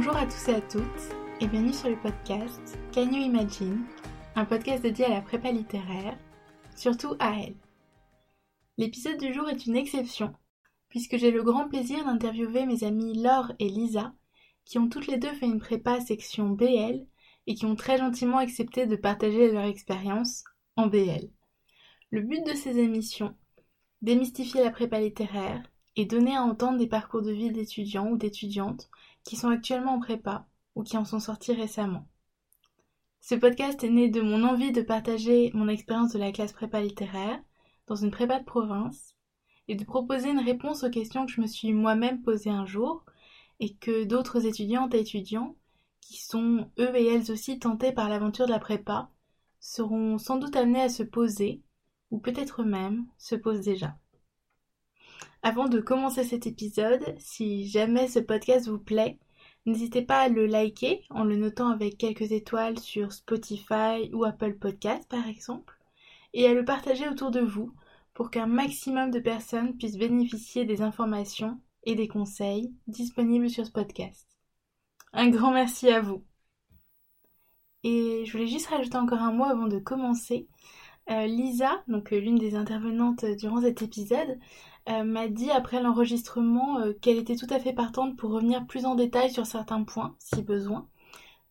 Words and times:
Bonjour 0.00 0.16
à 0.16 0.26
tous 0.26 0.48
et 0.48 0.54
à 0.54 0.60
toutes 0.60 0.80
et 1.40 1.48
bienvenue 1.48 1.72
sur 1.72 1.88
le 1.88 1.96
podcast 1.96 2.78
Can 2.94 3.10
You 3.10 3.20
Imagine, 3.20 3.84
un 4.36 4.44
podcast 4.44 4.80
dédié 4.80 5.06
à 5.06 5.08
la 5.08 5.22
prépa 5.22 5.50
littéraire, 5.50 6.16
surtout 6.76 7.16
à 7.18 7.32
elle. 7.40 7.56
L'épisode 8.76 9.18
du 9.18 9.34
jour 9.34 9.48
est 9.50 9.66
une 9.66 9.74
exception 9.74 10.32
puisque 10.88 11.16
j'ai 11.16 11.32
le 11.32 11.42
grand 11.42 11.68
plaisir 11.68 12.04
d'interviewer 12.04 12.64
mes 12.64 12.84
amies 12.84 13.20
Laure 13.20 13.50
et 13.58 13.68
Lisa 13.68 14.12
qui 14.64 14.78
ont 14.78 14.88
toutes 14.88 15.08
les 15.08 15.18
deux 15.18 15.32
fait 15.32 15.46
une 15.46 15.58
prépa 15.58 16.00
section 16.00 16.50
BL 16.50 17.04
et 17.48 17.54
qui 17.56 17.66
ont 17.66 17.74
très 17.74 17.98
gentiment 17.98 18.38
accepté 18.38 18.86
de 18.86 18.94
partager 18.94 19.50
leur 19.50 19.64
expérience 19.64 20.44
en 20.76 20.86
BL. 20.86 21.28
Le 22.12 22.20
but 22.20 22.46
de 22.46 22.54
ces 22.54 22.78
émissions, 22.78 23.34
démystifier 24.00 24.62
la 24.62 24.70
prépa 24.70 25.00
littéraire 25.00 25.68
et 25.96 26.04
donner 26.04 26.36
à 26.36 26.44
entendre 26.44 26.78
des 26.78 26.86
parcours 26.86 27.22
de 27.22 27.32
vie 27.32 27.50
d'étudiants 27.50 28.10
ou 28.10 28.16
d'étudiantes 28.16 28.88
qui 29.24 29.36
sont 29.36 29.48
actuellement 29.48 29.94
en 29.94 30.00
prépa 30.00 30.46
ou 30.74 30.82
qui 30.82 30.96
en 30.96 31.04
sont 31.04 31.20
sortis 31.20 31.52
récemment. 31.52 32.06
Ce 33.20 33.34
podcast 33.34 33.82
est 33.84 33.90
né 33.90 34.08
de 34.08 34.20
mon 34.20 34.44
envie 34.44 34.72
de 34.72 34.80
partager 34.80 35.50
mon 35.52 35.68
expérience 35.68 36.12
de 36.12 36.18
la 36.18 36.32
classe 36.32 36.52
prépa 36.52 36.80
littéraire 36.80 37.40
dans 37.86 37.96
une 37.96 38.10
prépa 38.10 38.38
de 38.38 38.44
province 38.44 39.14
et 39.66 39.74
de 39.74 39.84
proposer 39.84 40.30
une 40.30 40.38
réponse 40.38 40.84
aux 40.84 40.90
questions 40.90 41.26
que 41.26 41.32
je 41.32 41.40
me 41.40 41.46
suis 41.46 41.72
moi-même 41.72 42.22
posées 42.22 42.50
un 42.50 42.64
jour 42.64 43.04
et 43.60 43.74
que 43.74 44.04
d'autres 44.04 44.46
étudiantes 44.46 44.94
et 44.94 45.00
étudiants 45.00 45.56
qui 46.00 46.18
sont 46.18 46.70
eux 46.78 46.96
et 46.96 47.06
elles 47.06 47.30
aussi 47.30 47.58
tentés 47.58 47.92
par 47.92 48.08
l'aventure 48.08 48.46
de 48.46 48.52
la 48.52 48.58
prépa 48.58 49.10
seront 49.60 50.16
sans 50.18 50.38
doute 50.38 50.56
amenés 50.56 50.82
à 50.82 50.88
se 50.88 51.02
poser 51.02 51.62
ou 52.10 52.18
peut-être 52.18 52.62
même 52.62 53.06
se 53.18 53.34
posent 53.34 53.60
déjà. 53.60 53.98
Avant 55.42 55.68
de 55.68 55.80
commencer 55.80 56.24
cet 56.24 56.46
épisode, 56.46 57.14
si 57.18 57.68
jamais 57.68 58.08
ce 58.08 58.18
podcast 58.18 58.68
vous 58.68 58.78
plaît, 58.78 59.18
n'hésitez 59.66 60.02
pas 60.02 60.20
à 60.20 60.28
le 60.28 60.46
liker 60.46 61.04
en 61.10 61.24
le 61.24 61.36
notant 61.36 61.68
avec 61.68 61.98
quelques 61.98 62.32
étoiles 62.32 62.78
sur 62.78 63.12
Spotify 63.12 64.10
ou 64.12 64.24
Apple 64.24 64.54
Podcast 64.54 65.08
par 65.08 65.26
exemple, 65.26 65.78
et 66.34 66.46
à 66.46 66.54
le 66.54 66.64
partager 66.64 67.08
autour 67.08 67.30
de 67.30 67.40
vous 67.40 67.72
pour 68.14 68.30
qu'un 68.30 68.46
maximum 68.46 69.10
de 69.10 69.20
personnes 69.20 69.76
puissent 69.76 69.96
bénéficier 69.96 70.64
des 70.64 70.82
informations 70.82 71.60
et 71.84 71.94
des 71.94 72.08
conseils 72.08 72.72
disponibles 72.86 73.48
sur 73.48 73.64
ce 73.64 73.70
podcast. 73.70 74.26
Un 75.12 75.30
grand 75.30 75.52
merci 75.52 75.88
à 75.88 76.00
vous. 76.00 76.24
Et 77.84 78.24
je 78.26 78.32
voulais 78.32 78.48
juste 78.48 78.66
rajouter 78.66 78.96
encore 78.96 79.22
un 79.22 79.32
mot 79.32 79.44
avant 79.44 79.68
de 79.68 79.78
commencer. 79.78 80.48
Euh, 81.10 81.26
Lisa, 81.26 81.82
donc 81.88 82.12
euh, 82.12 82.18
l'une 82.20 82.36
des 82.36 82.54
intervenantes 82.54 83.24
durant 83.24 83.62
cet 83.62 83.80
épisode, 83.80 84.38
m'a 85.04 85.28
dit 85.28 85.50
après 85.50 85.82
l'enregistrement 85.82 86.78
qu'elle 87.00 87.18
était 87.18 87.36
tout 87.36 87.46
à 87.50 87.58
fait 87.58 87.72
partante 87.72 88.16
pour 88.16 88.30
revenir 88.30 88.66
plus 88.66 88.86
en 88.86 88.94
détail 88.94 89.30
sur 89.30 89.46
certains 89.46 89.82
points, 89.84 90.16
si 90.18 90.42
besoin. 90.42 90.88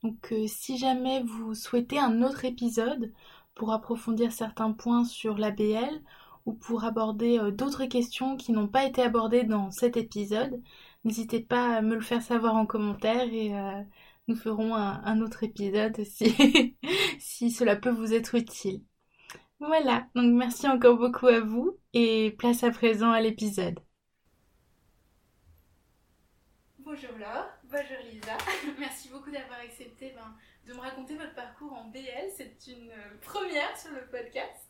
Donc 0.03 0.33
si 0.47 0.77
jamais 0.77 1.23
vous 1.23 1.53
souhaitez 1.55 1.99
un 1.99 2.21
autre 2.23 2.45
épisode 2.45 3.11
pour 3.55 3.73
approfondir 3.73 4.31
certains 4.31 4.71
points 4.71 5.05
sur 5.05 5.37
l'ABL 5.37 6.01
ou 6.45 6.53
pour 6.53 6.83
aborder 6.85 7.39
d'autres 7.51 7.85
questions 7.85 8.37
qui 8.37 8.51
n'ont 8.51 8.67
pas 8.67 8.85
été 8.85 9.01
abordées 9.03 9.43
dans 9.43 9.71
cet 9.71 9.97
épisode, 9.97 10.61
n'hésitez 11.03 11.39
pas 11.39 11.77
à 11.77 11.81
me 11.81 11.95
le 11.95 12.01
faire 12.01 12.21
savoir 12.21 12.55
en 12.55 12.65
commentaire 12.65 13.31
et 13.31 13.51
nous 14.27 14.35
ferons 14.35 14.75
un, 14.75 15.21
autre 15.21 15.43
épisode 15.43 16.03
si, 16.03 16.35
si 17.19 17.51
cela 17.51 17.75
peut 17.75 17.89
vous 17.89 18.13
être 18.13 18.35
utile. 18.35 18.81
Voilà, 19.59 20.07
donc 20.13 20.33
merci 20.33 20.67
encore 20.67 20.97
beaucoup 20.97 21.27
à 21.27 21.39
vous 21.39 21.79
et 21.93 22.31
place 22.37 22.63
à 22.63 22.69
présent 22.69 23.11
à 23.11 23.21
l'épisode. 23.21 23.79
Bonjour 26.77 27.17
Laure, 27.17 27.49
bonjour 27.63 27.97
Lisa, 28.11 28.37
merci 28.79 29.09
beaucoup 29.09 29.31
d'avoir 29.31 29.59
accepté 29.59 30.13
ben, 30.15 30.35
de 30.67 30.73
me 30.73 30.79
raconter 30.79 31.15
votre 31.15 31.33
parcours 31.33 31.73
en 31.73 31.85
BL, 31.85 32.29
c'est 32.35 32.67
une 32.67 32.91
euh, 32.91 33.17
première 33.21 33.75
sur 33.75 33.91
le 33.91 34.05
podcast. 34.11 34.67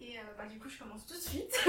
Et 0.00 0.18
euh, 0.18 0.22
ben, 0.38 0.46
du 0.46 0.58
coup, 0.58 0.68
je 0.68 0.78
commence 0.78 1.06
tout 1.06 1.14
de 1.14 1.20
suite. 1.20 1.54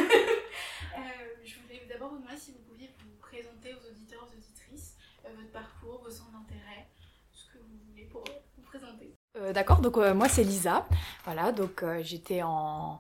Euh, 0.98 1.36
je 1.46 1.56
voulais 1.62 1.82
d'abord 1.88 2.10
vous 2.10 2.18
demander 2.18 2.36
si 2.36 2.52
vous 2.52 2.60
pouviez 2.68 2.90
vous 3.00 3.16
présenter 3.22 3.74
aux 3.74 3.88
auditeurs, 3.88 4.24
aux 4.24 4.36
auditrices, 4.36 4.98
votre 5.24 5.52
parcours, 5.52 6.02
vos 6.04 6.10
centres 6.10 6.32
d'intérêt, 6.32 6.90
ce 7.32 7.46
que 7.46 7.60
vous 7.60 7.78
voulez 7.88 8.06
pour 8.06 8.24
vous 8.58 8.64
présenter. 8.64 9.16
Euh, 9.38 9.54
d'accord, 9.54 9.80
donc 9.80 9.98
euh, 9.98 10.14
moi 10.14 10.28
c'est 10.28 10.44
Lisa. 10.44 10.88
Voilà, 11.26 11.52
donc 11.52 11.84
euh, 11.84 12.02
j'étais 12.04 12.42
en, 12.44 13.00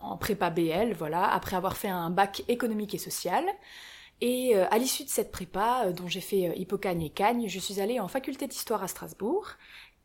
en, 0.00 0.16
prépa 0.16 0.50
BL, 0.50 0.94
voilà, 0.94 1.30
après 1.32 1.56
avoir 1.56 1.76
fait 1.76 1.88
un 1.88 2.10
bac 2.10 2.42
économique 2.48 2.94
et 2.94 2.98
social. 2.98 3.44
Et 4.20 4.54
à 4.56 4.78
l'issue 4.78 5.04
de 5.04 5.08
cette 5.10 5.32
prépa, 5.32 5.90
dont 5.92 6.06
j'ai 6.08 6.20
fait 6.20 6.56
Hippocagne 6.56 7.02
et 7.02 7.10
Cagne, 7.10 7.46
je 7.48 7.58
suis 7.58 7.80
allée 7.80 8.00
en 8.00 8.08
faculté 8.08 8.46
d'histoire 8.46 8.82
à 8.82 8.88
Strasbourg. 8.88 9.48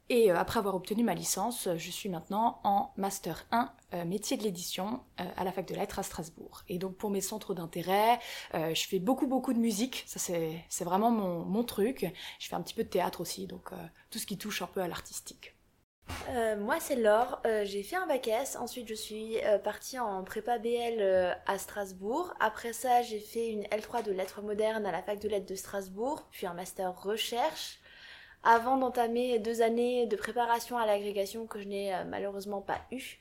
Et 0.09 0.31
après 0.31 0.59
avoir 0.59 0.75
obtenu 0.75 1.03
ma 1.03 1.13
licence, 1.13 1.69
je 1.77 1.91
suis 1.91 2.09
maintenant 2.09 2.59
en 2.63 2.91
Master 2.97 3.45
1 3.51 3.71
métier 4.05 4.37
de 4.37 4.43
l'édition 4.43 5.01
à 5.17 5.43
la 5.43 5.51
fac 5.51 5.67
de 5.67 5.75
lettres 5.75 5.99
à 5.99 6.03
Strasbourg. 6.03 6.63
Et 6.67 6.79
donc 6.79 6.95
pour 6.95 7.09
mes 7.11 7.21
centres 7.21 7.53
d'intérêt, 7.53 8.19
je 8.53 8.87
fais 8.87 8.99
beaucoup 8.99 9.27
beaucoup 9.27 9.53
de 9.53 9.59
musique, 9.59 10.03
ça 10.07 10.19
c'est 10.19 10.83
vraiment 10.83 11.11
mon, 11.11 11.45
mon, 11.45 11.63
truc. 11.63 12.11
Je 12.39 12.47
fais 12.47 12.55
un 12.55 12.61
petit 12.61 12.73
peu 12.73 12.83
de 12.83 12.89
théâtre 12.89 13.21
aussi, 13.21 13.45
donc 13.45 13.69
tout 14.09 14.17
ce 14.17 14.25
qui 14.25 14.37
touche 14.37 14.63
un 14.63 14.67
peu 14.67 14.81
à 14.81 14.87
l'artistique. 14.87 15.55
Euh, 16.29 16.57
moi 16.57 16.79
c'est 16.79 16.95
Laure, 16.95 17.41
euh, 17.45 17.63
j'ai 17.65 17.83
fait 17.83 17.95
un 17.95 18.07
bac 18.07 18.27
S, 18.27 18.55
ensuite 18.55 18.87
je 18.87 18.93
suis 18.93 19.43
euh, 19.43 19.57
partie 19.57 19.99
en 19.99 20.23
prépa 20.23 20.57
BL 20.57 21.01
à 21.45 21.57
Strasbourg. 21.57 22.33
Après 22.39 22.73
ça 22.73 23.01
j'ai 23.01 23.19
fait 23.19 23.49
une 23.49 23.63
L3 23.63 24.03
de 24.03 24.11
lettres 24.11 24.41
modernes 24.41 24.85
à 24.85 24.91
la 24.91 25.01
fac 25.01 25.19
de 25.19 25.29
lettres 25.29 25.45
de 25.45 25.55
Strasbourg, 25.55 26.27
puis 26.31 26.47
un 26.47 26.53
master 26.53 26.99
recherche, 27.01 27.79
avant 28.44 28.77
d'entamer 28.77 29.39
deux 29.39 29.61
années 29.61 30.05
de 30.07 30.16
préparation 30.16 30.77
à 30.77 30.85
l'agrégation 30.85 31.45
que 31.45 31.59
je 31.59 31.67
n'ai 31.67 31.94
malheureusement 32.05 32.61
pas 32.61 32.81
eu. 32.91 33.19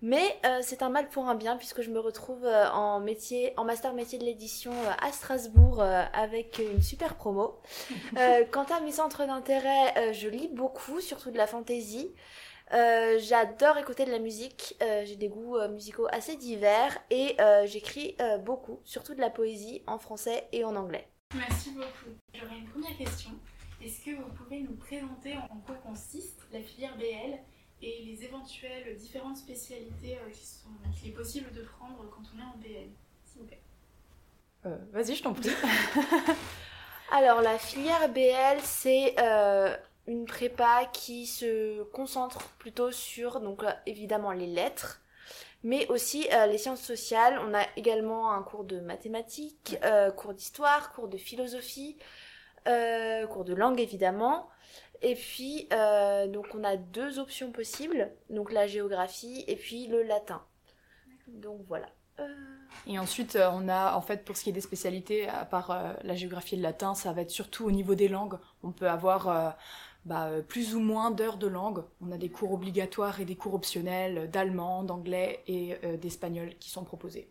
Mais 0.00 0.38
euh, 0.44 0.60
c'est 0.62 0.82
un 0.82 0.90
mal 0.90 1.08
pour 1.08 1.28
un 1.28 1.34
bien 1.34 1.56
puisque 1.56 1.82
je 1.82 1.90
me 1.90 1.98
retrouve 1.98 2.44
euh, 2.44 2.70
en 2.70 3.00
métier, 3.00 3.52
en 3.56 3.64
master 3.64 3.94
métier 3.94 4.18
de 4.18 4.24
l'édition 4.24 4.72
euh, 4.72 4.92
à 5.02 5.10
Strasbourg 5.10 5.82
avec 5.82 6.60
une 6.60 6.82
super 6.82 7.16
promo. 7.16 7.60
quant 8.52 8.64
à 8.64 8.80
mes 8.80 8.92
centres 8.92 9.26
d'intérêt, 9.26 10.12
je 10.12 10.28
lis 10.28 10.48
beaucoup, 10.52 11.00
surtout 11.00 11.30
de 11.30 11.36
la 11.36 11.46
fantaisie. 11.46 12.14
J'adore 12.70 13.78
écouter 13.78 14.04
de 14.04 14.10
la 14.10 14.18
musique. 14.18 14.76
J'ai 14.80 15.16
des 15.16 15.28
goûts 15.28 15.56
musicaux 15.70 16.06
assez 16.10 16.36
divers 16.36 16.96
et 17.10 17.36
j'écris 17.64 18.16
beaucoup, 18.44 18.80
surtout 18.84 19.14
de 19.14 19.20
la 19.20 19.30
poésie 19.30 19.82
en 19.86 19.98
français 19.98 20.48
et 20.52 20.64
en 20.64 20.76
anglais. 20.76 21.08
Merci 21.34 21.70
beaucoup. 21.70 22.16
J'aurais 22.34 22.58
une 22.58 22.68
première 22.68 22.96
question. 22.96 23.30
Est-ce 23.80 24.04
que 24.04 24.10
vous 24.10 24.28
pouvez 24.30 24.60
nous 24.60 24.74
présenter 24.74 25.36
en 25.36 25.56
quoi 25.64 25.76
consiste 25.76 26.42
la 26.52 26.60
filière 26.60 26.96
BL 26.96 27.38
et 27.80 28.02
les 28.04 28.24
éventuelles 28.24 28.96
différentes 28.96 29.36
spécialités 29.36 30.18
euh, 30.18 30.30
qui 30.30 30.44
sont, 30.44 30.68
qu'il 30.92 31.10
est 31.10 31.14
possible 31.14 31.52
de 31.52 31.62
prendre 31.62 32.04
quand 32.10 32.22
on 32.34 32.40
est 32.40 32.42
en 32.42 32.56
BL, 32.58 32.88
s'il 33.24 33.40
vous 33.40 33.46
plaît? 33.46 33.60
Euh, 34.66 34.76
vas-y, 34.92 35.14
je 35.14 35.22
t'en 35.22 35.32
prie. 35.32 35.50
Alors, 37.12 37.40
la 37.40 37.56
filière 37.56 38.08
BL, 38.08 38.60
c'est 38.64 39.14
euh, 39.20 39.76
une 40.08 40.26
prépa 40.26 40.86
qui 40.92 41.26
se 41.26 41.84
concentre 41.84 42.48
plutôt 42.58 42.90
sur, 42.90 43.40
donc 43.40 43.62
évidemment, 43.86 44.32
les 44.32 44.48
lettres, 44.48 45.00
mais 45.62 45.86
aussi 45.88 46.28
les 46.48 46.58
sciences 46.58 46.82
sociales. 46.82 47.38
On 47.46 47.54
a 47.54 47.62
également 47.76 48.32
un 48.32 48.42
cours 48.42 48.64
de 48.64 48.80
mathématiques, 48.80 49.76
cours 50.16 50.34
d'histoire, 50.34 50.92
cours 50.92 51.08
de 51.08 51.16
philosophie, 51.16 51.96
cours 53.28 53.44
de 53.44 53.54
langue, 53.54 53.80
évidemment. 53.80 54.48
Et 55.02 55.14
puis, 55.14 55.68
euh, 55.72 56.26
donc 56.26 56.46
on 56.54 56.64
a 56.64 56.76
deux 56.76 57.18
options 57.18 57.52
possibles, 57.52 58.10
donc 58.30 58.52
la 58.52 58.66
géographie 58.66 59.44
et 59.46 59.56
puis 59.56 59.86
le 59.86 60.02
latin. 60.02 60.42
Donc 61.28 61.60
voilà. 61.68 61.88
Euh. 62.18 62.26
Et 62.86 62.98
ensuite, 62.98 63.36
euh, 63.36 63.48
on 63.52 63.68
a, 63.68 63.94
en 63.94 64.00
fait, 64.00 64.24
pour 64.24 64.36
ce 64.36 64.42
qui 64.42 64.50
est 64.50 64.52
des 64.52 64.60
spécialités, 64.60 65.28
à 65.28 65.44
part 65.44 65.96
la 66.02 66.14
géographie 66.16 66.54
et 66.54 66.58
le 66.58 66.64
latin, 66.64 66.94
ça 66.94 67.12
va 67.12 67.22
être 67.22 67.30
surtout 67.30 67.64
au 67.64 67.70
niveau 67.70 67.94
des 67.94 68.08
langues. 68.08 68.38
On 68.62 68.72
peut 68.72 68.88
avoir 68.88 69.56
bah, 70.04 70.30
plus 70.48 70.74
ou 70.74 70.80
moins 70.80 71.12
d'heures 71.12 71.38
de 71.38 71.46
langue. 71.46 71.84
On 72.00 72.10
a 72.10 72.18
des 72.18 72.28
cours 72.28 72.52
obligatoires 72.52 73.20
et 73.20 73.24
des 73.24 73.36
cours 73.36 73.54
optionnels 73.54 74.28
d'allemand, 74.30 74.82
d'anglais 74.82 75.44
et 75.46 75.76
d'espagnol 75.98 76.56
qui 76.58 76.70
sont 76.70 76.84
proposés. 76.84 77.30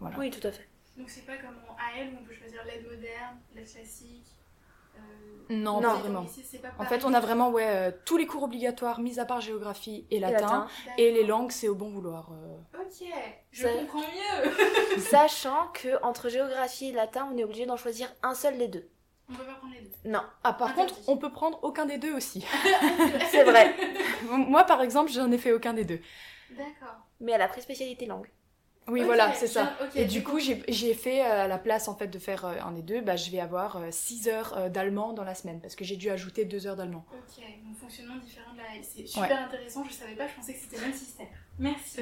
Voilà. 0.00 0.18
Oui, 0.18 0.30
tout 0.30 0.46
à 0.46 0.52
fait. 0.52 0.66
Donc 0.96 1.08
c'est 1.08 1.24
pas 1.24 1.36
comme 1.36 1.56
en 1.68 1.76
AL 1.76 2.08
où 2.12 2.18
on 2.20 2.24
peut 2.24 2.34
choisir 2.34 2.62
l'aide 2.64 2.84
moderne, 2.84 3.38
l'aide 3.54 3.70
classique 3.70 4.29
non, 5.50 5.80
pas 5.80 5.94
vraiment. 5.94 6.26
en 6.78 6.84
fait, 6.84 7.04
on 7.04 7.12
a 7.12 7.18
vraiment 7.18 7.50
ouais, 7.50 7.66
euh, 7.66 7.90
tous 8.04 8.16
les 8.16 8.26
cours 8.26 8.44
obligatoires, 8.44 9.00
mis 9.00 9.18
à 9.18 9.24
part 9.24 9.40
géographie 9.40 10.06
et 10.10 10.20
latin. 10.20 10.68
Et, 10.96 11.10
les 11.10 11.24
langues, 11.24 11.50
c'est 11.50 11.68
au 11.68 11.74
bon 11.74 11.90
vouloir. 11.90 12.30
Euh. 12.32 12.80
Ok, 12.80 13.08
je 13.50 13.66
comprends 13.66 13.98
mieux. 13.98 14.98
Sachant 15.00 15.68
que 15.74 16.00
entre 16.04 16.28
géographie 16.28 16.90
et 16.90 16.92
latin, 16.92 17.28
on 17.32 17.36
est 17.36 17.42
obligé 17.42 17.66
d'en 17.66 17.76
choisir 17.76 18.08
un 18.22 18.34
seul 18.34 18.58
des 18.58 18.68
deux. 18.68 18.88
On 19.28 19.34
peut 19.34 19.44
pas 19.44 19.54
prendre 19.54 19.74
les 19.74 19.80
deux. 19.80 19.90
Non. 20.04 20.22
Ah, 20.44 20.52
par 20.52 20.74
contre, 20.74 20.94
on 21.08 21.16
peut 21.16 21.32
prendre 21.32 21.58
aucun 21.62 21.86
des 21.86 21.98
deux 21.98 22.14
aussi. 22.14 22.44
c'est 23.30 23.44
vrai. 23.44 23.74
Moi, 24.30 24.62
par 24.64 24.82
exemple, 24.82 25.10
j'en 25.10 25.30
ai 25.32 25.38
fait 25.38 25.52
aucun 25.52 25.72
des 25.72 25.84
deux. 25.84 26.00
D'accord. 26.50 26.96
Mais 27.20 27.32
elle 27.32 27.42
a 27.42 27.48
pris 27.48 27.62
spécialité 27.62 28.06
langue. 28.06 28.28
Oui, 28.90 29.02
voilà, 29.04 29.32
c'est 29.34 29.46
ça. 29.46 29.72
Et 29.94 30.04
du 30.04 30.22
coup, 30.22 30.38
j'ai 30.38 30.94
fait 30.94 31.22
euh, 31.22 31.44
à 31.44 31.48
la 31.48 31.58
place 31.58 31.88
en 31.88 31.94
fait 31.94 32.08
de 32.08 32.18
faire 32.18 32.44
euh, 32.44 32.54
un 32.64 32.72
des 32.72 32.82
deux, 32.82 33.00
bah, 33.00 33.16
je 33.16 33.30
vais 33.30 33.40
avoir 33.40 33.80
6 33.90 34.28
heures 34.28 34.54
euh, 34.56 34.68
d'allemand 34.68 35.12
dans 35.12 35.24
la 35.24 35.34
semaine 35.34 35.60
parce 35.60 35.74
que 35.74 35.84
j'ai 35.84 35.96
dû 35.96 36.10
ajouter 36.10 36.44
2 36.44 36.66
heures 36.66 36.76
d'allemand. 36.76 37.04
Ok, 37.12 37.44
donc 37.64 37.76
fonctionnement 37.78 38.16
différent 38.16 38.52
de 38.52 38.58
la. 38.58 38.82
C'est 38.82 39.06
super 39.06 39.44
intéressant, 39.46 39.84
je 39.84 39.92
savais 39.92 40.14
pas, 40.14 40.26
je 40.26 40.34
pensais 40.34 40.54
que 40.54 40.60
c'était 40.60 40.76
le 40.76 40.82
même 40.82 40.92
système. 40.92 41.26
Merci. 41.58 42.00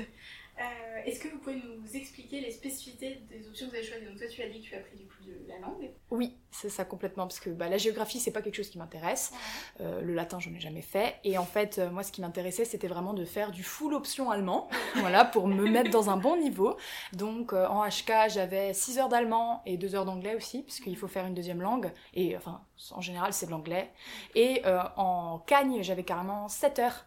Euh, 0.61 1.03
Est-ce 1.07 1.21
que 1.21 1.29
vous 1.29 1.39
pouvez 1.39 1.57
nous 1.57 1.97
expliquer 1.97 2.41
les 2.41 2.51
spécificités 2.51 3.23
des 3.31 3.47
options 3.47 3.67
que 3.67 3.71
vous 3.71 3.77
avez 3.77 3.87
choisies? 3.87 4.07
Donc 4.07 4.19
toi 4.19 4.27
tu 4.27 4.43
as 4.43 4.49
dit 4.49 4.61
que 4.61 4.67
tu 4.67 4.75
as 4.75 4.81
pris 4.81 4.97
du 4.97 5.07
coup 5.07 5.23
de 5.25 5.49
la 5.49 5.59
langue. 5.61 5.91
Oui, 6.11 6.37
c'est 6.51 6.69
ça 6.69 6.85
complètement 6.85 7.27
parce 7.27 7.39
que 7.39 7.51
bah, 7.51 7.69
la 7.69 7.79
géographie 7.79 8.19
c'est 8.19 8.33
pas 8.33 8.43
quelque 8.43 8.57
chose 8.57 8.69
qui 8.69 8.79
m'intéresse. 8.79 9.33
Euh, 9.81 10.01
le 10.01 10.15
latin 10.15 10.41
j'en 10.41 10.53
ai 10.53 10.61
jamais 10.61 10.83
fait 10.83 11.17
et 11.23 11.39
en 11.39 11.45
fait 11.45 11.79
euh, 11.79 11.91
moi 11.91 12.03
ce 12.03 12.11
qui 12.11 12.21
m'intéressait 12.21 12.65
c'était 12.65 12.89
vraiment 12.89 13.15
de 13.15 13.25
faire 13.25 13.53
du 13.53 13.63
full 13.63 13.95
option 13.95 14.31
allemand, 14.31 14.69
voilà 14.97 15.25
pour 15.25 15.47
me 15.47 15.69
mettre 15.69 15.91
dans 15.91 16.11
un 16.11 16.17
bon 16.17 16.37
niveau. 16.37 16.77
Donc 17.13 17.53
en 17.53 17.87
HK 17.87 18.29
j'avais 18.29 18.75
6 18.75 18.99
heures 18.99 19.09
d'allemand 19.09 19.63
et 19.65 19.77
2 19.77 19.95
heures 19.95 20.05
d'anglais 20.05 20.35
aussi 20.35 20.63
puisqu'il 20.63 20.97
faut 20.97 21.09
faire 21.09 21.27
une 21.27 21.35
deuxième 21.35 21.63
langue 21.63 21.93
et 22.15 22.37
enfin 22.37 22.63
en 22.91 23.01
général 23.01 23.33
c'est 23.33 23.47
de 23.47 23.53
l'anglais. 23.53 23.91
Et 24.35 24.63
en 24.97 25.39
Cagne 25.47 25.83
j'avais 25.83 26.05
carrément 26.05 26.49
7 26.49 26.79
heures 26.81 27.07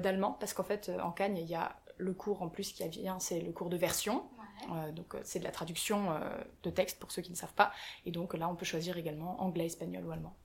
d'allemand 0.00 0.36
parce 0.40 0.52
qu'en 0.54 0.64
fait 0.64 0.90
en 1.02 1.12
Cagne 1.12 1.38
il 1.38 1.48
y 1.48 1.54
a 1.54 1.76
le 1.98 2.14
cours 2.14 2.42
en 2.42 2.48
plus 2.48 2.72
qui 2.72 2.88
vient 2.88 3.18
c'est 3.20 3.40
le 3.40 3.52
cours 3.52 3.68
de 3.70 3.76
version 3.76 4.24
Ouais. 4.38 4.68
euh, 4.72 4.92
donc 4.92 5.14
euh, 5.14 5.20
c'est 5.24 5.38
de 5.38 5.44
la 5.44 5.50
traduction 5.52 6.12
euh, 6.12 6.18
de 6.62 6.70
texte 6.70 6.98
pour 6.98 7.12
ceux 7.12 7.22
qui 7.22 7.30
ne 7.30 7.36
savent 7.36 7.54
pas. 7.54 7.72
Et 8.06 8.10
donc 8.10 8.34
là 8.34 8.48
on 8.48 8.56
peut 8.56 8.64
choisir 8.66 8.96
également 8.98 9.40
anglais, 9.42 9.66
espagnol 9.66 10.04
ou 10.06 10.10
allemand. 10.12 10.36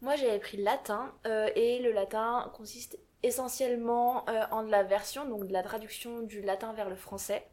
Moi 0.00 0.16
j'avais 0.16 0.38
pris 0.38 0.56
le 0.58 0.64
latin 0.64 1.12
euh, 1.26 1.48
et 1.56 1.78
le 1.80 1.92
latin 1.92 2.50
consiste 2.54 2.98
essentiellement 3.22 4.28
euh, 4.28 4.44
en 4.50 4.62
de 4.62 4.70
la 4.70 4.82
version, 4.82 5.26
donc 5.26 5.46
de 5.46 5.52
la 5.52 5.62
traduction 5.62 6.20
du 6.22 6.42
latin 6.42 6.72
vers 6.74 6.90
le 6.90 6.96
français. 6.96 7.46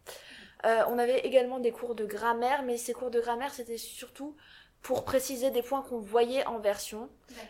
Euh, 0.66 0.84
on 0.90 1.00
avait 1.00 1.20
également 1.20 1.60
des 1.60 1.72
cours 1.72 1.96
de 1.96 2.06
grammaire, 2.06 2.64
mais 2.64 2.78
ces 2.78 2.94
cours 2.94 3.12
de 3.12 3.20
grammaire 3.22 3.54
c'était 3.54 3.78
surtout 3.78 4.36
pour 4.82 5.04
préciser 5.06 5.52
des 5.52 5.62
points 5.62 5.82
qu'on 5.84 6.00
voyait 6.00 6.46
en 6.48 6.58
version, 6.60 7.08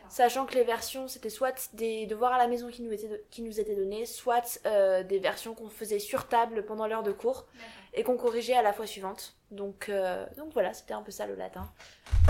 sachant 0.10 0.45
que 0.45 0.54
les 0.56 0.63
versions 0.66 1.07
c'était 1.07 1.30
soit 1.30 1.69
des 1.74 2.06
devoirs 2.06 2.33
à 2.33 2.38
la 2.38 2.48
maison 2.48 2.69
qui 2.69 2.81
nous 2.81 2.92
étaient, 2.92 3.24
qui 3.30 3.42
nous 3.42 3.60
étaient 3.60 3.75
donnés, 3.75 4.06
soit 4.06 4.60
euh, 4.66 5.04
des 5.04 5.19
versions 5.19 5.54
qu'on 5.56 5.69
faisait 5.69 6.00
sur 6.00 6.28
table 6.28 6.66
pendant 6.66 6.88
l'heure 6.88 7.04
de 7.04 7.12
cours 7.13 7.45
D'accord. 7.54 7.69
et 7.94 8.04
qu'on 8.04 8.18
corrigeait 8.18 8.56
à 8.56 8.62
la 8.62 8.74
fois 8.74 8.86
suivante. 8.86 9.36
Donc, 9.50 9.88
euh, 9.88 10.25
donc 10.38 10.51
voilà, 10.54 10.74
c'était 10.74 10.94
un 10.94 11.01
peu 11.01 11.12
ça 11.12 11.25
le 11.25 11.36
latin. 11.36 11.72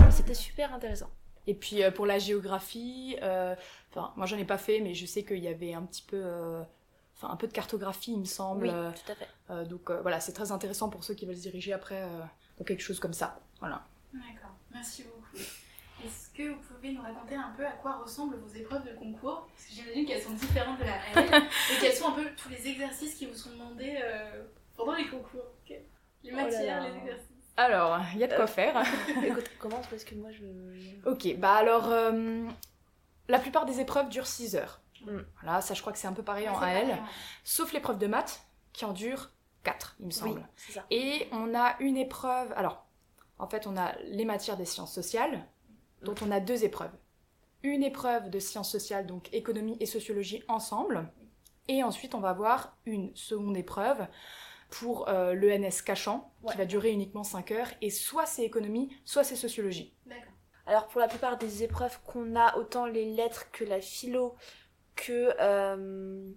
Mais 0.00 0.10
C'était 0.12 0.34
super 0.34 0.72
intéressant. 0.72 1.10
Et 1.48 1.54
puis 1.54 1.82
euh, 1.82 1.90
pour 1.90 2.06
la 2.06 2.20
géographie, 2.20 3.16
euh, 3.22 3.56
enfin 3.90 4.12
moi 4.16 4.26
j'en 4.26 4.38
ai 4.38 4.44
pas 4.44 4.58
fait, 4.58 4.78
mais 4.80 4.94
je 4.94 5.06
sais 5.06 5.24
qu'il 5.24 5.42
y 5.42 5.48
avait 5.48 5.74
un 5.74 5.82
petit 5.82 6.02
peu, 6.02 6.20
euh, 6.22 6.62
enfin 7.16 7.32
un 7.32 7.36
peu 7.36 7.48
de 7.48 7.52
cartographie 7.52 8.12
il 8.12 8.20
me 8.20 8.24
semble. 8.24 8.68
Oui, 8.68 8.92
tout 9.04 9.10
à 9.10 9.14
fait. 9.16 9.26
euh, 9.50 9.64
donc 9.64 9.90
euh, 9.90 10.00
voilà, 10.02 10.20
c'est 10.20 10.32
très 10.32 10.52
intéressant 10.52 10.88
pour 10.88 11.02
ceux 11.02 11.14
qui 11.14 11.26
veulent 11.26 11.34
se 11.36 11.42
diriger 11.42 11.72
après 11.72 12.02
euh, 12.02 12.20
dans 12.58 12.64
quelque 12.64 12.82
chose 12.82 13.00
comme 13.00 13.12
ça. 13.14 13.40
Voilà. 13.58 13.82
D'accord, 14.12 14.41
merci 14.72 15.04
beaucoup. 15.04 15.36
Est-ce 16.04 16.30
que 16.36 16.48
vous 16.50 16.60
pouvez 16.60 16.92
nous 16.92 17.02
raconter 17.02 17.36
un 17.36 17.52
peu 17.56 17.64
à 17.64 17.72
quoi 17.72 17.96
ressemblent 17.98 18.36
vos 18.36 18.48
épreuves 18.54 18.84
de 18.84 18.94
concours? 18.96 19.46
Parce 19.54 19.66
que 19.68 19.72
j'imagine 19.74 20.06
qu'elles 20.06 20.22
sont 20.22 20.32
différentes 20.32 20.78
de 20.78 20.84
la 20.84 21.22
L 21.22 21.42
et 21.72 21.80
quels 21.80 21.92
sont 21.92 22.08
un 22.08 22.12
peu 22.12 22.24
tous 22.36 22.48
les 22.48 22.66
exercices 22.68 23.14
qui 23.14 23.26
vous 23.26 23.34
sont 23.34 23.50
demandés 23.50 23.98
euh, 24.02 24.42
pendant 24.76 24.94
les 24.94 25.06
concours. 25.06 25.44
Les 25.68 26.30
Oh 26.32 26.36
là 26.36 26.44
matières, 26.44 26.82
là. 26.82 26.88
les 26.88 26.96
exercices. 26.98 27.28
Alors, 27.56 27.98
il 28.14 28.20
y 28.20 28.24
a 28.24 28.26
de 28.28 28.34
quoi 28.34 28.46
faire. 28.46 28.82
Écoute, 29.24 29.48
commence 29.58 29.86
parce 29.86 30.04
que 30.04 30.14
moi 30.14 30.30
je. 30.32 30.44
Ok, 31.08 31.36
bah 31.38 31.54
alors, 31.54 31.88
euh, 31.90 32.46
la 33.28 33.38
plupart 33.38 33.66
des 33.66 33.80
épreuves 33.80 34.08
durent 34.08 34.26
6 34.26 34.56
heures. 34.56 34.80
Mm. 35.04 35.18
Voilà, 35.42 35.60
ça 35.60 35.74
je 35.74 35.80
crois 35.80 35.92
que 35.92 35.98
c'est 35.98 36.06
un 36.06 36.12
peu 36.12 36.22
pareil 36.22 36.48
en 36.48 36.54
AL, 36.60 36.86
pareil, 36.86 36.96
sauf 37.44 37.72
l'épreuve 37.72 37.98
de 37.98 38.06
maths 38.06 38.42
qui 38.72 38.84
en 38.84 38.92
dure 38.92 39.30
4, 39.64 39.96
il 40.00 40.06
me 40.06 40.10
Oui, 40.10 40.14
semble. 40.16 40.48
c'est 40.56 40.72
ça. 40.72 40.84
Et 40.90 41.28
on 41.32 41.54
a 41.54 41.76
une 41.80 41.96
épreuve, 41.96 42.52
alors, 42.56 42.81
en 43.42 43.48
fait, 43.48 43.66
on 43.66 43.76
a 43.76 43.94
les 44.04 44.24
matières 44.24 44.56
des 44.56 44.64
sciences 44.64 44.94
sociales, 44.94 45.44
dont 46.02 46.14
on 46.24 46.30
a 46.30 46.40
deux 46.40 46.64
épreuves. 46.64 46.92
Une 47.64 47.82
épreuve 47.82 48.30
de 48.30 48.38
sciences 48.38 48.70
sociales, 48.70 49.06
donc 49.06 49.28
économie 49.32 49.76
et 49.80 49.86
sociologie 49.86 50.42
ensemble, 50.48 51.12
et 51.68 51.82
ensuite 51.82 52.14
on 52.14 52.20
va 52.20 52.30
avoir 52.30 52.76
une 52.86 53.14
seconde 53.16 53.56
épreuve 53.56 54.06
pour 54.70 55.08
euh, 55.08 55.34
l'ENS 55.34 55.82
Cachan, 55.84 56.32
Ouais. 56.42 56.52
qui 56.52 56.58
va 56.58 56.64
durer 56.64 56.90
uniquement 56.90 57.24
5 57.24 57.50
heures, 57.52 57.68
et 57.80 57.90
soit 57.90 58.26
c'est 58.26 58.44
économie, 58.44 58.96
soit 59.04 59.22
c'est 59.24 59.36
sociologie. 59.36 59.94
D'accord. 60.06 60.32
Alors 60.66 60.86
pour 60.88 61.00
la 61.00 61.08
plupart 61.08 61.36
des 61.36 61.62
épreuves 61.64 62.00
qu'on 62.04 62.36
a, 62.36 62.56
autant 62.56 62.86
les 62.86 63.04
lettres 63.04 63.50
que 63.50 63.64
la 63.64 63.80
philo, 63.80 64.34
que 64.96 65.34
euh, 65.40 66.30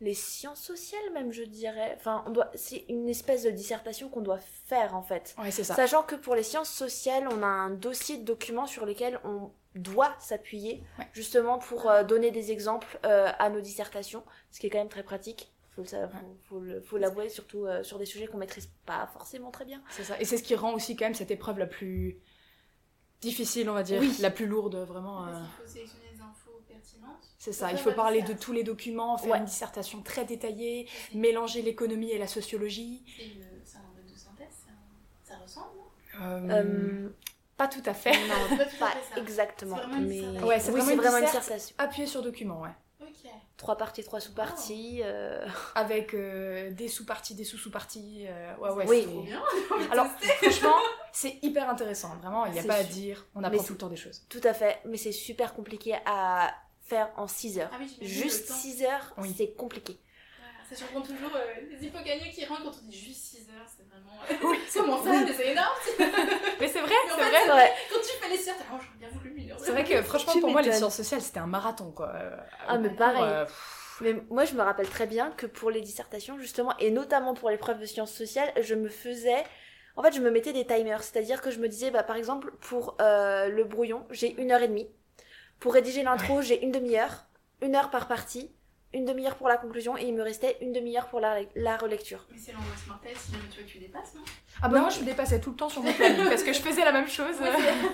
les 0.00 0.14
sciences 0.14 0.60
sociales 0.60 1.00
même 1.12 1.32
je 1.32 1.42
dirais. 1.42 1.94
Enfin, 1.96 2.24
on 2.26 2.30
doit, 2.30 2.50
c'est 2.54 2.84
une 2.88 3.08
espèce 3.08 3.42
de 3.44 3.50
dissertation 3.50 4.08
qu'on 4.08 4.22
doit 4.22 4.38
faire 4.66 4.94
en 4.96 5.02
fait. 5.02 5.34
Ouais, 5.38 5.50
c'est 5.50 5.64
ça. 5.64 5.74
Sachant 5.74 6.02
que 6.02 6.14
pour 6.14 6.34
les 6.34 6.42
sciences 6.42 6.70
sociales, 6.70 7.28
on 7.30 7.42
a 7.42 7.46
un 7.46 7.70
dossier 7.70 8.16
de 8.18 8.24
documents 8.24 8.66
sur 8.66 8.86
lesquels 8.86 9.20
on 9.24 9.50
doit 9.76 10.14
s'appuyer, 10.18 10.82
Ouais. 10.98 11.06
justement 11.12 11.58
pour 11.58 11.88
euh, 11.90 12.02
donner 12.02 12.30
des 12.32 12.50
exemples 12.50 12.98
euh, 13.04 13.30
à 13.38 13.50
nos 13.50 13.60
dissertations, 13.60 14.24
ce 14.50 14.58
qui 14.58 14.66
est 14.66 14.70
quand 14.70 14.78
même 14.78 14.88
très 14.88 15.04
pratique. 15.04 15.52
Faut 15.76 15.82
le 15.82 15.86
savoir- 15.86 16.10
faut, 16.48 16.60
faut 16.84 16.98
l'avouer, 16.98 17.28
surtout 17.28 17.66
euh, 17.66 17.84
sur 17.84 17.98
des 18.00 18.04
sujets 18.06 18.26
qu'on 18.26 18.38
maîtrise 18.38 18.68
pas 18.86 19.08
forcément 19.12 19.52
très 19.52 19.64
bien. 19.64 19.80
C'est 19.90 20.02
ça. 20.02 20.20
Et 20.20 20.24
c'est 20.24 20.36
ce 20.38 20.42
qui 20.42 20.56
rend 20.56 20.72
aussi 20.74 20.96
quand 20.96 21.04
même 21.04 21.14
cette 21.14 21.30
épreuve 21.30 21.58
la 21.60 21.66
plus 21.66 22.18
difficile, 23.20 23.68
on 23.70 23.74
va 23.74 23.82
dire, 23.82 24.00
Oui. 24.00 24.16
la 24.20 24.30
plus 24.30 24.46
lourde, 24.46 24.76
vraiment. 24.76 25.26
Euh, 25.26 25.30
qu'il 25.32 25.66
faut 25.66 25.72
sélectionner 25.72 26.04
des 26.14 26.20
infos 26.20 26.60
pertinentes. 26.68 27.28
C'est 27.38 27.52
ça, 27.52 27.70
il 27.72 27.78
faut 27.78 27.92
parler 27.92 28.22
de 28.22 28.32
tous 28.32 28.52
les 28.52 28.64
documents, 28.64 29.16
faire 29.18 29.32
Ouais. 29.32 29.38
une 29.38 29.44
dissertation 29.44 30.02
très 30.02 30.24
détaillée, 30.24 30.88
mélanger 31.14 31.62
l'économie 31.62 32.10
et 32.10 32.18
la 32.18 32.26
sociologie. 32.26 33.02
C'est 33.64 33.76
un 33.78 33.80
mode 33.94 34.06
de 34.12 34.16
synthèse, 34.18 34.48
un- 34.68 35.28
ça 35.28 35.36
ressemble, 35.38 35.76
non? 35.76 36.20
Euh, 36.22 36.48
Euh, 36.50 37.08
Pas 37.56 37.68
tout 37.68 37.82
à 37.84 37.92
fait. 37.94 38.12
non, 38.12 38.56
Pas 38.56 38.64
tout 38.64 38.84
à 38.84 38.88
fait 38.90 39.14
ça. 39.14 39.20
exactement. 39.20 39.76
Mais. 40.00 40.20
Ouais, 40.40 40.58
c'est 40.58 40.70
oui, 40.72 40.80
vraiment 40.80 40.86
c'est 40.86 40.94
une 40.94 41.00
vraiment 41.00 41.18
une 41.18 41.24
dissert- 41.24 41.40
dissertation. 41.40 41.74
Appuyer 41.78 42.06
sur 42.06 42.22
document, 42.22 42.62
ouais. 42.62 42.70
Trois 43.56 43.76
parties, 43.76 44.02
trois 44.02 44.20
sous-parties. 44.20 45.00
euh, 45.04 45.46
Avec 45.74 46.14
euh, 46.14 46.70
des 46.72 46.88
sous-parties, 46.88 47.34
des 47.34 47.44
sous-sous-parties. 47.44 48.24
euh, 48.28 48.56
ouais, 48.56 48.70
ouais, 48.70 48.84
Oui. 48.88 49.00
c'est- 49.02 49.10
Trop 49.10 49.20
bien. 49.22 49.42
Alors, 49.92 50.06
franchement, 50.40 50.76
c'est 51.12 51.38
hyper 51.42 51.68
intéressant. 51.68 52.16
Vraiment, 52.22 52.46
il 52.46 52.52
n'y 52.52 52.58
a 52.60 52.64
pas 52.64 52.76
à 52.76 52.82
dire. 52.84 53.26
On 53.34 53.44
apprend 53.44 53.62
tout 53.62 53.72
le 53.74 53.78
temps 53.78 53.88
des 53.88 53.96
choses. 53.96 54.22
Tout 54.30 54.40
à 54.44 54.54
fait, 54.54 54.80
mais 54.86 54.96
c'est 54.96 55.12
super 55.12 55.52
compliqué 55.54 55.96
à 56.06 56.54
faire 56.80 57.10
en 57.16 57.26
6 57.28 57.58
heures. 57.58 57.70
Ah 57.72 57.76
oui, 57.78 57.94
Juste 58.00 58.42
le 58.44 58.48
temps. 58.48 58.54
6 58.60 58.82
heures, 58.84 59.14
Oui. 59.18 59.34
c'est 59.36 59.52
compliqué. 59.52 59.98
Ça 60.70 60.76
surprend 60.76 61.00
toujours 61.02 61.34
euh, 61.34 61.60
les 61.68 61.84
hypocagneux 61.86 62.30
qui 62.32 62.44
rentrent 62.46 62.62
quand 62.62 62.78
on 62.84 62.88
dit 62.88 62.96
juste 62.98 63.20
6 63.22 63.48
heures, 63.50 63.66
c'est 63.66 63.84
vraiment. 63.88 64.52
euh, 64.54 64.56
Comment 64.74 65.02
ça 65.02 65.10
Mais 65.26 65.32
c'est 65.32 65.48
énorme 65.50 65.76
Mais 66.60 66.68
c'est 66.68 66.80
vrai, 66.80 66.94
c'est 67.08 67.48
vrai. 67.48 67.72
Quand 67.92 67.98
tu 68.00 68.12
fais 68.22 68.28
les 68.30 68.36
sciences, 68.38 68.56
t'as 68.58 68.64
oh, 68.72 68.78
j'aurais 68.80 68.98
bien 68.98 69.08
voulu 69.08 69.34
une 69.36 69.50
heure. 69.50 69.56
C'est 69.60 69.72
vrai 69.72 69.84
que 69.84 70.00
franchement, 70.02 70.32
Tu 70.32 70.40
pour 70.40 70.50
moi, 70.52 70.62
les 70.62 70.72
sciences 70.72 70.94
sociales, 70.96 71.20
c'était 71.22 71.40
un 71.40 71.46
marathon, 71.48 71.90
quoi. 71.90 72.12
Euh, 72.14 72.36
Ah, 72.68 72.78
mais 72.78 72.88
concours, 72.88 72.98
pareil. 72.98 73.24
euh, 73.24 73.46
Mais 74.00 74.14
moi, 74.30 74.44
je 74.44 74.54
me 74.54 74.62
rappelle 74.62 74.88
très 74.88 75.06
bien 75.06 75.32
que 75.32 75.46
pour 75.46 75.70
les 75.72 75.80
dissertations, 75.80 76.38
justement, 76.38 76.76
et 76.78 76.90
notamment 76.92 77.34
pour 77.34 77.50
l'épreuve 77.50 77.80
de 77.80 77.86
sciences 77.86 78.12
sociales, 78.12 78.52
je 78.60 78.74
me 78.76 78.88
faisais. 78.88 79.42
En 79.96 80.02
fait, 80.04 80.12
je 80.12 80.20
me 80.20 80.30
mettais 80.30 80.52
des 80.52 80.64
timers. 80.64 81.02
C'est-à-dire 81.02 81.42
que 81.42 81.50
je 81.50 81.58
me 81.58 81.68
disais, 81.68 81.90
bah, 81.90 82.04
par 82.04 82.14
exemple, 82.16 82.52
pour 82.60 82.96
euh, 83.00 83.48
le 83.48 83.64
brouillon, 83.64 84.06
j'ai 84.10 84.40
une 84.40 84.52
heure 84.52 84.62
et 84.62 84.68
demie. 84.68 84.88
Pour 85.58 85.74
rédiger 85.74 86.04
l'intro, 86.04 86.42
j'ai 86.42 86.62
une 86.62 86.70
demi-heure. 86.70 87.24
Une 87.60 87.74
heure 87.74 87.90
par 87.90 88.06
partie. 88.06 88.52
Une 88.92 89.04
demi-heure 89.04 89.36
pour 89.36 89.48
la 89.48 89.56
conclusion. 89.56 89.96
Et 89.96 90.02
il 90.06 90.14
me 90.14 90.22
restait 90.22 90.56
une 90.60 90.72
demi-heure 90.72 91.06
pour 91.08 91.20
la, 91.20 91.38
la 91.54 91.76
relecture. 91.76 92.26
Mais 92.30 92.38
c'est 92.38 92.52
l'angoisse 92.52 92.86
mortelle 92.88 93.16
si 93.16 93.30
jamais 93.32 93.44
tu 93.48 93.58
vois 93.60 93.64
que 93.66 93.70
tu 93.72 93.78
dépasses, 93.78 94.14
non? 94.14 94.22
Ah 94.62 94.68
bah 94.68 94.80
moi, 94.80 94.88
je 94.90 95.00
me 95.00 95.04
dépassais 95.04 95.40
tout 95.40 95.50
le 95.50 95.56
temps 95.56 95.68
sur 95.68 95.82
mon 95.82 95.92
planning 95.92 96.24
parce 96.28 96.42
que 96.42 96.52
je 96.52 96.60
faisais 96.60 96.84
la 96.84 96.92
même 96.92 97.08
chose. 97.08 97.36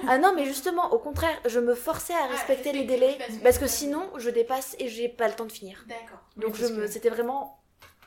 Ah 0.09 0.17
non, 0.19 0.33
mais 0.35 0.47
justement, 0.47 0.93
au 0.93 0.99
contraire, 0.99 1.39
je 1.47 1.61
me 1.61 1.75
forçais 1.75 2.15
à 2.15 2.25
Ah, 2.25 2.33
respecter 2.33 2.73
les 2.73 2.85
délais. 2.85 3.17
parce 3.19 3.31
que- 3.39 3.43
Parce 3.43 3.59
que 3.59 3.67
sinon, 3.67 4.11
je 4.17 4.31
dépasse 4.31 4.75
et 4.79 4.89
j'ai 4.89 5.09
pas 5.09 5.29
le 5.29 5.35
temps 5.35 5.45
de 5.45 5.53
finir. 5.53 5.85
D'accord. 5.87 6.21
Donc 6.37 6.55
Oui, 6.55 6.61
je 6.61 6.67
me... 6.73 6.81
que- 6.83 6.87
c'était 6.87 7.11
vraiment 7.11 7.61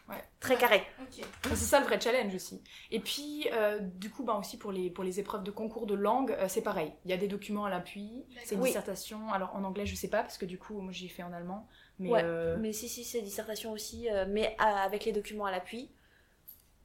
Ouais. 0.09 0.15
très 0.39 0.55
carré. 0.57 0.81
Ok. 1.03 1.23
C'est 1.49 1.55
ça 1.55 1.79
le 1.79 1.85
vrai 1.85 2.01
challenge 2.01 2.33
aussi. 2.33 2.63
Et 2.89 2.99
puis, 2.99 3.47
euh, 3.53 3.77
du 3.79 4.09
coup, 4.09 4.23
bah, 4.23 4.33
aussi 4.33 4.57
pour 4.57 4.71
les, 4.71 4.89
pour 4.89 5.03
les 5.03 5.19
épreuves 5.19 5.43
de 5.43 5.51
concours 5.51 5.85
de 5.85 5.93
langue, 5.93 6.31
euh, 6.31 6.47
c'est 6.47 6.63
pareil. 6.63 6.91
Il 7.05 7.11
y 7.11 7.13
a 7.13 7.17
des 7.17 7.27
documents 7.27 7.65
à 7.65 7.69
l'appui, 7.69 8.25
c'est 8.43 8.55
une 8.55 8.61
Oui. 8.61 8.69
dissertation. 8.69 9.31
Alors 9.31 9.55
en 9.55 9.63
anglais, 9.63 9.85
je 9.85 9.93
sais 9.93 10.07
pas, 10.07 10.23
parce 10.23 10.39
que 10.39 10.45
du 10.45 10.57
coup, 10.57 10.81
moi 10.81 10.91
j'ai 10.91 11.09
fait 11.09 11.21
en 11.21 11.31
allemand. 11.31 11.67
Mais 11.99 12.09
Ouais. 12.09 12.21
euh, 12.23 12.55
Mais 12.59 12.71
si, 12.73 12.87
si, 12.89 13.03
c'est 13.03 13.21
dissertation 13.21 13.71
aussi, 13.71 14.09
euh, 14.09 14.25
mais 14.27 14.55
à- 14.57 14.81
avec 14.83 15.05
les 15.05 15.11
documents 15.11 15.45
à 15.45 15.51
l'appui. 15.51 15.89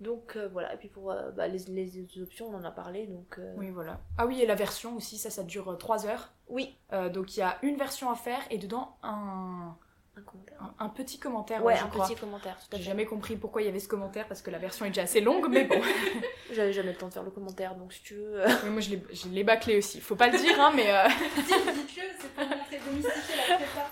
Donc 0.01 0.35
euh, 0.37 0.49
voilà, 0.53 0.75
et 0.75 0.77
puis 0.77 0.89
pour 0.89 1.13
euh, 1.13 1.31
bah, 1.31 1.47
les, 1.47 1.59
les 1.69 2.21
options, 2.21 2.49
on 2.49 2.55
en 2.57 2.65
a 2.65 2.71
parlé, 2.73 3.07
donc 3.07 3.37
euh, 3.39 3.55
oui, 3.57 3.71
voilà. 3.71 4.01
Ah 4.19 4.27
oui, 4.27 4.43
et 4.43 4.47
la 4.47 4.57
version 4.57 4.97
aussi, 4.97 5.19
ça, 5.19 5.31
ça 5.31 5.45
dure 5.45 5.77
3 5.79 6.07
heures. 6.07 6.33
oui, 6.49 6.77
Euh, 6.93 7.09
donc 7.09 7.37
il 7.37 7.41
y 7.41 7.43
a 7.43 7.59
une 7.63 7.77
version 7.77 8.11
à 8.11 8.17
faire 8.17 8.41
et 8.51 8.59
dedans 8.59 8.97
un, 9.05 9.77
un 10.17 10.21
commentaire. 10.23 10.59
un, 10.61 10.85
un 10.85 10.89
petit 10.89 11.21
commentaire. 11.21 11.65
Ouais, 11.65 11.77
je 11.77 11.85
un 11.85 11.87
crois. 11.89 12.07
petit 12.07 12.17
commentaire, 12.17 12.57
tout 12.59 12.75
à 12.75 12.79
J'ai 12.79 12.83
jamais 12.83 13.07
compris 13.07 13.37
pourquoi 13.37 13.63
il 13.63 13.67
y 13.67 13.69
avait 13.69 13.79
ce 13.79 13.87
commentaire 13.89 14.27
parce 14.27 14.43
que 14.43 14.51
la 14.51 14.59
version 14.59 14.85
est 14.85 14.89
déjà 14.91 15.03
assez 15.03 15.21
longue, 15.21 15.47
mais 15.49 15.65
bon. 15.65 15.81
J'avais 16.53 16.73
jamais 16.73 16.91
le 16.91 16.99
temps 16.99 17.09
de 17.09 17.13
faire 17.13 17.23
le 17.23 17.31
commentaire, 17.31 17.77
donc 17.77 17.93
si 17.93 18.03
tu 18.03 18.17
veux... 18.17 18.41
Mais 18.65 18.71
moi 18.71 18.81
je 18.81 18.91
l'ai- 18.91 19.05
je 19.13 19.29
l'ai 19.29 19.45
bâclé 19.45 19.79
aussi. 19.79 20.01
Faut 20.01 20.17
pas 20.17 20.27
le 20.29 20.37
dire, 20.39 20.61
hein, 20.61 20.73
mais. 20.75 20.91
euh, 20.93 21.07
Dites- 21.37 21.75
Dites-le, 21.75 22.03
c'est 22.21 22.35
pour 22.35 22.45
montrer, 22.45 22.81
démystifier 22.91 23.37
la 23.49 23.57
prépa. 23.57 23.91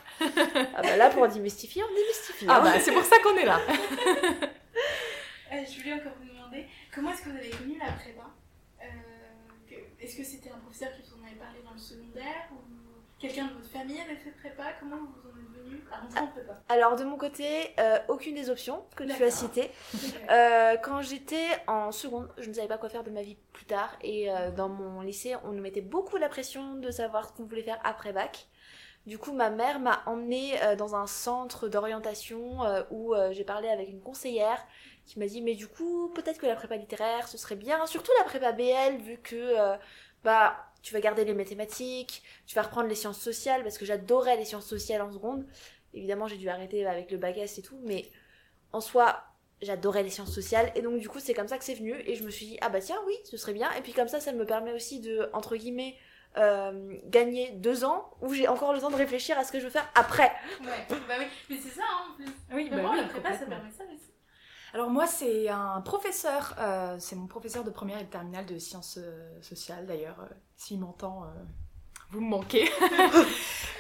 Ah 0.55 0.83
bah 0.83 0.97
là, 0.97 1.11
pour 1.11 1.27
démystifier, 1.29 1.83
on 1.83 1.95
démystifie. 1.95 2.47
Ah 2.49 2.59
hein. 2.59 2.63
bah 2.63 2.81
c'est 2.81 2.93
pour 2.93 3.05
ça 3.05 3.17
qu'on 3.23 3.37
est 3.37 3.45
là. 3.47 3.61
Euh, 5.53 5.57
je 5.71 5.79
voulais 5.81 5.93
encore 5.93 6.13
vous 6.19 6.27
demander 6.27 6.67
comment 6.95 7.11
est-ce 7.13 7.21
que 7.21 7.29
vous 7.29 7.37
avez 7.37 7.51
connu 7.51 7.77
la 7.79 7.93
prépa? 7.93 8.23
Euh, 8.81 9.77
Est-ce 10.01 10.17
que 10.17 10.25
c'était 10.25 10.51
un 10.51 10.57
professeur 10.57 10.89
qui 10.93 11.03
vous 11.03 11.21
en 11.21 11.27
avait 11.27 11.37
parlé 11.37 11.59
dans 11.63 11.73
le 11.75 11.79
secondaire 11.79 12.49
ou 12.53 12.57
quelqu'un 13.19 13.49
de 13.49 13.53
votre 13.53 13.69
famille 13.69 14.01
avait 14.01 14.17
fait 14.17 14.31
prépa? 14.31 14.73
Comment 14.81 14.97
vous 14.97 15.29
en 15.29 15.39
êtes 15.39 15.65
venu? 15.65 15.83
À 15.93 16.01
rentrer 16.01 16.21
en 16.21 16.27
prépa 16.29 16.59
Alors 16.71 16.97
de 16.97 17.05
mon 17.05 17.19
côté, 17.19 17.75
euh, 17.79 17.99
aucune 18.09 18.35
des 18.35 18.49
options 18.49 18.83
que 18.97 19.05
tu 19.05 19.23
as 19.23 19.31
citées. 19.31 19.71
Euh, 20.31 20.77
quand 20.83 21.03
j'étais 21.03 21.49
en 21.67 21.93
seconde, 21.93 22.31
je 22.39 22.49
ne 22.49 22.55
savais 22.55 22.69
pas 22.69 22.79
quoi 22.79 22.89
faire 22.89 23.05
de 23.05 23.11
ma 23.11 23.21
vie 23.21 23.37
plus 23.53 23.67
tard. 23.67 23.95
Et 24.01 24.31
euh, 24.31 24.51
dans 24.51 24.71
mon 24.71 25.03
lycée, 25.03 25.35
on 25.45 25.53
nous 25.53 25.61
mettait 25.63 25.83
beaucoup 25.83 26.17
la 26.17 26.31
pression 26.31 26.77
de 26.77 26.91
savoir 26.91 27.29
ce 27.29 27.33
qu'on 27.35 27.45
voulait 27.45 27.63
faire 27.63 27.81
après 27.85 28.15
bac. 28.15 28.47
Du 29.07 29.19
coup, 29.19 29.33
ma 29.33 29.51
mère 29.51 29.81
m'a 29.81 30.03
emmenée 30.07 30.63
euh, 30.63 30.77
dans 30.77 30.95
un 30.95 31.09
centre 31.09 31.69
d'orientation 31.69 32.63
euh, 32.63 32.85
où 32.91 33.15
euh, 33.15 33.33
j'ai 33.33 33.43
parlé 33.43 33.69
avec 33.69 33.89
une 33.89 34.01
conseillère 34.01 34.65
qui 35.07 35.19
m'a 35.19 35.27
dit 35.27 35.43
mais 35.43 35.57
du 35.57 35.67
coup 35.67 36.13
peut-être 36.15 36.39
que 36.39 36.47
la 36.47 36.55
prépa 36.55 36.77
littéraire 36.77 37.27
ce 37.27 37.37
serait 37.37 37.57
bien, 37.57 37.85
surtout 37.87 38.13
la 38.19 38.25
prépa 38.25 38.53
BL 38.53 38.99
vu 39.03 39.19
que 39.19 39.57
bah 40.23 40.57
tu 40.83 40.95
vas 40.95 41.01
garder 41.01 41.25
les 41.25 41.35
mathématiques, 41.35 42.23
tu 42.47 42.55
vas 42.55 42.63
reprendre 42.63 42.87
les 42.89 42.95
sciences 42.95 43.19
sociales 43.19 43.65
parce 43.65 43.79
que 43.79 43.85
j'adorais 43.85 44.37
les 44.37 44.45
sciences 44.45 44.67
sociales 44.67 45.03
en 45.03 45.11
seconde. 45.11 45.45
Évidemment 45.93 46.29
j'ai 46.29 46.37
dû 46.37 46.49
arrêter 46.49 46.87
avec 46.87 47.11
le 47.11 47.19
bac 47.19 47.37
S 47.37 47.59
et 47.59 47.63
tout, 47.63 47.81
mais 47.83 48.09
en 48.73 48.81
soi 48.81 49.25
j'adorais 49.61 50.05
les 50.05 50.11
sciences 50.11 50.33
sociales 50.33 50.71
et 50.77 50.83
donc 50.83 51.01
du 51.01 51.09
coup 51.09 51.19
c'est 51.19 51.35
comme 51.35 51.49
ça 51.49 51.59
que 51.59 51.65
c'est 51.65 51.75
venu 51.75 52.01
et 52.07 52.15
je 52.15 52.23
me 52.23 52.31
suis 52.31 52.47
dit 52.47 52.59
ah 52.61 52.69
bah 52.69 52.81
tiens 52.81 52.99
oui 53.07 53.15
ce 53.25 53.37
serait 53.37 53.55
bien 53.55 53.73
et 53.73 53.81
puis 53.81 53.93
comme 53.93 54.09
ça 54.09 54.21
ça 54.21 54.33
me 54.33 54.47
permet 54.47 54.73
aussi 54.73 55.01
de 55.01 55.29
entre 55.33 55.57
guillemets 55.57 55.97
euh, 56.37 56.97
gagner 57.07 57.51
deux 57.53 57.85
ans 57.85 58.11
où 58.21 58.33
j'ai 58.33 58.49
encore 58.49 58.73
le 58.73 58.81
temps 58.81 58.91
de 58.91 58.97
réfléchir 58.97 59.39
à 59.39 59.45
ce 59.45 59.53
que 59.53 59.59
je 59.61 59.65
veux 59.65 59.71
faire 59.71 59.89
après. 59.95 60.33
Ouais, 60.61 60.87
bah 60.89 61.15
oui, 61.19 61.27
mais 61.51 61.57
c'est 61.63 61.71
ça 61.71 61.83
hein, 61.83 62.11
en 62.11 62.15
plus. 62.17 62.33
Oui, 62.55 62.69
bah 62.71 62.77
oui, 62.91 62.97
la 62.97 63.09
prépa, 63.09 63.33
ça 63.33 63.47
permet 63.47 63.71
ça 63.71 63.85
aussi. 63.85 64.11
Alors 64.75 64.89
moi, 64.89 65.07
c'est 65.07 65.49
un 65.51 65.83
professeur, 65.83 66.55
euh, 66.59 66.97
c'est 66.99 67.17
mon 67.17 67.27
professeur 67.27 67.63
de 67.65 67.71
première 67.71 67.99
et 68.01 68.05
de 68.05 68.09
terminale 68.11 68.47
de 68.47 68.59
sciences 68.59 68.99
euh, 68.99 69.41
sociales 69.43 69.85
d'ailleurs. 69.87 70.21
euh, 70.21 70.35
S'il 70.57 70.81
m'entend, 70.81 71.25
euh, 71.25 71.27
vous 72.11 72.21
me 72.21 72.29
manquez. 72.31 72.71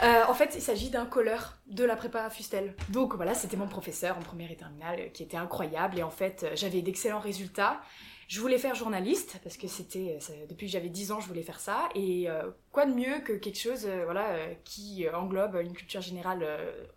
Euh, 0.02 0.24
en 0.26 0.34
fait, 0.34 0.54
il 0.56 0.60
s'agit 0.62 0.90
d'un 0.90 1.06
colleur 1.06 1.58
de 1.68 1.84
la 1.84 1.94
prépa 1.94 2.28
Fustel. 2.28 2.74
Donc 2.88 3.14
voilà, 3.14 3.34
c'était 3.34 3.56
mon 3.56 3.68
professeur 3.68 4.18
en 4.18 4.20
première 4.20 4.50
et 4.50 4.56
terminale 4.56 4.98
euh, 4.98 5.08
qui 5.10 5.22
était 5.22 5.36
incroyable 5.36 5.96
et 5.96 6.02
en 6.02 6.10
fait, 6.10 6.42
euh, 6.42 6.50
j'avais 6.56 6.82
d'excellents 6.82 7.20
résultats. 7.20 7.80
Je 8.28 8.40
voulais 8.40 8.58
faire 8.58 8.74
journaliste 8.74 9.38
parce 9.42 9.56
que 9.56 9.68
c'était 9.68 10.18
euh, 10.30 10.46
depuis 10.48 10.66
que 10.66 10.72
j'avais 10.72 10.88
10 10.88 11.12
ans, 11.12 11.20
je 11.20 11.28
voulais 11.28 11.42
faire 11.42 11.60
ça 11.60 11.88
et 11.94 12.28
euh, 12.30 12.50
quoi 12.70 12.86
de 12.86 12.92
mieux 12.92 13.20
que 13.20 13.32
quelque 13.32 13.58
chose 13.58 13.86
euh, 13.86 14.04
voilà 14.04 14.30
euh, 14.30 14.54
qui 14.64 15.06
englobe 15.08 15.58
une 15.62 15.72
culture 15.72 16.00
générale 16.00 16.46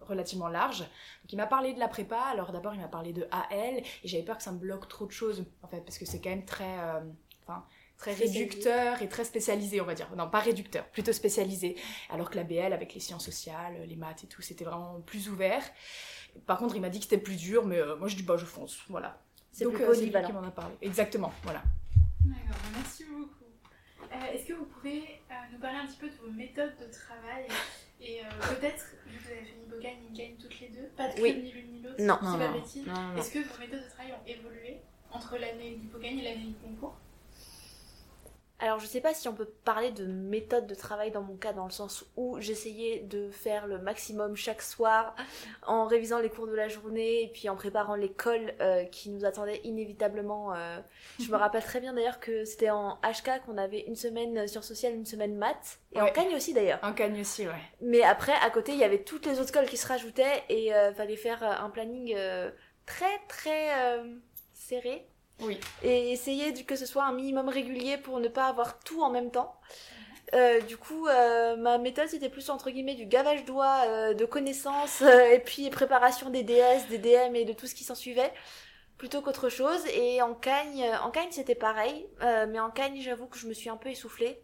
relativement 0.01 0.47
large. 0.47 0.79
Donc 0.79 1.33
il 1.33 1.37
m'a 1.37 1.47
parlé 1.47 1.73
de 1.73 1.79
la 1.79 1.87
prépa. 1.87 2.19
Alors 2.19 2.51
d'abord, 2.51 2.73
il 2.73 2.81
m'a 2.81 2.87
parlé 2.87 3.13
de 3.13 3.27
AL 3.31 3.77
et 3.77 3.83
j'avais 4.03 4.23
peur 4.23 4.37
que 4.37 4.43
ça 4.43 4.51
me 4.51 4.59
bloque 4.59 4.87
trop 4.87 5.05
de 5.05 5.11
choses 5.11 5.45
en 5.61 5.67
fait 5.67 5.81
parce 5.81 5.97
que 5.97 6.05
c'est 6.05 6.21
quand 6.21 6.29
même 6.29 6.45
très 6.45 6.75
enfin 7.43 7.65
très 7.97 8.13
réducteur 8.13 9.01
et 9.01 9.09
très 9.09 9.23
spécialisé, 9.23 9.81
on 9.81 9.85
va 9.85 9.93
dire. 9.93 10.09
Non, 10.15 10.29
pas 10.29 10.39
réducteur, 10.39 10.85
plutôt 10.89 11.13
spécialisé. 11.13 11.75
Alors 12.09 12.29
que 12.29 12.35
la 12.35 12.43
BL, 12.43 12.73
avec 12.73 12.93
les 12.93 12.99
sciences 12.99 13.25
sociales, 13.25 13.85
les 13.87 13.95
maths 13.95 14.23
et 14.23 14.27
tout, 14.27 14.41
c'était 14.41 14.65
vraiment 14.65 15.01
plus 15.01 15.29
ouvert. 15.29 15.63
Par 16.45 16.57
contre, 16.57 16.75
il 16.75 16.81
m'a 16.81 16.89
dit 16.89 16.99
que 16.99 17.05
c'était 17.05 17.17
plus 17.17 17.37
dur, 17.37 17.65
mais 17.65 17.79
euh, 17.79 17.95
moi 17.95 18.07
je 18.07 18.15
dis 18.15 18.23
bah 18.23 18.37
je 18.37 18.45
fonce, 18.45 18.79
voilà. 18.89 19.21
C'est 19.57 19.63
Donc 19.63 19.75
plus 19.75 19.83
euh, 19.85 19.87
c'est 19.93 20.01
lui 20.01 20.11
polyvalent. 20.11 20.27
qui 20.27 20.33
m'en 20.33 20.43
a 20.43 20.51
parlé. 20.51 20.75
Exactement, 20.81 21.31
voilà. 21.43 21.61
D'accord, 22.25 22.57
bah, 22.61 22.69
merci 22.75 23.05
beaucoup. 23.05 23.29
Euh, 24.11 24.33
Est-ce 24.33 24.45
que 24.47 24.53
vous 24.53 24.65
pouvez 24.65 25.21
euh, 25.31 25.33
nous 25.53 25.59
parler 25.59 25.77
un 25.77 25.85
petit 25.87 25.97
peu 25.97 26.09
de 26.09 26.15
vos 26.15 26.29
méthodes 26.31 26.73
de 26.77 26.91
travail? 26.91 27.47
Et 28.01 28.19
euh, 28.19 28.29
peut-être, 28.41 28.85
vu 29.07 29.17
que 29.17 29.23
vous 29.23 29.31
avez 29.31 29.45
fait 29.45 29.55
Nibogagne 29.63 29.95
et 30.05 30.09
Nigagne 30.11 30.35
toutes 30.41 30.59
les 30.59 30.67
deux, 30.67 30.87
pas 30.97 31.07
de 31.07 31.21
Oui. 31.21 31.41
ni 31.41 31.51
l'une 31.53 31.71
ni 31.71 31.81
l'autre, 31.81 31.95
Non. 32.01 32.17
c'est 32.19 32.25
Non, 32.25 32.37
pas 32.37 32.47
non, 32.47 32.53
bêtise. 32.59 32.85
Non, 32.85 32.93
non, 32.93 33.01
non. 33.13 33.17
Est-ce 33.17 33.31
que 33.31 33.39
vos 33.39 33.59
méthodes 33.59 33.83
de 33.83 33.89
travail 33.89 34.11
ont 34.11 34.27
évolué 34.27 34.77
entre 35.11 35.37
l'année 35.37 35.75
d'Hippogagne 35.75 36.19
et 36.19 36.23
l'année 36.23 36.47
du 36.47 36.55
concours? 36.55 36.97
Alors 38.59 38.79
je 38.79 38.85
sais 38.85 39.01
pas 39.01 39.13
si 39.13 39.27
on 39.27 39.33
peut 39.33 39.49
parler 39.65 39.91
de 39.91 40.05
méthode 40.05 40.65
de 40.65 40.75
travail 40.75 41.11
dans 41.11 41.21
mon 41.21 41.35
cas 41.35 41.51
dans 41.51 41.65
le 41.65 41.71
sens 41.71 42.05
où 42.15 42.39
j'essayais 42.39 43.01
de 43.01 43.29
faire 43.29 43.67
le 43.67 43.79
maximum 43.79 44.37
chaque 44.37 44.61
soir 44.61 45.13
en 45.67 45.85
révisant 45.87 46.19
les 46.19 46.29
cours 46.29 46.47
de 46.47 46.53
la 46.53 46.69
journée 46.69 47.23
et 47.23 47.27
puis 47.27 47.49
en 47.49 47.57
préparant 47.57 47.95
l'école 47.95 48.53
euh, 48.61 48.85
qui 48.85 49.09
nous 49.09 49.25
attendait 49.25 49.59
inévitablement. 49.65 50.55
euh. 50.55 50.79
Je 51.19 51.29
me 51.29 51.35
rappelle 51.35 51.63
très 51.63 51.81
bien 51.81 51.93
d'ailleurs 51.93 52.21
que 52.21 52.45
c'était 52.45 52.69
en 52.69 52.97
HK 53.03 53.43
qu'on 53.45 53.57
avait 53.57 53.81
une 53.81 53.97
semaine 53.97 54.47
sciences 54.47 54.67
sociales, 54.67 54.93
une 54.93 55.05
semaine 55.05 55.35
maths 55.35 55.79
et 55.91 55.99
en. 55.99 56.07
Cagne 56.07 56.33
aussi 56.33 56.53
d'ailleurs. 56.53 56.79
Un 56.81 56.93
cagne 56.93 57.19
aussi, 57.19 57.45
ouais. 57.45 57.53
Mais 57.81 58.03
après 58.03 58.33
à 58.41 58.49
côté 58.51 58.71
il 58.71 58.77
y 58.79 58.85
avait 58.85 59.03
toutes 59.03 59.25
les 59.25 59.41
autres 59.41 59.49
écoles 59.49 59.67
qui 59.67 59.77
se 59.77 59.87
rajoutaient 59.87 60.43
et 60.47 60.73
euh, 60.73 60.93
fallait 60.93 61.17
faire 61.17 61.43
euh, 61.43 61.65
un 61.65 61.69
planning 61.69 62.15
très 62.85 63.19
très 63.27 63.69
serré 64.53 65.05
Oui. 65.41 65.59
et 65.83 66.11
essayer 66.11 66.53
que 66.63 66.75
ce 66.75 66.85
soit 66.85 67.03
un 67.03 67.13
minimum 67.13 67.49
régulier 67.49 67.97
pour 67.97 68.19
ne 68.19 68.27
pas 68.27 68.45
avoir 68.47 68.79
tout 68.79 69.01
en 69.01 69.09
même 69.09 69.31
temps. 69.31 69.59
Euh, 70.33 70.59
du 70.61 70.77
coup, 70.77 71.07
euh, 71.07 71.55
ma 71.55 71.77
méthode 71.77 72.07
c'était 72.07 72.29
plus 72.29 72.49
entre 72.49 72.71
guillemets 72.71 72.95
du 72.95 73.05
gavage 73.05 73.45
doigt 73.45 73.83
euh, 73.87 74.13
de 74.13 74.25
connaissances 74.25 75.01
et 75.01 75.39
puis 75.39 75.69
préparation 75.69 76.29
des 76.29 76.43
DS, 76.43 76.87
des 76.89 76.97
DM 76.97 77.35
et 77.35 77.45
de 77.45 77.53
tout 77.53 77.67
ce 77.67 77.75
qui 77.75 77.83
s'en 77.83 77.95
suivait 77.95 78.33
plutôt 78.97 79.21
qu'autre 79.21 79.49
chose. 79.49 79.85
Et 79.93 80.21
en 80.21 80.33
Cagne, 80.33 80.83
en 81.03 81.11
Cagne 81.11 81.29
c'était 81.31 81.55
pareil, 81.55 82.07
mais 82.21 82.59
en 82.59 82.71
Cagne 82.71 82.99
j'avoue 83.01 83.27
que 83.27 83.37
je 83.37 83.47
me 83.47 83.53
suis 83.53 83.69
un 83.69 83.77
peu 83.77 83.89
essoufflée. 83.89 84.41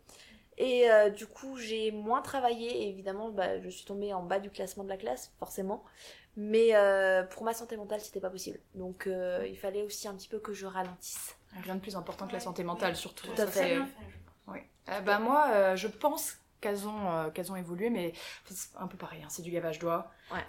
Et 0.58 0.88
du 1.16 1.26
coup, 1.26 1.58
j'ai 1.58 1.90
moins 1.92 2.22
travaillé. 2.22 2.84
Et 2.84 2.90
évidemment, 2.90 3.30
bah, 3.30 3.60
je 3.62 3.70
suis 3.70 3.86
tombée 3.86 4.14
en 4.14 4.22
bas 4.22 4.40
du 4.40 4.52
classement 4.52 4.84
de 4.84 4.90
la 4.90 4.98
classe, 4.98 5.32
forcément. 5.40 5.84
Mais 6.38 6.76
euh, 6.76 7.24
pour 7.24 7.44
ma 7.44 7.54
santé 7.54 7.76
mentale, 7.78 8.00
c'était 8.02 8.22
pas 8.22 8.30
possible. 8.30 8.60
Donc, 8.76 9.08
euh, 9.08 9.46
il 9.50 9.58
fallait 9.58 9.84
aussi 9.84 10.08
un 10.08 10.16
petit 10.16 10.30
peu 10.30 10.40
que 10.40 10.54
je 10.54 10.66
ralentisse. 10.66 11.36
Rien 11.64 11.76
de 11.76 11.82
plus 11.82 11.96
important 11.96 12.28
que 12.28 12.34
la 12.34 12.40
santé 12.40 12.64
mentale, 12.64 12.96
surtout. 12.96 13.28
Tout 13.28 13.42
à 13.42 13.46
Ça, 13.46 13.48
fait. 13.48 13.80
Oui. 14.48 14.60
Euh, 14.90 15.02
bah, 15.02 15.20
moi, 15.20 15.48
euh, 15.50 15.76
je 15.76 15.88
pense 15.88 16.38
qu'elles 16.62 16.88
ont, 16.88 17.12
euh, 17.12 17.30
qu'elles 17.32 17.52
ont 17.52 17.56
évolué, 17.56 17.90
mais 17.90 18.14
c'est 18.46 18.78
un 18.78 18.88
peu 18.88 18.96
pareil, 18.96 19.22
hein, 19.24 19.28
c'est 19.30 19.42
du 19.42 19.52
gavage. 19.52 19.84
Ouais. 19.84 20.00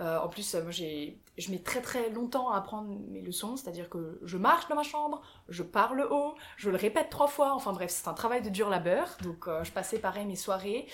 Euh, 0.01 0.19
en 0.19 0.29
plus, 0.29 0.55
euh, 0.55 0.63
moi, 0.63 0.71
j'ai, 0.71 1.19
je 1.39 1.51
mets 1.51 1.59
très 1.59 1.81
très 1.81 2.11
longtemps 2.11 2.51
à 2.51 2.59
apprendre 2.59 2.95
mes 3.09 3.23
leçons, 3.23 3.57
c'est-à-dire 3.57 3.89
que 3.89 4.21
je 4.23 4.37
marche 4.37 4.69
dans 4.69 4.77
ma 4.77 4.83
chambre, 4.83 5.23
je 5.49 5.63
parle 5.63 6.07
haut, 6.11 6.35
je 6.59 6.69
le 6.71 6.77
répète 6.77 7.09
trois 7.09 7.29
fois, 7.29 7.55
enfin 7.55 7.73
bref, 7.73 7.91
c'est 7.91 8.09
un 8.09 8.15
travail 8.15 8.43
de 8.43 8.51
dur 8.51 8.69
labeur, 8.69 9.17
donc 9.23 9.49
euh, 9.49 9.65
je 9.65 9.73
passais 9.73 9.99
pareil 9.99 10.27
mes 10.27 10.37
soirées. 10.37 10.87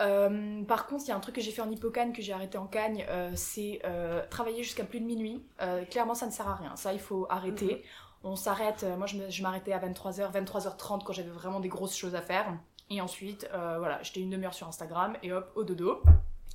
Euh, 0.00 0.62
par 0.64 0.86
contre, 0.86 1.04
il 1.06 1.08
y 1.08 1.10
a 1.12 1.16
un 1.16 1.20
truc 1.20 1.34
que 1.34 1.40
j'ai 1.40 1.50
fait 1.50 1.62
en 1.62 1.70
hippocane 1.70 2.12
que 2.12 2.22
j'ai 2.22 2.32
arrêté 2.32 2.58
en 2.58 2.66
cagne, 2.66 3.04
euh, 3.08 3.32
c'est 3.34 3.80
euh, 3.84 4.22
travailler 4.30 4.62
jusqu'à 4.62 4.84
plus 4.84 5.00
de 5.00 5.04
minuit. 5.04 5.44
Clairement, 5.90 6.14
ça 6.14 6.26
ne 6.26 6.30
sert 6.30 6.48
à 6.48 6.54
rien. 6.54 6.74
Ça, 6.76 6.92
il 6.92 7.00
faut 7.00 7.26
arrêter. 7.28 7.84
On 8.22 8.36
s'arrête. 8.36 8.84
moi, 8.98 9.06
je, 9.06 9.42
m'arrêtais 9.42 9.72
à 9.72 9.78
23h, 9.78 10.32
23h30 10.32 11.02
quand 11.04 11.12
j'avais 11.12 11.30
vraiment 11.30 11.60
des 11.60 11.68
grosses 11.68 11.96
choses 11.96 12.14
à 12.14 12.22
faire. 12.22 12.46
Et 12.90 13.00
ensuite, 13.00 13.48
voilà, 13.52 14.02
j'étais 14.02 14.20
une 14.20 14.30
demi-heure 14.30 14.54
sur 14.54 14.68
Instagram 14.68 15.16
et 15.22 15.32
hop, 15.32 15.50
au 15.54 15.64
dodo. 15.64 16.02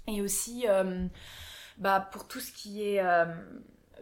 Et 0.08 0.22
aussi, 0.22 0.66
bah, 1.78 2.00
pour 2.12 2.28
tout 2.28 2.40
ce 2.40 2.52
qui 2.52 2.84
est, 2.84 3.04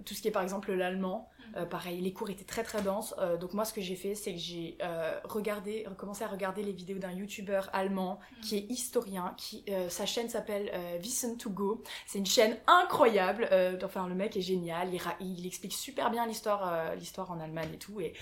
tout 0.05 0.13
ce 0.13 0.21
qui 0.21 0.27
est 0.27 0.31
par 0.31 0.43
exemple 0.43 0.73
l'allemand, 0.73 1.29
euh, 1.55 1.65
pareil, 1.65 2.01
les 2.01 2.13
cours 2.13 2.29
étaient 2.29 2.43
très 2.43 2.63
très 2.63 2.81
denses. 2.81 3.13
Euh, 3.19 3.37
donc 3.37 3.53
moi, 3.53 3.65
ce 3.65 3.73
que 3.73 3.81
j'ai 3.81 3.95
fait, 3.95 4.15
c'est 4.15 4.33
que 4.33 4.39
j'ai 4.39 4.77
euh, 4.81 5.19
regardé, 5.23 5.85
commencé 5.97 6.23
à 6.23 6.27
regarder 6.27 6.63
les 6.63 6.71
vidéos 6.71 6.97
d'un 6.97 7.11
youtubeur 7.11 7.69
allemand 7.73 8.19
qui 8.41 8.57
est 8.57 8.65
historien, 8.69 9.33
qui 9.37 9.63
euh, 9.69 9.89
sa 9.89 10.05
chaîne 10.05 10.29
s'appelle 10.29 10.71
euh, 10.73 10.97
Wissen 10.99 11.37
to 11.37 11.49
Go. 11.49 11.83
C'est 12.07 12.19
une 12.19 12.25
chaîne 12.25 12.57
incroyable. 12.67 13.47
euh, 13.51 13.77
enfin, 13.83 14.07
le 14.07 14.15
mec 14.15 14.35
est 14.37 14.41
génial. 14.41 14.89
Il, 15.19 15.45
explique 15.45 15.73
super 15.73 16.09
bien 16.09 16.25
l'histoire, 16.25 16.71
euh, 16.73 16.95
l'histoire 16.95 17.31
en 17.31 17.39
Allemagne 17.39 17.69
et 17.73 17.77
tout. 17.77 17.99
Et, 18.01 18.13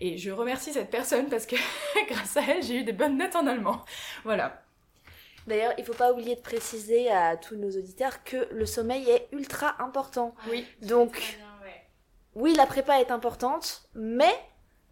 et 0.00 0.18
je 0.18 0.30
remercie 0.30 0.72
cette 0.72 0.90
personne 0.90 1.28
parce 1.28 1.46
que 1.46 1.56
grâce 2.08 2.36
à 2.36 2.42
elle, 2.48 2.62
j'ai 2.62 2.76
eu 2.76 2.84
des 2.84 2.92
bonnes 2.92 3.16
notes 3.18 3.36
en 3.36 3.46
allemand. 3.46 3.84
Voilà. 4.24 4.62
D'ailleurs, 5.46 5.72
il 5.78 5.84
faut 5.84 5.94
pas 5.94 6.12
oublier 6.12 6.36
de 6.36 6.40
préciser 6.40 7.10
à 7.10 7.36
tous 7.36 7.56
nos 7.56 7.70
auditeurs 7.70 8.22
que 8.24 8.48
le 8.52 8.66
sommeil 8.66 9.08
est 9.08 9.28
ultra 9.32 9.74
important. 9.82 10.34
Oui. 10.50 10.66
Donc, 10.82 11.12
Très 11.12 11.36
bien, 11.36 11.46
ouais. 11.46 11.49
Oui, 12.40 12.54
la 12.54 12.66
prépa 12.66 13.00
est 13.00 13.10
importante, 13.10 13.82
mais, 13.94 14.34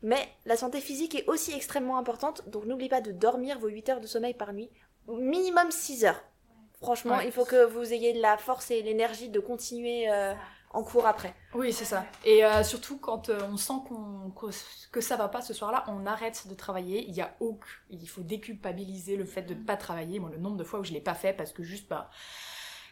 mais 0.03 0.29
la 0.45 0.57
santé 0.57 0.81
physique 0.81 1.15
est 1.15 1.27
aussi 1.29 1.53
extrêmement 1.53 1.99
importante. 1.99 2.49
Donc, 2.49 2.65
n'oubliez 2.67 2.89
pas 2.91 3.01
de 3.01 3.13
dormir 3.13 3.59
vos 3.59 3.69
8 3.69 3.89
heures 3.89 4.01
de 4.01 4.07
sommeil 4.07 4.35
par 4.35 4.53
nuit, 4.53 4.71
minimum 5.09 5.71
6 5.71 6.05
heures. 6.05 6.23
Franchement, 6.81 7.17
Ouais. 7.17 7.27
il 7.27 7.33
faut 7.33 7.45
que 7.45 7.65
vous 7.65 7.93
ayez 7.93 8.13
la 8.13 8.37
force 8.39 8.71
et 8.71 8.83
l'énergie 8.83 9.29
de 9.31 9.41
continuer 9.41 10.09
euh, 10.11 10.33
en 10.71 10.85
cours 10.85 11.07
après. 11.07 11.35
Oui, 11.55 11.73
c'est 11.73 11.85
ça. 11.85 12.05
Et 12.25 12.45
euh, 12.45 12.63
surtout 12.63 12.99
quand 12.99 13.31
euh, 13.31 13.41
on 13.51 13.57
sent 13.57 13.73
qu'on 13.89 14.31
que, 14.31 14.47
que 14.93 15.01
ça 15.01 15.17
va 15.17 15.27
pas 15.29 15.41
ce 15.43 15.53
soir-là, 15.55 15.85
on 15.89 16.07
arrête 16.07 16.47
de 16.47 16.55
travailler. 16.55 17.05
Il 17.09 17.15
y 17.17 17.21
a 17.21 17.35
aucun, 17.41 17.67
il 17.91 18.09
faut 18.09 18.23
déculpabiliser 18.23 19.17
le 19.17 19.25
fait 19.25 19.43
de 19.43 19.55
ne 19.55 19.65
pas 19.65 19.77
travailler. 19.77 20.21
Moi, 20.21 20.31
le 20.31 20.39
nombre 20.39 20.57
de 20.57 20.63
fois 20.65 20.79
où 20.79 20.85
je 20.85 20.93
l'ai 20.93 21.01
pas 21.01 21.15
fait 21.15 21.33
parce 21.33 21.53
que 21.53 21.65
juste 21.65 21.89
bah 21.89 22.11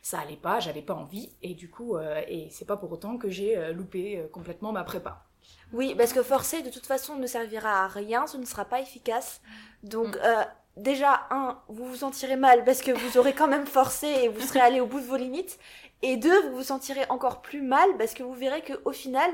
ça 0.06 0.20
allait 0.20 0.36
pas, 0.36 0.60
j'avais 0.60 0.82
pas 0.82 0.94
envie, 0.94 1.32
et 1.42 1.54
du 1.54 1.68
coup, 1.68 1.96
euh, 1.96 2.22
et 2.28 2.48
c'est 2.50 2.64
pas 2.64 2.76
pour 2.76 2.92
autant 2.92 3.18
que 3.18 3.28
j'ai 3.28 3.58
euh, 3.58 3.72
loupé 3.72 4.18
euh, 4.20 4.28
complètement 4.28 4.70
ma 4.70 4.84
prépa. 4.84 5.24
Oui, 5.72 5.96
parce 5.96 6.12
que 6.12 6.22
forcer, 6.22 6.62
de 6.62 6.70
toute 6.70 6.86
façon, 6.86 7.16
ne 7.16 7.26
servira 7.26 7.82
à 7.84 7.88
rien, 7.88 8.28
ce 8.28 8.36
ne 8.36 8.44
sera 8.44 8.64
pas 8.64 8.80
efficace. 8.80 9.40
Donc, 9.82 10.16
Mm. 10.16 10.46
déjà, 10.76 11.26
un, 11.30 11.60
vous 11.68 11.86
vous 11.86 11.96
sentirez 11.96 12.36
mal 12.36 12.64
parce 12.64 12.82
que 12.82 12.92
vous 12.92 13.18
aurez 13.18 13.32
quand 13.32 13.48
même 13.48 13.66
forcé 13.66 14.06
et 14.06 14.28
vous 14.28 14.40
serez 14.40 14.60
allé 14.60 14.80
au 14.80 14.86
bout 14.86 15.00
de 15.00 15.06
vos 15.06 15.16
limites. 15.16 15.58
Et 16.02 16.16
deux, 16.16 16.40
vous 16.50 16.56
vous 16.58 16.62
sentirez 16.62 17.04
encore 17.08 17.42
plus 17.42 17.62
mal 17.62 17.88
parce 17.98 18.14
que 18.14 18.22
vous 18.22 18.34
verrez 18.34 18.62
que 18.62 18.74
au 18.84 18.92
final, 18.92 19.30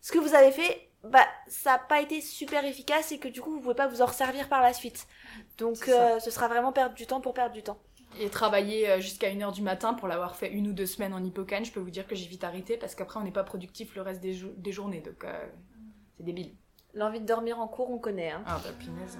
ce 0.00 0.10
que 0.10 0.18
vous 0.18 0.34
avez 0.34 0.50
fait, 0.50 0.90
bah, 1.04 1.26
ça 1.46 1.72
n'a 1.72 1.78
pas 1.78 2.00
été 2.00 2.20
super 2.20 2.64
efficace 2.64 3.12
et 3.12 3.18
que 3.20 3.28
du 3.28 3.40
coup, 3.40 3.52
vous 3.52 3.60
pouvez 3.60 3.74
pas 3.76 3.86
vous 3.86 4.02
en 4.02 4.06
resservir 4.06 4.48
par 4.48 4.60
la 4.62 4.72
suite. 4.72 5.06
Donc, 5.58 5.88
euh, 5.88 6.18
ce 6.18 6.30
sera 6.32 6.48
vraiment 6.48 6.72
perdre 6.72 6.96
du 6.96 7.06
temps 7.06 7.20
pour 7.20 7.32
perdre 7.34 7.54
du 7.54 7.62
temps. 7.62 7.78
Et 8.20 8.28
travailler 8.30 8.88
euh, 8.90 9.00
jusqu'à 9.00 9.30
1h 9.30 9.52
du 9.52 9.62
matin 9.62 9.94
pour 9.94 10.08
l'avoir 10.08 10.36
fait 10.36 10.50
une 10.50 10.68
ou 10.68 10.72
deux 10.72 10.86
semaines 10.86 11.12
en 11.12 11.22
hippocane, 11.22 11.64
je 11.64 11.72
peux 11.72 11.80
vous 11.80 11.90
dire 11.90 12.06
que 12.06 12.14
j'ai 12.14 12.26
vite 12.26 12.44
arrêté 12.44 12.76
parce 12.76 12.94
qu'après 12.94 13.20
on 13.20 13.22
n'est 13.22 13.30
pas 13.32 13.44
productif 13.44 13.94
le 13.94 14.02
reste 14.02 14.20
des, 14.20 14.32
jou- 14.34 14.54
des 14.56 14.72
journées, 14.72 15.00
donc 15.00 15.22
euh, 15.24 15.46
c'est 16.16 16.22
débile. 16.24 16.54
L'envie 16.94 17.20
de 17.20 17.26
dormir 17.26 17.58
en 17.60 17.68
cours, 17.68 17.90
on 17.90 17.98
connaît. 17.98 18.30
Hein. 18.30 18.42
Ah 18.46 18.58
bah 18.64 18.70
punaise. 18.78 19.18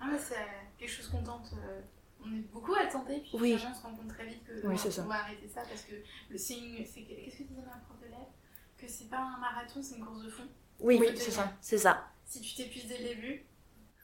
Ah, 0.00 0.06
mais 0.10 0.18
c'est 0.18 0.36
quelque 0.78 0.90
chose 0.90 1.08
qu'on 1.08 1.22
tente. 1.22 1.50
euh, 1.54 1.80
on 2.24 2.32
est 2.34 2.40
beaucoup 2.52 2.74
à 2.74 2.86
tenter, 2.86 3.20
puis 3.20 3.30
Oui. 3.34 3.54
on 3.54 3.74
se 3.74 3.82
rend 3.82 3.94
compte 3.94 4.08
très 4.08 4.26
vite 4.26 4.42
que 4.44 4.66
Oui, 4.66 4.78
c'est 4.78 4.90
ça. 4.90 5.02
on 5.04 5.08
va 5.08 5.16
arrêter 5.16 5.46
ça 5.48 5.60
parce 5.68 5.82
que 5.82 5.94
le 6.30 6.38
signe, 6.38 6.84
c'est 6.86 7.02
que- 7.02 7.08
qu'est-ce 7.08 7.38
que 7.38 7.42
disait 7.44 7.60
ma 7.60 7.76
prof 7.86 7.98
de 8.00 8.06
lettres 8.06 8.32
Que 8.78 8.88
c'est 8.88 9.08
pas 9.10 9.18
un 9.18 9.38
marathon, 9.38 9.82
c'est 9.82 9.96
une 9.96 10.04
course 10.04 10.22
de 10.24 10.30
fond. 10.30 10.44
Oui, 10.80 10.96
Oui, 11.00 11.08
c'est 11.16 11.30
ça. 11.30 11.52
c'est 11.60 11.78
ça. 11.78 12.06
Si 12.24 12.40
tu 12.40 12.54
t'épuises 12.54 12.86
dès 12.86 12.98
le 12.98 13.04
début, 13.08 13.44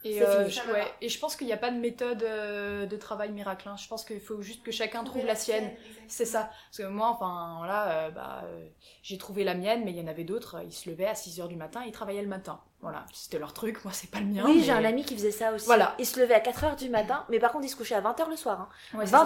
Et, 0.05 0.21
euh, 0.21 0.47
fini. 0.47 0.71
ouais, 0.71 0.85
et 1.01 1.09
je 1.09 1.19
pense 1.19 1.35
qu'il 1.35 1.47
n'y 1.47 1.53
a 1.53 1.57
pas 1.57 1.71
de 1.71 1.77
méthode 1.77 2.21
euh, 2.23 2.85
de 2.85 2.95
travail 2.95 3.31
miracle. 3.31 3.67
hein. 3.67 3.75
Je 3.77 3.87
pense 3.87 4.05
qu'il 4.05 4.19
faut 4.19 4.41
juste 4.41 4.61
que 4.63 4.71
chacun 4.71 5.03
trouve 5.03 5.25
la 5.25 5.35
sienne. 5.35 5.71
C'est 6.07 6.25
ça. 6.25 6.51
Parce 6.69 6.77
que 6.77 6.83
moi, 6.83 7.07
enfin, 7.07 7.65
là, 7.65 7.89
euh, 7.89 8.09
bah, 8.11 8.41
euh, 8.45 8.67
j'ai 9.01 9.17
trouvé 9.17 9.43
la 9.43 9.55
mienne, 9.55 9.83
mais 9.83 9.91
il 9.91 9.97
y 9.97 10.01
en 10.01 10.07
avait 10.07 10.23
d'autres. 10.23 10.61
Ils 10.63 10.71
se 10.71 10.89
levaient 10.89 11.07
à 11.07 11.13
6h 11.13 11.47
du 11.47 11.55
matin, 11.55 11.83
ils 11.85 11.91
travaillaient 11.91 12.21
le 12.21 12.27
matin. 12.27 12.61
Voilà, 12.81 13.05
c'était 13.13 13.39
leur 13.39 13.53
truc. 13.53 13.83
Moi, 13.83 13.93
c'est 13.93 14.11
pas 14.11 14.19
le 14.19 14.27
mien. 14.27 14.43
oui, 14.45 14.57
mais- 14.57 14.63
j'ai 14.63 14.71
un 14.71 14.85
ami 14.85 15.03
qui 15.03 15.15
faisait 15.15 15.31
ça 15.31 15.51
aussi. 15.53 15.65
Voilà. 15.65 15.95
Il 15.97 16.05
se 16.05 16.19
levait 16.19 16.35
à 16.35 16.39
4h 16.39 16.75
du 16.75 16.89
matin, 16.89 17.25
mais 17.29 17.39
par 17.39 17.51
contre, 17.51 17.65
il 17.65 17.69
se 17.69 17.75
couchait 17.75 17.95
à 17.95 18.01
20h 18.01 18.29
le 18.29 18.35
soir. 18.35 18.61
hein. 18.61 18.97
Ouais, 18.97 19.05
c'est 19.07 19.11
ça. 19.13 19.23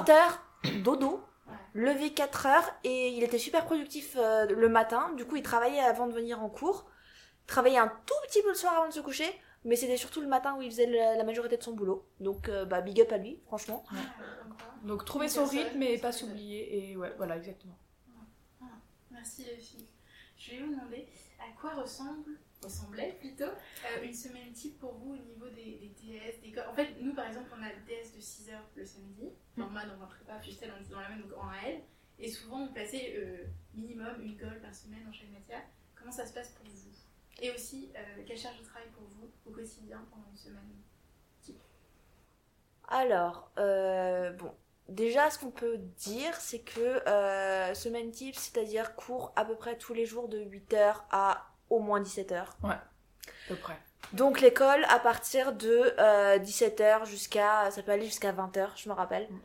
20h, 0.64 0.82
dodo, 0.84 1.22
Ouais. 1.48 1.54
levé 1.74 2.12
4h, 2.12 2.62
et 2.86 3.10
il 3.10 3.24
était 3.24 3.40
super 3.40 3.66
productif 3.66 4.16
euh, 4.18 4.46
le 4.46 4.70
matin. 4.70 5.12
Du 5.18 5.26
coup, 5.26 5.36
il 5.36 5.42
travaillait 5.44 5.80
avant 5.82 6.08
de 6.08 6.14
venir 6.14 6.42
en 6.44 6.48
cours. 6.48 6.86
Il 7.44 7.48
travaillait 7.48 7.80
un 7.80 7.92
tout 8.06 8.14
petit 8.28 8.42
peu 8.44 8.50
le 8.50 8.56
soir 8.56 8.74
avant 8.78 8.88
de 8.88 8.94
se 8.94 9.00
coucher, 9.00 9.26
mais 9.66 9.76
c'était 9.76 9.98
surtout 9.98 10.22
le 10.22 10.28
matin 10.28 10.56
où 10.58 10.62
il 10.62 10.72
faisait 10.72 10.88
la 10.88 11.24
majorité 11.24 11.58
de 11.58 11.64
son 11.64 11.74
boulot. 11.74 12.08
Donc, 12.20 12.50
euh, 12.50 12.66
bah, 12.66 12.82
big 12.82 13.02
up 13.02 13.12
à 13.12 13.18
lui, 13.18 13.40
franchement. 13.46 13.84
Donc 14.84 15.06
trouver 15.06 15.28
son 15.28 15.46
rythme 15.46 15.82
et 15.84 15.98
pas 15.98 16.12
s'oublier. 16.12 16.92
Et 16.92 16.98
ouais, 16.98 17.14
voilà, 17.18 17.38
exactement. 17.38 17.78
Merci 19.12 19.44
les 19.44 19.58
filles. 19.58 19.88
Je 20.38 20.52
vais 20.52 20.62
vous 20.62 20.72
demander 20.72 21.06
à 21.40 21.52
quoi 21.60 21.74
ressemble, 21.74 22.40
ressemblait 22.64 23.18
plutôt, 23.20 23.44
euh, 23.44 24.04
une 24.04 24.14
semaine 24.14 24.54
type 24.54 24.80
pour 24.80 24.94
vous 24.94 25.14
au 25.14 25.18
niveau 25.18 25.50
des, 25.50 25.80
des 25.80 25.90
DS, 26.02 26.42
des. 26.42 26.62
En 26.62 26.74
fait, 26.74 26.96
nous 27.02 27.14
par 27.14 27.28
exemple, 27.28 27.50
on 27.58 27.62
a 27.62 27.68
le 27.68 27.82
DS 27.86 28.16
de 28.16 28.22
6h 28.22 28.54
le 28.76 28.86
samedi, 28.86 29.30
normal 29.58 29.90
dans 29.90 30.02
un 30.02 30.08
prépa, 30.08 30.40
Fustel, 30.40 30.72
on 30.78 30.82
était 30.82 30.94
dans 30.94 31.02
la 31.02 31.10
même, 31.10 31.22
donc 31.24 31.38
en 31.38 31.50
AL, 31.50 31.82
et 32.18 32.30
souvent 32.30 32.62
on 32.62 32.74
passait 32.74 33.16
euh, 33.18 33.44
minimum 33.74 34.22
une 34.22 34.38
colle 34.38 34.62
par 34.62 34.74
semaine 34.74 35.06
en 35.10 35.12
chaque 35.12 35.32
matière. 35.32 35.64
Comment 35.96 36.12
ça 36.12 36.26
se 36.26 36.34
passe 36.34 36.52
pour 36.52 36.66
vous? 36.66 36.80
Et 37.42 37.52
aussi, 37.52 37.92
euh, 37.96 38.24
quelle 38.26 38.38
charge 38.38 38.58
de 38.60 38.64
travail 38.64 38.88
pour 38.94 39.04
vous 39.08 39.30
au 39.46 39.52
quotidien 39.52 40.06
pendant 40.12 40.26
une 40.30 40.38
semaine 40.38 40.64
Alors, 42.88 43.52
euh, 43.58 44.32
bon, 44.32 44.52
déjà, 44.88 45.30
ce 45.30 45.40
qu'on 45.40 45.52
peut 45.52 45.78
dire, 45.98 46.36
c'est 46.36 46.60
que 46.60 47.08
euh, 47.08 47.74
semaine 47.74 48.12
type, 48.12 48.36
c'est-à-dire 48.36 48.96
cours 48.96 49.32
à 49.36 49.46
peu 49.46 49.56
près 49.56 49.78
tous 49.78 49.94
les 49.94 50.06
jours 50.06 50.28
de 50.28 50.40
8h 50.40 50.96
à 51.12 51.48
au 51.70 51.80
moins 51.80 52.02
17h. 52.02 52.46
À 52.64 52.82
peu 53.48 53.56
près. 53.56 53.78
Donc 54.14 54.42
l'école 54.42 54.84
à 54.90 54.98
partir 54.98 55.54
de 55.54 55.94
17h 56.40 57.06
jusqu'à, 57.06 57.70
ça 57.70 57.84
peut 57.84 57.92
aller 57.92 58.06
jusqu'à 58.06 58.34
20h, 58.34 58.70
je 58.76 58.90
me 58.90 58.94
rappelle. 58.96 59.28
Mm. 59.30 59.40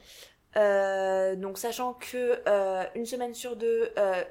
Euh, 0.56 1.34
donc 1.34 1.58
sachant 1.58 1.94
que 1.94 2.40
euh, 2.46 2.84
une 2.94 3.06
semaine 3.06 3.34
sur 3.34 3.56
deux, 3.56 3.92
euh, 3.98 4.22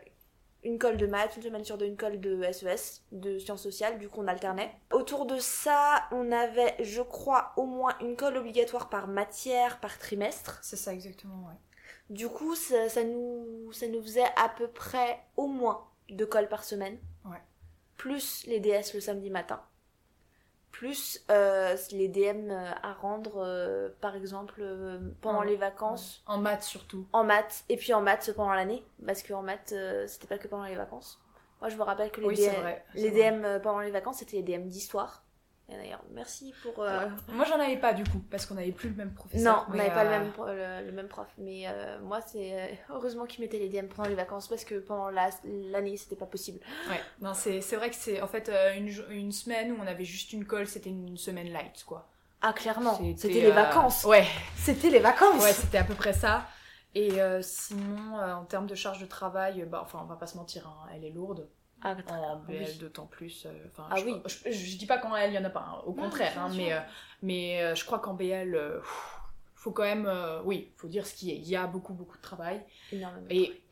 une 0.64 0.80
colle 0.80 0.98
de 0.98 1.06
maths, 1.06 1.36
une 1.36 1.44
semaine 1.44 1.64
sur 1.64 1.78
deux, 1.78 1.86
une 1.86 1.98
colle 1.98 2.20
de 2.20 2.42
SES, 2.52 3.02
de 3.12 3.38
sciences 3.40 3.64
sociales, 3.64 3.98
du 3.98 4.10
coup 4.10 4.22
on 4.22 4.28
alternait. 4.28 4.72
Autour 4.92 5.26
de 5.26 5.38
ça, 5.40 6.04
on 6.12 6.32
avait, 6.32 6.76
je 6.80 7.02
crois, 7.02 7.54
au 7.58 7.66
moins 7.66 7.94
une 8.02 8.16
colle 8.16 8.38
obligatoire 8.38 8.90
par 8.90 9.08
matière, 9.08 9.80
par 9.80 9.98
trimestre. 9.98 10.60
C'est 10.62 10.76
ça, 10.76 10.94
exactement, 10.94 11.48
ouais. 11.48 11.56
Du 12.10 12.28
coup, 12.28 12.56
ça, 12.56 12.90
ça 12.90 13.04
nous, 13.04 13.72
ça 13.72 13.88
nous 13.88 14.02
faisait 14.02 14.24
à 14.36 14.50
peu 14.50 14.68
près 14.68 15.20
au 15.38 15.48
moins 15.48 15.88
deux 16.10 16.26
colles 16.26 16.50
par 16.50 16.64
semaine. 16.64 16.98
Ouais. 17.26 17.42
Plus 17.98 18.46
les 18.48 18.60
DS 18.60 18.94
le 18.94 19.00
samedi 19.00 19.30
matin. 19.30 19.62
Plus 20.74 21.24
euh, 21.32 21.78
les 21.92 22.10
DM 22.10 22.50
euh, 22.52 22.72
à 22.82 22.94
rendre, 22.94 23.38
euh, 23.38 23.90
par 24.02 24.16
exemple, 24.16 24.56
euh, 24.60 25.00
pendant 25.22 25.44
les 25.44 25.56
vacances, 25.56 26.22
En 26.26 26.40
maths 26.40 26.64
surtout. 26.64 27.08
en 27.14 27.24
maths, 27.24 27.64
et 27.70 27.78
puis 27.78 27.94
en 27.94 28.02
maths 28.02 28.34
pendant 28.36 28.54
l'année. 28.54 28.84
Parce 29.06 29.24
qu'en 29.24 29.44
maths, 29.44 29.72
euh, 29.72 30.08
c'était 30.08 30.28
pas 30.28 30.38
que 30.40 30.48
pendant 30.48 30.66
les 30.66 30.76
vacances. 30.76 31.22
Moi, 31.62 31.70
je 31.70 31.78
me 31.78 31.84
rappelle 31.84 32.12
que 32.12 32.20
les, 32.22 32.28
Oui, 32.28 32.36
DM, 32.36 32.60
vrai. 32.60 32.84
c'est 32.94 33.00
les 33.02 33.10
vrai. 33.12 33.32
DM 33.32 33.62
pendant 33.62 33.80
les 33.80 33.92
vacances, 33.92 34.18
c'était 34.18 34.38
les 34.38 34.44
DM 34.44 34.68
d'histoire. 34.68 35.23
Et 35.70 35.76
d'ailleurs, 35.78 36.04
merci 36.12 36.54
pour... 36.62 36.84
euh, 36.84 37.08
Moi, 37.30 37.46
j'en 37.46 37.58
avais 37.60 37.78
pas 37.78 37.94
du 37.94 38.04
coup, 38.04 38.20
parce 38.30 38.46
qu'on 38.46 38.56
n'avait 38.56 38.74
plus 38.74 38.90
le 38.90 38.96
même 38.96 39.10
Non, 39.10 39.14
professeur. 39.16 39.66
on 39.68 39.72
mais, 39.72 39.78
n'avait 39.78 39.92
pas 39.94 40.04
le, 40.04 40.10
euh, 40.10 40.20
même, 40.20 40.82
le, 40.84 40.88
le 40.88 40.92
même 40.92 41.08
prof. 41.08 41.28
Mais 41.38 41.64
euh, 41.68 42.00
moi, 42.02 42.20
c'est 42.22 42.78
heureusement 42.90 43.26
qu'ils 43.26 43.42
mettaient 43.42 43.60
les 43.60 43.70
DM 43.70 43.88
pendant 43.88 44.10
les 44.10 44.16
vacances 44.16 44.50
parce 44.50 44.66
que 44.66 44.76
pendant 44.80 45.10
la- 45.10 45.30
l'année, 45.46 45.96
c'était 45.96 46.18
pas 46.18 46.26
possible. 46.26 46.60
Ouais, 46.90 47.00
non, 47.22 47.34
c'est 47.34 47.60
vrai 47.78 47.90
que 47.90 47.96
c'est 47.96 48.22
en 48.22 48.28
fait 48.28 48.52
une, 48.78 48.92
une 49.10 49.32
semaine 49.32 49.72
où 49.72 49.78
on 49.82 49.88
avait 49.88 50.04
juste 50.06 50.34
une 50.34 50.46
colle, 50.46 50.68
c'était 50.68 50.90
une 50.90 51.16
semaine 51.18 51.50
light, 51.52 51.84
quoi. 51.86 52.10
Ah, 52.42 52.52
clairement, 52.52 53.00
C'était, 53.16 53.40
les 53.40 53.52
vacances. 53.52 54.04
Ouais, 54.04 54.28
C'était 54.58 54.90
les 54.90 55.00
vacances. 55.00 55.42
ouais, 55.42 55.54
c'était 55.54 55.78
à 55.78 55.86
peu 55.86 55.96
près 55.96 56.12
ça. 56.12 56.46
Et 56.94 57.12
sinon, 57.42 58.18
en 58.18 58.44
termes 58.44 58.68
de 58.68 58.76
charge 58.76 59.00
de 59.00 59.06
travail, 59.06 59.64
bah, 59.64 59.80
enfin, 59.82 60.00
on 60.04 60.06
va 60.08 60.18
pas 60.18 60.28
se 60.28 60.36
mentir, 60.36 60.68
hein, 60.68 60.90
elle 60.94 61.06
est 61.06 61.10
lourde. 61.12 61.48
Ah, 61.84 61.96
En 62.12 62.38
BL 62.38 62.64
oui. 62.66 62.78
d'autant 62.80 63.06
plus. 63.06 63.46
euh, 63.46 63.52
Enfin, 63.72 63.88
Ah 63.92 63.96
je, 63.98 64.06
oui. 64.06 64.22
je, 64.26 64.52
je 64.52 64.78
dis 64.78 64.86
pas 64.86 64.98
qu'en 64.98 65.16
L 65.16 65.32
il 65.32 65.36
y 65.36 65.38
en 65.40 65.44
a 65.44 65.50
pas, 65.50 65.60
hein, 65.68 65.82
au 65.86 65.94
Non, 65.94 66.04
contraire, 66.04 66.34
hein, 66.40 66.50
mais, 66.56 66.74
euh, 66.74 66.80
mais 67.22 67.62
euh, 67.62 67.76
je 67.76 67.84
crois 67.86 68.00
qu'en 68.00 68.14
BL, 68.14 68.52
pff, 68.82 69.20
faut 69.56 69.72
quand 69.72 69.84
même, 69.84 70.10
oui, 70.46 70.74
faut 70.78 70.88
dire 70.88 71.06
ce 71.06 71.14
qui 71.14 71.32
est. 71.32 71.36
Il 71.36 71.48
y 71.48 71.56
a 71.56 71.68
beaucoup 71.68 71.94
beaucoup 71.94 72.18
de 72.18 72.22
travail. 72.22 72.64
Énormément. 72.92 73.28
Et 73.30 73.64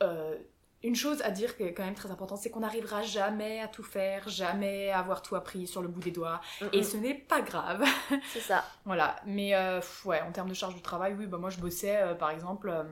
une 0.83 0.95
chose 0.95 1.21
à 1.21 1.29
dire 1.29 1.55
qui 1.57 1.61
est 1.63 1.73
quand 1.75 1.83
même 1.85 1.93
très 1.93 2.09
importante, 2.09 2.39
c'est 2.39 2.49
qu'on 2.49 2.61
n'arrivera 2.61 3.03
jamais 3.03 3.59
à 3.59 3.67
tout 3.67 3.83
faire, 3.83 4.27
jamais 4.27 4.89
à 4.89 4.97
avoir 4.97 5.21
tout 5.21 5.35
appris 5.35 5.67
sur 5.67 5.83
le 5.83 5.87
bout 5.87 5.99
des 5.99 6.09
doigts. 6.09 6.41
Mm, 6.59 6.65
Et 6.73 6.79
mm, 6.79 6.83
ce 6.83 6.97
n'est 6.97 7.13
pas 7.13 7.41
grave. 7.41 7.83
C'est 8.33 8.39
ça. 8.39 8.63
voilà. 8.83 9.17
Mais 9.27 9.53
euh, 9.53 9.79
ouais, 10.05 10.21
en 10.21 10.31
termes 10.31 10.49
de 10.49 10.55
charge 10.55 10.73
de 10.75 10.79
travail, 10.81 11.13
oui, 11.13 11.27
bah 11.27 11.37
moi 11.37 11.51
je 11.51 11.59
bossais 11.59 11.97
euh, 12.01 12.15
par 12.15 12.31
exemple. 12.31 12.69
euh, 12.69 12.83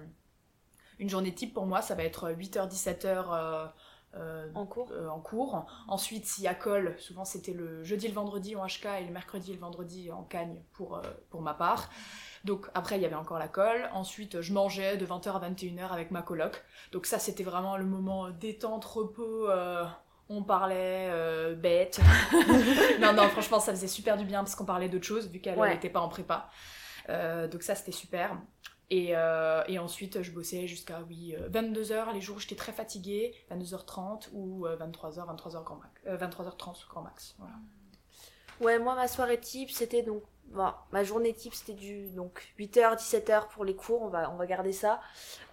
une 1.00 1.10
journée 1.10 1.34
type 1.34 1.54
pour 1.54 1.66
moi, 1.66 1.82
ça 1.82 1.96
va 1.96 2.04
être 2.04 2.30
8h, 2.30 2.70
17h 2.70 3.70
euh, 4.16 4.46
euh, 4.48 4.52
En 4.56 4.66
cours. 4.66 4.90
euh, 4.92 5.08
en 5.10 5.20
cours. 5.20 5.66
Ensuite, 5.88 6.26
s'il 6.26 6.44
y 6.44 6.48
a 6.48 6.56
colle, 6.56 6.96
souvent 7.00 7.26
c'était 7.26 7.54
le 7.54 7.84
jeudi 7.84 8.06
et 8.06 8.10
le 8.10 8.16
vendredi 8.16 8.56
en 8.56 8.66
HK 8.66 8.86
et 9.02 9.06
le 9.06 9.12
mercredi 9.12 9.52
et 9.52 9.54
le 9.54 9.60
vendredi 9.60 10.12
en 10.12 10.24
Cagne 10.24 10.62
pour, 10.74 10.98
euh, 10.98 11.02
pour 11.30 11.42
ma 11.42 11.54
part. 11.54 11.90
Donc 12.46 12.68
après, 12.74 12.96
il 12.98 13.02
y 13.02 13.06
avait 13.06 13.16
encore 13.16 13.38
la 13.40 13.48
colle. 13.50 13.90
Ensuite, 13.94 14.42
je 14.42 14.54
mangeais 14.54 14.98
de 14.98 15.06
20h 15.06 15.30
à 15.36 15.40
21h 15.50 15.92
avec 15.92 16.10
ma 16.12 16.22
coloc. 16.22 16.64
Donc 16.92 17.06
ça, 17.06 17.20
c'était 17.20 17.44
vraiment 17.44 17.78
le 17.78 17.86
moment 17.86 18.30
détente, 18.30 18.86
repos. 18.86 19.48
on 20.30 20.44
parlait 20.44 21.56
bête. 21.56 22.00
non, 23.02 23.14
non, 23.14 23.28
franchement, 23.30 23.60
ça 23.60 23.74
faisait 23.74 23.88
super 23.88 24.16
du 24.18 24.24
bien 24.26 24.40
parce 24.44 24.56
qu'on 24.56 24.66
parlait 24.66 24.88
d'autres 24.90 25.06
choses 25.06 25.28
vu 25.30 25.40
qu'elle 25.42 25.58
Ouais. 25.58 25.74
n'était 25.74 25.90
pas 25.90 26.00
en 26.00 26.08
prépa. 26.10 26.50
Donc 27.10 27.62
ça, 27.64 27.76
c'était 27.76 27.92
super. 27.92 28.38
Et, 28.92 29.16
euh, 29.16 29.64
et 29.68 29.78
ensuite, 29.78 30.24
je 30.24 30.32
bossais 30.32 30.68
jusqu'à 30.68 31.02
oui, 31.08 31.36
22h 31.52 32.14
les 32.14 32.22
jours 32.22 32.38
où 32.38 32.40
j'étais 32.40 32.56
très 32.56 32.72
fatiguée, 32.72 33.36
22h30 33.52 34.30
ou 34.34 34.66
euh, 34.66 34.78
23h, 34.78 35.36
23h 35.36 35.64
grand 35.64 35.76
max, 35.76 36.02
euh, 36.08 36.18
23h30 36.18 36.88
grand 36.90 37.02
max. 37.04 37.36
Voilà. 37.38 37.54
Ouais, 38.62 38.80
moi, 38.80 38.96
ma 38.96 39.08
soirée 39.08 39.40
type, 39.40 39.70
c'était 39.70 40.02
donc. 40.02 40.24
ma 40.52 41.04
journée 41.04 41.34
type, 41.34 41.54
c'était 41.54 41.74
du 41.74 42.10
donc 42.10 42.54
8h, 42.58 42.98
17h 42.98 43.48
pour 43.50 43.64
les 43.64 43.76
cours, 43.76 44.02
on 44.02 44.10
va, 44.10 44.32
on 44.32 44.36
va 44.38 44.48
garder 44.48 44.74
ça. 44.74 45.00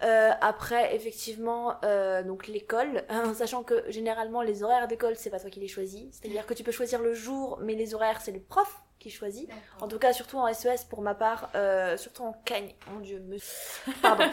Euh, 0.03 0.31
après, 0.41 0.97
effectivement, 0.97 1.77
euh, 1.85 2.23
donc 2.23 2.47
l'école, 2.47 3.05
hein, 3.11 3.35
sachant 3.35 3.63
que 3.63 3.85
généralement, 3.91 4.41
les 4.41 4.63
horaires 4.63 4.89
d'école, 4.89 5.15
c'est 5.17 5.31
pas 5.31 5.39
toi 5.39 5.51
qui 5.51 5.61
les 5.61 5.69
choisis. 5.69 6.07
C'est-à-dire 6.11 6.47
que 6.47 6.55
tu 6.55 6.65
peux 6.65 6.73
choisir 6.73 7.03
le 7.03 7.13
jour, 7.13 7.59
mais 7.63 7.75
les 7.75 7.95
horaires, 7.95 8.23
c'est 8.23 8.33
le 8.33 8.41
prof 8.41 8.83
qui 9.07 9.17
choisit. 9.17 9.49
En 9.81 9.89
tout 9.89 9.99
cas, 9.99 10.13
surtout 10.13 10.39
en 10.39 10.53
SES 10.53 10.85
pour 10.89 11.01
ma 11.01 11.15
part, 11.15 11.51
euh, 11.55 11.97
surtout 11.97 12.25
en 12.25 12.33
Cagne. 12.45 12.75
Mon 12.91 13.01
dieu, 13.01 13.21
me... 13.21 13.37
Pardon. 14.03 14.25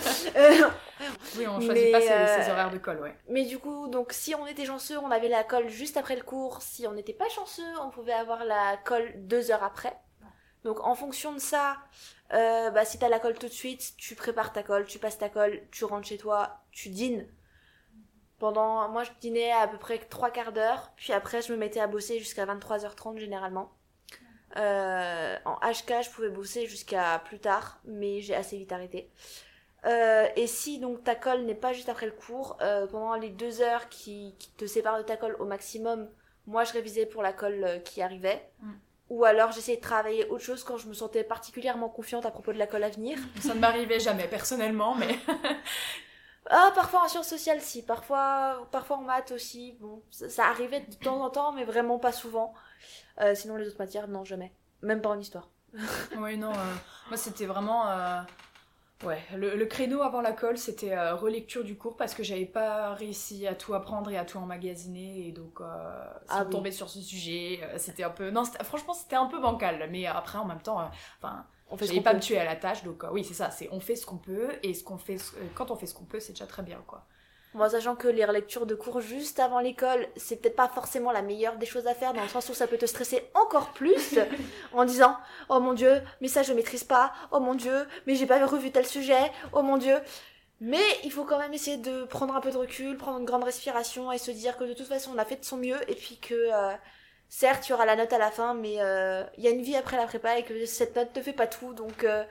Oui, 1.38 1.47
on 1.47 1.59
choisit 1.62 1.71
Mais, 1.73 1.91
pas 1.91 2.01
ses, 2.01 2.12
euh, 2.12 2.43
ses 2.43 2.51
horaires 2.51 2.71
de 2.71 2.79
colle, 2.79 2.99
ouais. 3.01 3.15
mais 3.29 3.45
du 3.45 3.59
coup, 3.59 3.88
donc 3.88 4.13
si 4.13 4.33
on 4.33 4.47
était 4.47 4.65
chanceux, 4.65 4.97
on 4.97 5.12
avait 5.12 5.29
la 5.29 5.43
colle 5.43 5.69
juste 5.69 5.97
après 5.97 6.15
le 6.15 6.23
cours. 6.23 6.62
Si 6.62 6.88
on 6.88 6.93
n'était 6.93 7.13
pas 7.13 7.29
chanceux, 7.29 7.62
on 7.81 7.91
pouvait 7.91 8.13
avoir 8.13 8.45
la 8.45 8.77
colle 8.83 9.12
deux 9.15 9.51
heures 9.51 9.63
après. 9.63 9.95
Donc 10.63 10.79
en 10.86 10.95
fonction 10.95 11.33
de 11.33 11.39
ça, 11.39 11.77
euh, 12.33 12.71
bah, 12.71 12.86
si 12.86 12.97
t'as 12.97 13.09
la 13.09 13.19
colle 13.19 13.38
tout 13.38 13.47
de 13.47 13.51
suite, 13.51 13.93
tu 13.97 14.15
prépares 14.15 14.53
ta 14.53 14.63
colle, 14.63 14.86
tu 14.86 14.97
passes 14.97 15.17
ta 15.19 15.29
colle, 15.29 15.62
tu 15.71 15.86
rentres 15.86 16.07
chez 16.07 16.17
toi, 16.17 16.62
tu 16.71 16.89
dînes. 16.89 17.27
Pendant, 18.39 18.89
moi 18.89 19.03
je 19.03 19.12
dînais 19.21 19.51
à 19.51 19.67
peu 19.67 19.77
près 19.77 19.99
trois 19.99 20.31
quarts 20.31 20.51
d'heure, 20.51 20.91
puis 20.95 21.13
après 21.13 21.41
je 21.41 21.53
me 21.53 21.57
mettais 21.57 21.79
à 21.79 21.88
bosser 21.88 22.17
jusqu'à 22.19 22.45
23h30 22.45 23.17
généralement. 23.17 23.71
Euh, 24.58 25.38
en 25.46 25.56
HK, 25.56 26.04
je 26.04 26.10
pouvais 26.10 26.30
bosser 26.30 26.68
jusqu'à 26.68 27.20
plus 27.26 27.39
tard, 27.39 27.80
mais 27.86 28.22
j'ai 28.22 28.36
assez 28.36 28.58
vite 28.58 28.72
arrêté. 28.72 29.10
Euh, 29.86 30.28
et 30.36 30.48
si 30.48 30.80
donc 30.80 31.04
ta 31.04 31.16
colle 31.16 31.42
n'est 31.42 31.56
pas 31.56 31.74
juste 31.74 31.89
après 31.89 32.06
le 32.06 32.13
cours, 32.13 32.58
euh, 32.62 32.88
pendant 32.88 33.16
les 33.16 33.30
deux 33.30 33.62
heures 33.62 33.89
qui, 33.89 34.36
qui 34.39 34.50
te 34.52 34.66
séparent 34.66 34.98
de 34.98 35.04
ta 35.04 35.18
colle 35.18 35.36
au 35.39 35.46
maximum, 35.46 36.08
moi 36.48 36.63
je 36.63 36.74
révisais 36.74 37.06
pour 37.06 37.22
la 37.22 37.34
colle 37.34 37.82
qui 37.84 38.02
arrivait. 38.02 38.48
Mm. 38.62 38.72
Ou 39.10 39.26
alors 39.26 39.52
j'essayais 39.52 39.78
de 39.78 39.82
travailler 39.82 40.26
autre 40.30 40.44
chose 40.44 40.63
quand 40.63 40.78
je 40.78 40.88
me 40.88 40.94
sentais 40.94 41.24
particulièrement 41.24 41.89
confiante 41.89 42.26
à 42.26 42.32
propos 42.32 42.54
de 42.54 42.58
la 42.58 42.68
colle 42.68 42.84
à 42.84 42.89
venir. 42.89 43.20
Ça 43.42 43.54
ne 43.54 43.60
m'arrivait 43.60 44.00
jamais 44.00 44.28
personnellement, 44.28 44.96
mais 44.96 45.18
Ah, 46.50 46.72
parfois 46.76 47.04
en 47.04 47.08
sciences 47.08 47.30
sociales, 47.30 47.62
si. 47.62 47.84
Parfois, 47.84 48.68
parfois 48.72 48.98
en 48.98 49.02
maths 49.02 49.32
aussi. 49.32 49.78
Bon, 49.80 50.04
ça, 50.12 50.30
ça 50.30 50.46
arrivait 50.48 50.82
de 50.82 50.96
temps 50.96 51.22
en 51.24 51.30
temps, 51.30 51.54
mais 51.54 51.63
vraiment 51.63 52.00
pas 52.00 52.12
souvent. 52.12 52.54
Euh, 53.21 53.36
sinon, 53.36 53.56
les 53.56 53.67
autres 53.67 53.80
matières, 53.80 54.08
non, 54.08 54.23
jamais. 54.23 54.54
Même 54.82 55.02
pas 55.02 55.10
en 55.10 55.19
histoire. 55.19 55.49
oui, 56.15 56.38
non, 56.38 56.52
euh, 56.52 56.76
moi 57.08 57.17
c'était 57.17 57.45
vraiment. 57.45 57.89
euh, 57.89 58.21
Ouais, 59.04 59.21
le, 59.36 59.56
le 59.58 59.65
créneau 59.65 60.02
avant 60.02 60.21
la 60.21 60.32
colle, 60.34 60.58
c'était 60.58 60.93
euh, 60.93 61.15
relecture 61.15 61.63
du 61.63 61.78
cours 61.78 61.97
parce 61.97 62.13
que 62.15 62.23
j'avais 62.23 62.45
pas 62.45 62.93
réussi 62.95 63.47
à 63.47 63.56
tout 63.56 63.73
apprendre 63.76 64.10
et 64.12 64.17
à 64.17 64.26
tout 64.26 64.38
emmagasiner 64.39 65.28
et 65.28 65.32
donc 65.34 65.62
euh, 65.62 66.06
Ah 66.28 66.43
oui. 66.45 66.49
tomber 66.52 66.71
sur 66.71 66.89
ce 66.89 67.02
sujet, 67.02 67.60
euh, 67.63 67.78
c'était 67.78 68.04
un 68.04 68.12
peu. 68.12 68.32
Non, 68.32 68.43
franchement, 68.63 68.93
c'était 68.93 69.17
un 69.17 69.28
peu 69.28 69.39
bancal, 69.41 69.89
mais 69.91 70.06
après 70.08 70.38
en 70.39 70.45
même 70.45 70.62
temps, 70.62 70.89
enfin, 71.21 71.47
On 71.67 71.78
fait 71.78 72.02
pas 72.02 72.13
peut. 72.13 72.17
me 72.17 72.21
tuer 72.21 72.38
à 72.39 72.45
la 72.45 72.56
tâche 72.56 72.84
donc 72.84 73.04
oui, 73.12 73.23
c'est 73.26 73.34
ça, 73.34 73.52
c'est 73.52 73.69
on 73.71 73.80
fait 73.82 73.95
ce 73.97 74.06
qu'on 74.06 74.17
peut 74.17 74.52
et 74.63 74.73
ce 74.73 74.84
qu'on 74.84 74.97
fait, 74.97 75.17
ce- 75.17 75.36
quand 75.56 75.71
on 75.71 75.76
fait 75.76 75.88
ce 75.88 75.95
qu'on 75.95 76.06
peut, 76.06 76.19
c'est 76.21 76.34
déjà 76.34 76.47
très 76.47 76.63
bien 76.63 76.82
quoi. 76.88 77.06
Moi, 77.54 77.70
sachant 77.70 77.96
que 77.96 78.08
les 78.08 78.26
relectures 78.26 78.66
de 78.66 78.74
cours 78.74 79.00
juste 79.00 79.39
avant 79.39 79.60
l'école, 79.60 80.08
c'est 80.16 80.38
peut-être 80.38 80.56
pas 80.56 80.68
forcément 80.68 81.12
la 81.12 81.22
meilleure 81.22 81.58
des 81.58 81.68
choses 81.68 81.86
à 81.86 81.94
faire, 81.94 82.13
dans 82.13 82.24
le 82.24 82.28
sens 82.28 82.50
où 82.50 82.54
ça 82.54 82.66
peut 82.66 82.78
te 82.78 82.88
stresser 82.88 83.30
encore 83.36 83.74
plus 83.74 84.18
en 84.74 84.86
disant 84.86 85.16
Oh 85.50 85.60
mon 85.60 85.74
dieu, 85.74 86.02
mais 86.20 86.28
ça 86.28 86.42
je 86.42 86.52
maîtrise 86.54 86.84
pas, 86.84 87.13
oh 87.32 87.39
mon 87.39 87.54
dieu, 87.54 87.86
mais 88.08 88.16
j'ai 88.16 88.26
pas 88.26 88.44
revu 88.46 88.72
tel 88.72 88.86
sujet, 88.86 89.32
oh 89.52 89.62
mon 89.62 89.78
dieu. 89.78 89.96
Mais 90.62 90.84
il 91.04 91.12
faut 91.12 91.26
quand 91.26 91.38
même 91.39 91.54
essayer 91.54 91.78
de 91.78 92.06
prendre 92.06 92.36
un 92.36 92.42
peu 92.42 92.50
de 92.50 92.58
recul, 92.58 92.98
prendre 92.98 93.20
une 93.20 93.26
grande 93.26 93.44
respiration 93.44 94.12
et 94.12 94.18
se 94.18 94.32
dire 94.32 94.58
que 94.58 94.63
de 94.63 94.74
toute 94.74 94.88
façon 94.88 95.12
on 95.13 95.18
a 95.18 95.26
fait 95.26 95.36
de 95.36 95.46
son 95.46 95.58
mieux 95.58 95.78
et 95.92 95.96
puis 95.96 96.18
que 96.20 96.34
euh, 96.34 96.74
certes 97.28 97.68
il 97.68 97.72
y 97.72 97.74
aura 97.74 97.86
la 97.86 97.96
note 97.96 98.13
à 98.13 98.18
la 98.18 98.32
fin, 98.32 98.54
mais 98.54 98.78
euh, 98.80 99.24
il 99.38 99.44
y 99.44 99.48
a 99.48 99.52
une 99.52 99.62
vie 99.62 99.76
après 99.76 99.98
la 99.98 100.06
prépa 100.06 100.39
et 100.39 100.44
que 100.44 100.66
cette 100.66 100.96
note 100.96 101.16
ne 101.16 101.22
fait 101.22 101.34
pas 101.34 101.48
tout. 101.48 101.74
Donc 101.74 102.04
euh, 102.04 102.24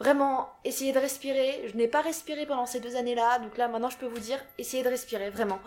Vraiment, 0.00 0.50
essayez 0.64 0.92
de 0.92 0.98
respirer. 0.98 1.68
Je 1.70 1.76
n'ai 1.76 1.86
pas 1.86 2.00
respiré 2.00 2.46
pendant 2.46 2.64
ces 2.64 2.80
deux 2.80 2.96
années-là, 2.96 3.38
donc 3.38 3.58
là 3.58 3.68
maintenant 3.68 3.90
je 3.90 3.98
peux 3.98 4.06
vous 4.06 4.18
dire, 4.18 4.38
essayez 4.56 4.82
de 4.82 4.88
respirer, 4.88 5.28
vraiment. 5.28 5.60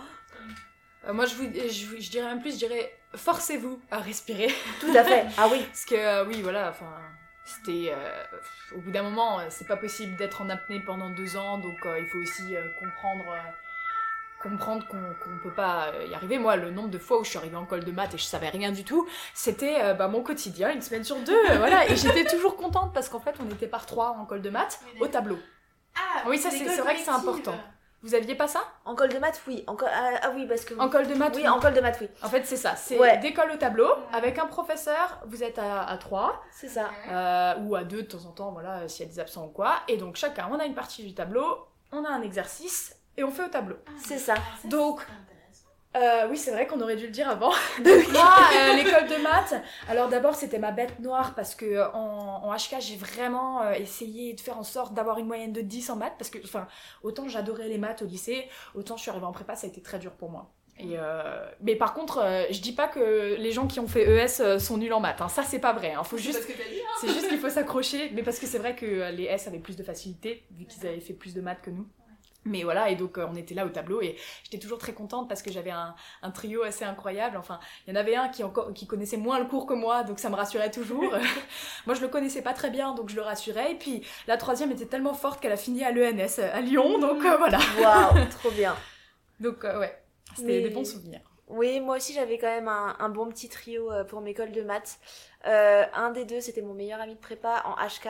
Euh, 1.08 1.14
moi, 1.14 1.28
je, 1.28 1.36
vous, 1.36 1.44
je, 1.44 2.10
dirais 2.10 2.26
même 2.26 2.42
plus, 2.42 2.54
je 2.54 2.66
dirais 2.66 2.92
forcez-vous 3.16 3.80
à 3.92 4.00
respirer. 4.00 4.48
Tout 4.80 4.92
à 4.96 5.04
fait. 5.04 5.26
Ah 5.38 5.48
oui. 5.52 5.64
Parce 5.68 5.86
que 5.86 5.96
euh, 5.96 6.26
oui, 6.26 6.42
voilà, 6.42 6.72
enfin, 6.72 6.92
c'était 7.46 7.94
euh, 7.94 8.24
au 8.76 8.82
bout 8.82 8.90
d'un 8.90 9.04
moment, 9.04 9.40
c'est 9.50 9.68
pas 9.68 9.78
possible 9.78 10.16
d'être 10.16 10.42
en 10.42 10.50
apnée 10.50 10.80
pendant 10.80 11.12
deux 11.12 11.38
ans, 11.38 11.60
donc 11.60 11.78
il 11.86 12.08
faut 12.08 12.18
aussi 12.20 12.56
comprendre, 12.80 13.24
comprendre 14.44 14.86
qu'on 14.88 14.98
qu'on 15.24 15.38
peut 15.42 15.56
pas 15.56 15.88
euh, 15.94 16.06
y 16.06 16.14
arriver. 16.14 16.38
Moi, 16.38 16.56
le 16.58 16.70
nombre 16.70 16.90
de 16.90 16.98
fois 17.00 17.20
où 17.20 17.24
je 17.24 17.30
suis 17.30 17.38
arrivée 17.40 17.56
en 17.56 17.66
colle 17.66 17.84
de 17.86 17.92
maths 17.92 18.14
et 18.14 18.18
je 18.18 18.24
savais 18.24 18.50
rien 18.50 18.72
du 18.72 18.84
tout, 18.84 19.08
c'était 19.34 19.78
euh, 19.82 19.94
bah, 19.94 20.08
mon 20.08 20.22
quotidien, 20.22 20.72
une 20.72 20.82
semaine 20.82 21.04
sur 21.04 21.18
deux, 21.18 21.34
euh, 21.50 21.58
voilà. 21.58 21.90
Et 21.90 21.96
j'étais 21.96 22.26
toujours 22.26 22.56
contente 22.58 22.94
parce 22.94 23.10
qu'en 23.10 23.20
fait, 23.20 23.36
on 23.40 23.50
était 23.54 23.68
par 23.68 23.86
trois 23.86 24.10
en 24.20 24.26
colle 24.26 24.42
de 24.42 24.50
maths 24.50 24.80
au 25.00 25.08
tableau. 25.08 25.38
Ah, 25.96 26.24
Oui, 26.28 26.38
ça, 26.38 26.50
c'est- 26.52 26.64
vrai 26.82 26.96
que 26.96 27.02
c'est 27.02 27.10
important. 27.10 27.56
Vous 28.06 28.16
aviez 28.16 28.36
pas 28.36 28.50
ça? 28.50 28.60
En 28.84 28.96
colle 28.96 29.14
de 29.14 29.18
maths, 29.18 29.42
oui. 29.48 29.64
En 29.66 29.78
co- 29.78 29.86
ah, 29.90 30.12
ah 30.24 30.32
oui, 30.36 30.46
parce 30.46 30.66
que. 30.66 30.74
En 30.78 30.90
colle 30.90 31.08
de 31.08 31.14
maths 31.14 31.36
Oui, 31.38 31.44
oui. 31.44 31.48
en 31.48 31.58
colle 31.62 31.74
de 31.74 31.80
maths, 31.80 32.00
oui. 32.02 32.10
En 32.22 32.28
fait, 32.28 32.46
c'est 32.46 32.58
ça. 32.58 32.76
C'est 32.76 33.00
Ouais. 33.00 33.18
d'école 33.20 33.50
au 33.52 33.56
tableau 33.56 33.88
avec 34.12 34.38
un 34.40 34.46
professeur. 34.46 35.22
Vous 35.26 35.42
êtes 35.42 35.58
à, 35.58 35.86
à 35.86 35.98
trois. 35.98 36.44
C'est 36.52 36.68
ça. 36.68 36.90
Euh, 37.10 37.54
ou 37.62 37.76
à 37.76 37.86
deux 37.86 38.02
de 38.02 38.08
temps 38.08 38.26
en 38.28 38.32
temps, 38.32 38.52
voilà, 38.52 38.90
s'il 38.90 39.06
y 39.06 39.10
a 39.10 39.12
des 39.14 39.20
absents 39.22 39.46
ou 39.46 39.52
quoi. 39.52 39.76
Et 39.88 39.96
donc 39.96 40.18
chacun, 40.18 40.50
on 40.52 40.60
a 40.60 40.66
une 40.66 40.76
partie 40.76 41.02
du 41.06 41.14
tableau, 41.14 41.66
on 41.94 42.04
a 42.04 42.10
un 42.10 42.22
exercice 42.24 42.94
et 43.18 43.24
on 43.24 43.32
fait 43.32 43.44
au 43.46 43.50
tableau. 43.50 43.78
C'est 43.98 44.18
ça. 44.20 44.36
Donc, 44.66 45.02
Euh, 45.96 46.28
oui, 46.28 46.38
c'est 46.38 46.50
vrai 46.50 46.66
qu'on 46.66 46.82
aurait 46.82 46.96
dû 46.96 47.06
le 47.06 47.12
dire 47.12 47.30
avant. 47.30 47.52
Donc 47.78 48.12
moi, 48.12 48.34
euh, 48.56 48.74
l'école 48.74 49.08
de 49.08 49.22
maths, 49.22 49.54
alors 49.88 50.10
d'abord 50.10 50.34
c'était 50.34 50.58
ma 50.58 50.72
bête 50.72 51.00
noire 51.00 51.36
parce 51.36 51.54
que 51.54 51.66
euh, 51.66 51.92
en, 51.92 52.42
en 52.46 52.56
HK 52.56 52.80
j'ai 52.80 52.96
vraiment 52.96 53.62
euh, 53.62 53.74
essayé 53.74 54.34
de 54.34 54.42
faire 54.42 54.58
en 54.58 54.64
sorte 54.64 54.96
d'avoir 54.96 55.20
une 55.20 55.28
moyenne 55.28 55.54
de 55.54 55.62
10 55.62 55.92
en 55.92 55.96
maths 55.98 56.16
parce 56.18 56.32
que, 56.32 56.40
enfin, 56.44 56.68
autant 57.04 57.28
j'adorais 57.28 57.68
les 57.68 57.78
maths 57.78 58.02
au 58.02 58.06
lycée, 58.08 58.50
autant 58.74 58.98
je 58.98 59.04
suis 59.04 59.12
arrivée 59.12 59.28
en 59.28 59.32
prépa, 59.32 59.56
ça 59.56 59.68
a 59.68 59.70
été 59.70 59.84
très 59.84 60.00
dur 60.00 60.14
pour 60.14 60.32
moi. 60.32 60.52
Et 60.80 60.98
euh, 60.98 61.46
mais 61.62 61.76
par 61.76 61.94
contre, 61.94 62.18
euh, 62.24 62.46
je 62.50 62.60
dis 62.60 62.74
pas 62.74 62.88
que 62.88 63.36
les 63.36 63.52
gens 63.52 63.68
qui 63.68 63.80
ont 63.80 63.88
fait 63.88 64.06
ES 64.10 64.42
euh, 64.42 64.58
sont 64.58 64.78
nuls 64.78 64.92
en 64.94 65.00
maths, 65.00 65.22
hein. 65.22 65.30
ça 65.30 65.44
c'est 65.44 65.60
pas 65.60 65.74
vrai. 65.74 65.94
Hein. 65.94 66.04
Faut 66.04 66.18
juste 66.18 66.40
hein. 66.50 66.54
c'est 67.00 67.08
juste 67.10 67.30
qu'il 67.30 67.38
faut 67.38 67.50
s'accrocher, 67.58 68.10
mais 68.16 68.24
parce 68.24 68.40
que 68.40 68.48
c'est 68.48 68.58
vrai 68.58 68.76
que 68.76 68.88
euh, 68.88 69.12
les 69.12 69.26
S 69.26 69.48
avaient 69.48 69.60
plus 69.60 69.76
de 69.78 69.84
facilité, 69.84 70.44
vu 70.50 70.66
qu'ils 70.66 70.88
avaient 70.88 71.00
fait 71.00 71.14
plus 71.14 71.36
de 71.36 71.42
maths 71.42 71.62
que 71.62 71.70
nous. 71.70 71.88
Mais 72.46 72.64
voilà, 72.64 72.90
et 72.90 72.96
donc 72.96 73.18
euh, 73.18 73.26
on 73.30 73.36
était 73.36 73.56
là 73.56 73.66
au 73.66 73.70
tableau 73.70 74.02
et 74.02 74.18
j'étais 74.44 74.60
toujours 74.60 74.78
très 74.78 74.94
contente 74.94 75.30
parce 75.30 75.42
que 75.42 75.50
j'avais 75.52 75.72
un, 75.72 75.96
un 76.22 76.32
trio 76.32 76.64
assez 76.64 76.84
incroyable. 76.84 77.38
Enfin, 77.38 77.58
il 77.88 77.94
y 77.94 77.98
en 77.98 78.00
avait 78.00 78.16
un 78.18 78.28
qui, 78.28 78.44
encore, 78.44 78.74
qui 78.74 78.86
connaissait 78.86 79.16
moins 79.18 79.40
le 79.40 79.46
cours 79.46 79.66
que 79.66 79.74
moi, 79.74 80.04
donc 80.04 80.20
ça 80.20 80.30
me 80.30 80.36
rassurait 80.36 80.70
toujours. 80.70 81.14
moi 81.86 81.96
je 81.96 82.02
le 82.02 82.10
connaissais 82.10 82.42
pas 82.42 82.52
très 82.54 82.70
bien, 82.70 82.94
donc 82.96 83.10
je 83.10 83.16
le 83.16 83.22
rassurais. 83.22 83.72
Et 83.72 83.76
puis 83.76 84.06
la 84.28 84.36
troisième 84.38 84.72
était 84.72 84.86
tellement 84.88 85.14
forte 85.14 85.40
qu'elle 85.40 85.54
a 85.54 85.58
fini 85.58 85.86
à 85.86 85.92
l'ENS 85.92 86.40
à 86.40 86.60
Lyon, 86.60 87.00
donc 87.00 87.24
euh, 87.24 87.38
voilà. 87.38 87.60
Waouh, 87.80 88.26
trop 88.30 88.52
bien. 88.52 88.76
Donc 89.40 89.64
euh, 89.66 89.80
ouais, 89.80 89.98
c'était 90.36 90.48
Mais- 90.48 90.62
des 90.62 90.70
bons 90.70 90.86
souvenirs. 90.86 91.22
Oui, 91.48 91.80
moi 91.82 91.98
aussi 91.98 92.14
j'avais 92.14 92.38
quand 92.38 92.48
même 92.48 92.68
un, 92.68 92.96
un 93.00 93.10
bon 93.10 93.28
petit 93.30 93.50
trio 93.50 93.92
pour 94.08 94.22
mes 94.22 94.34
cols 94.34 94.52
de 94.54 94.62
maths. 94.64 95.00
Un 95.44 96.12
des 96.12 96.26
deux, 96.26 96.40
c'était 96.42 96.62
mon 96.62 96.74
meilleur 96.74 97.00
ami 97.02 97.16
de 97.16 97.20
prépa 97.20 97.64
en 97.66 97.76
HK. 97.76 98.10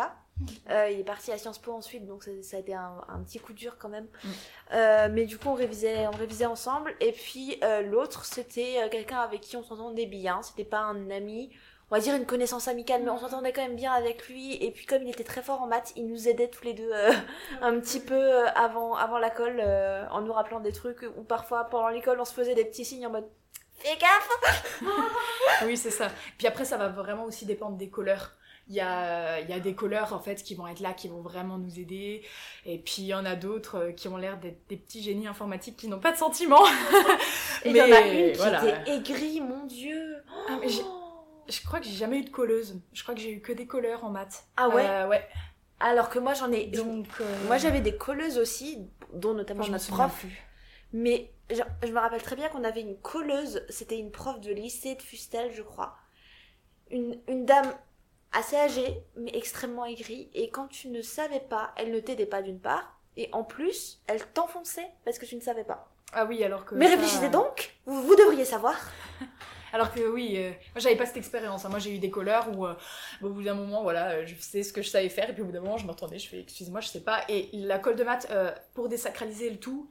Euh, 0.69 0.89
il 0.89 0.99
est 0.99 1.03
parti 1.03 1.31
à 1.31 1.37
Sciences 1.37 1.59
Po 1.59 1.73
ensuite, 1.73 2.05
donc 2.05 2.23
ça, 2.23 2.31
ça 2.41 2.57
a 2.57 2.59
été 2.59 2.73
un, 2.73 3.01
un 3.07 3.19
petit 3.19 3.39
coup 3.39 3.53
dur 3.53 3.77
quand 3.77 3.89
même. 3.89 4.07
Mm. 4.23 4.29
Euh, 4.73 5.09
mais 5.11 5.25
du 5.25 5.37
coup, 5.37 5.49
on 5.49 5.53
révisait, 5.53 6.07
on 6.07 6.11
révisait 6.11 6.45
ensemble. 6.45 6.95
Et 6.99 7.11
puis 7.11 7.59
euh, 7.63 7.81
l'autre, 7.81 8.25
c'était 8.25 8.87
quelqu'un 8.89 9.19
avec 9.19 9.41
qui 9.41 9.57
on 9.57 9.63
s'entendait 9.63 10.05
bien. 10.05 10.41
C'était 10.41 10.63
pas 10.63 10.79
un 10.79 11.09
ami, 11.11 11.51
on 11.91 11.95
va 11.95 12.01
dire 12.01 12.15
une 12.15 12.25
connaissance 12.25 12.67
amicale, 12.67 13.03
mais 13.03 13.09
on 13.09 13.19
s'entendait 13.19 13.53
quand 13.53 13.61
même 13.61 13.75
bien 13.75 13.93
avec 13.93 14.27
lui. 14.27 14.55
Et 14.63 14.71
puis 14.71 14.85
comme 14.85 15.03
il 15.03 15.09
était 15.09 15.23
très 15.23 15.43
fort 15.43 15.61
en 15.61 15.67
maths, 15.67 15.93
il 15.95 16.07
nous 16.07 16.27
aidait 16.27 16.49
tous 16.49 16.63
les 16.63 16.73
deux 16.73 16.91
un 17.61 17.79
petit 17.79 17.99
peu 17.99 18.47
avant, 18.55 18.95
avant 18.95 19.19
la 19.19 19.29
colle, 19.29 19.61
en 20.11 20.21
nous 20.21 20.33
rappelant 20.33 20.59
des 20.59 20.71
trucs. 20.71 21.03
Ou 21.17 21.23
parfois 21.23 21.65
pendant 21.65 21.89
l'école, 21.89 22.19
on 22.19 22.25
se 22.25 22.33
faisait 22.33 22.55
des 22.55 22.65
petits 22.65 22.85
signes 22.85 23.07
en 23.07 23.11
mode 23.11 23.29
Fais 23.75 23.97
gaffe 23.97 24.29
Oui, 25.65 25.75
c'est 25.77 25.91
ça. 25.91 26.07
Puis 26.37 26.47
après, 26.47 26.63
ça 26.63 26.77
va 26.77 26.89
vraiment 26.89 27.25
aussi 27.25 27.45
dépendre 27.45 27.75
des 27.75 27.89
colleurs. 27.89 28.31
Il 28.69 28.75
y 28.75 28.79
a, 28.81 29.41
y 29.41 29.51
a 29.51 29.59
des 29.59 29.75
colleurs 29.75 30.13
en 30.13 30.19
fait 30.19 30.41
qui 30.41 30.55
vont 30.55 30.67
être 30.67 30.79
là, 30.79 30.93
qui 30.93 31.09
vont 31.09 31.21
vraiment 31.21 31.57
nous 31.57 31.79
aider. 31.79 32.23
Et 32.65 32.77
puis 32.79 33.01
il 33.01 33.05
y 33.07 33.13
en 33.13 33.25
a 33.25 33.35
d'autres 33.35 33.75
euh, 33.77 33.91
qui 33.91 34.07
ont 34.07 34.15
l'air 34.17 34.37
d'être 34.39 34.65
des 34.69 34.77
petits 34.77 35.03
génies 35.03 35.27
informatiques 35.27 35.75
qui 35.75 35.87
n'ont 35.89 35.99
pas 35.99 36.13
de 36.13 36.17
sentiments. 36.17 36.65
Et 37.65 37.69
il 37.71 37.75
y 37.75 37.81
en 37.81 37.85
a 37.85 37.87
Mais, 37.89 38.27
une 38.27 38.31
qui 38.31 38.37
voilà. 38.37 38.63
était 38.63 38.91
aigrie, 38.91 39.41
mon 39.41 39.65
dieu 39.65 40.15
Ah, 40.49 40.57
mais. 40.61 40.67
Je 40.69 41.61
crois 41.65 41.79
que 41.81 41.85
j'ai 41.85 41.91
jamais 41.97 42.19
eu 42.19 42.23
de 42.23 42.29
colleuse. 42.29 42.79
Je 42.93 43.03
crois 43.03 43.13
que 43.15 43.19
j'ai 43.19 43.31
eu 43.31 43.41
que 43.41 43.51
des 43.51 43.67
colleurs 43.67 44.05
en 44.05 44.09
maths. 44.09 44.45
Ah 44.55 44.69
ouais 44.69 44.85
Euh, 44.87 45.07
Ouais. 45.09 45.27
Alors 45.81 46.07
que 46.09 46.17
moi 46.19 46.33
j'en 46.33 46.49
ai... 46.53 46.67
Donc, 46.67 47.07
euh, 47.19 47.25
Moi 47.47 47.57
j'avais 47.57 47.81
des 47.81 47.97
colleuses 47.97 48.37
aussi, 48.37 48.87
dont 49.13 49.33
notamment 49.33 49.67
notre 49.67 49.87
prof. 49.89 50.17
plus. 50.19 50.41
Mais 50.93 51.33
je, 51.51 51.61
je 51.85 51.91
me 51.91 51.99
rappelle 51.99 52.21
très 52.21 52.37
bien 52.37 52.47
qu'on 52.47 52.63
avait 52.63 52.79
une 52.79 52.97
colleuse, 52.97 53.65
c'était 53.67 53.97
une 53.99 54.09
prof 54.11 54.39
de 54.39 54.53
lycée 54.53 54.95
de 54.95 55.01
Fustel, 55.01 55.51
je 55.51 55.61
crois. 55.63 55.97
Une, 56.89 57.19
une 57.27 57.45
dame 57.45 57.73
assez 58.33 58.55
âgée, 58.55 59.01
mais 59.15 59.31
extrêmement 59.33 59.85
aigrie. 59.85 60.29
Et 60.33 60.49
quand 60.49 60.67
tu 60.67 60.89
ne 60.89 61.01
savais 61.01 61.39
pas, 61.41 61.71
elle 61.77 61.91
ne 61.91 61.99
t'aidait 61.99 62.25
pas 62.25 62.41
d'une 62.41 62.59
part. 62.59 62.97
Et 63.17 63.29
en 63.31 63.43
plus, 63.43 64.01
elle 64.07 64.25
t'enfonçait 64.27 64.89
parce 65.05 65.19
que 65.19 65.25
tu 65.25 65.35
ne 65.35 65.41
savais 65.41 65.63
pas. 65.63 65.87
Ah 66.13 66.25
oui, 66.25 66.43
alors 66.43 66.65
que. 66.65 66.75
Mais 66.75 66.85
ça- 66.87 66.91
réfléchissez 66.95 67.29
donc, 67.29 67.75
vous, 67.85 68.01
vous 68.03 68.15
devriez 68.15 68.45
savoir. 68.45 68.75
Alors 69.73 69.91
que 69.91 70.01
oui, 70.07 70.33
euh, 70.37 70.49
moi 70.49 70.77
j'avais 70.81 70.95
pas 70.95 71.07
cette 71.07 71.17
expérience. 71.17 71.65
hein. 71.65 71.69
Moi 71.69 71.79
j'ai 71.79 71.95
eu 71.95 71.97
des 71.97 72.11
colleurs 72.11 72.47
où 72.55 72.67
euh, 72.67 72.75
au 73.23 73.29
bout 73.29 73.41
d'un 73.41 73.55
moment, 73.55 73.81
voilà, 73.81 74.11
euh, 74.11 74.23
je 74.23 74.35
sais 74.39 74.61
ce 74.61 74.71
que 74.71 74.83
je 74.83 74.89
savais 74.89 75.09
faire 75.09 75.27
et 75.31 75.33
puis 75.33 75.41
au 75.41 75.45
bout 75.45 75.51
d'un 75.51 75.61
moment 75.61 75.77
je 75.79 75.87
m'entendais, 75.87 76.19
je 76.19 76.29
fais 76.29 76.41
excusez-moi, 76.41 76.79
je 76.79 76.89
sais 76.89 77.01
pas. 77.01 77.21
Et 77.27 77.49
la 77.53 77.79
colle 77.79 77.95
de 77.95 78.03
maths, 78.03 78.27
euh, 78.29 78.51
pour 78.75 78.87
désacraliser 78.87 79.49
le 79.49 79.57
tout, 79.57 79.89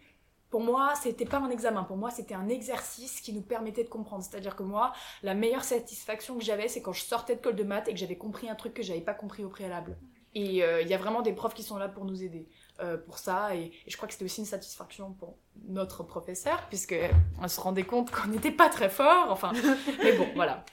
pour 0.53 0.61
moi 0.61 0.93
c'était 1.01 1.25
pas 1.25 1.39
un 1.39 1.51
examen, 1.51 1.83
pour 1.83 1.97
moi 1.97 2.11
c'était 2.11 2.35
un 2.35 2.49
exercice 2.49 3.21
qui 3.23 3.33
nous 3.33 3.41
permettait 3.41 3.83
de 3.83 3.89
comprendre. 3.89 4.23
C'est-à-dire 4.23 4.55
que 4.55 4.63
moi, 4.63 4.93
la 5.23 5.35
meilleure 5.35 5.65
satisfaction 5.65 6.39
que 6.39 6.45
j'avais, 6.45 6.69
c'est 6.69 6.83
quand 6.83 6.93
je 6.93 7.03
sortais 7.03 7.35
de 7.35 7.41
colle 7.41 7.57
de 7.57 7.65
maths 7.65 7.89
et 7.89 7.95
que 7.95 7.99
j'avais 7.99 8.19
compris 8.19 8.49
un 8.51 8.55
truc 8.55 8.75
que 8.75 8.83
j'avais 8.83 9.01
pas 9.01 9.15
compris 9.15 9.45
au 9.45 9.49
préalable. 9.49 9.97
Et 10.35 10.63
euh, 10.63 10.83
il 10.83 10.89
y 10.89 10.95
a 10.95 10.99
vraiment 10.99 11.23
des 11.23 11.33
profs 11.33 11.55
qui 11.55 11.63
sont 11.63 11.79
là 11.79 11.89
pour 11.89 12.05
nous 12.05 12.23
aider 12.23 12.49
euh, 12.81 12.99
pour 12.99 13.19
ça. 13.19 13.57
Et, 13.57 13.73
je 13.87 13.97
crois 13.97 14.07
que 14.07 14.13
c'était 14.13 14.27
aussi 14.27 14.41
une 14.41 14.47
satisfaction 14.47 15.13
pour 15.13 15.37
notre 15.69 16.03
professeur, 16.03 16.67
puisque 16.69 16.95
on 17.41 17.49
se 17.49 17.61
rendait 17.61 17.85
compte 17.85 18.11
qu'on 18.11 18.29
n'était 18.29 18.51
pas 18.51 18.69
très 18.69 18.91
fort. 18.91 19.29
Enfin, 19.31 19.53
mais 20.03 20.13
bon, 20.13 20.29
voilà. 20.35 20.65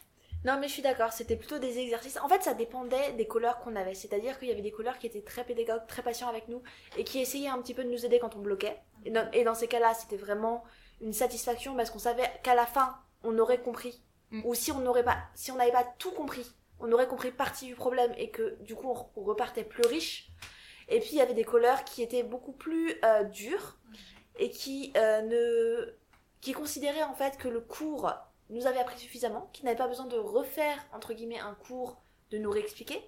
Non, 0.46 0.58
mais 0.60 0.68
je 0.68 0.74
suis 0.74 0.82
d'accord, 0.82 1.12
c'était 1.12 1.36
plutôt 1.36 1.60
des 1.60 1.80
exercices. 1.80 2.18
En 2.22 2.30
fait, 2.30 2.44
ça 2.44 2.54
dépendait 2.54 3.12
des 3.14 3.28
couleurs 3.28 3.60
qu'on 3.60 3.76
avait. 3.76 3.94
C'est-à-dire 3.94 4.40
qu'il 4.40 4.48
y 4.48 4.52
avait 4.52 4.62
des 4.62 4.72
couleurs 4.72 4.98
qui 4.98 5.08
étaient 5.08 5.22
très 5.22 5.44
pédagogues, 5.44 5.86
très 5.88 6.02
patients 6.02 6.30
avec 6.30 6.48
nous, 6.48 6.62
et 6.98 7.04
qui 7.04 7.20
essayaient 7.20 7.50
un 7.50 7.62
petit 7.62 7.74
peu 7.74 7.84
de 7.84 7.90
nous 7.90 8.06
aider 8.06 8.20
quand 8.20 8.36
on 8.36 8.40
bloquait. 8.40 8.80
Et 9.06 9.12
dans, 9.12 9.30
et 9.32 9.44
dans 9.44 9.56
ces 9.56 9.68
cas-là, 9.68 9.94
c'était 9.94 10.18
vraiment 10.18 10.64
une 11.02 11.14
satisfaction 11.14 11.76
parce 11.76 11.90
qu'on 11.92 12.00
savait 12.00 12.30
qu'à 12.44 12.56
la 12.56 12.66
fin, 12.66 12.98
on 13.24 13.38
aurait 13.38 13.62
compris. 13.62 14.02
Mm. 14.32 14.42
Ou 14.46 14.54
si 14.54 14.72
on 14.72 14.80
n'aurait 14.80 15.04
pas, 15.04 15.18
si 15.36 15.52
on 15.52 15.56
n'avait 15.56 15.72
pas 15.72 15.86
tout 15.98 16.12
compris, 16.12 16.50
on 16.80 16.92
aurait 16.94 17.08
compris 17.08 17.32
partie 17.32 17.66
du 17.66 17.76
problème 17.76 18.14
et 18.18 18.30
que 18.30 18.58
du 18.62 18.76
coup, 18.76 18.90
on, 18.90 19.22
on 19.22 19.24
repartait 19.26 19.66
plus 19.66 19.86
riche. 19.86 20.30
Et 20.88 21.00
puis, 21.00 21.12
il 21.14 21.18
y 21.18 21.22
avait 21.22 21.34
des 21.34 21.44
couleurs 21.44 21.84
qui 21.84 22.02
étaient 22.02 22.24
beaucoup 22.24 22.54
plus 22.54 22.96
euh, 23.04 23.24
dures 23.26 23.78
et 24.38 24.50
qui 24.50 24.94
euh, 24.96 25.22
ne, 25.22 25.94
qui 26.42 26.54
considéraient 26.54 27.04
en 27.04 27.14
fait 27.14 27.38
que 27.38 27.48
le 27.48 27.60
cours 27.62 28.12
nous 28.50 28.66
avait 28.68 28.80
appris 28.80 28.98
suffisamment, 29.00 29.50
qui 29.54 29.64
n'avait 29.66 29.78
pas 29.78 29.88
besoin 29.88 30.06
de 30.06 30.18
refaire, 30.18 30.78
entre 30.94 31.14
guillemets, 31.14 31.40
un 31.40 31.54
cours, 31.56 32.02
de 32.32 32.38
nous 32.38 32.50
réexpliquer. 32.52 33.02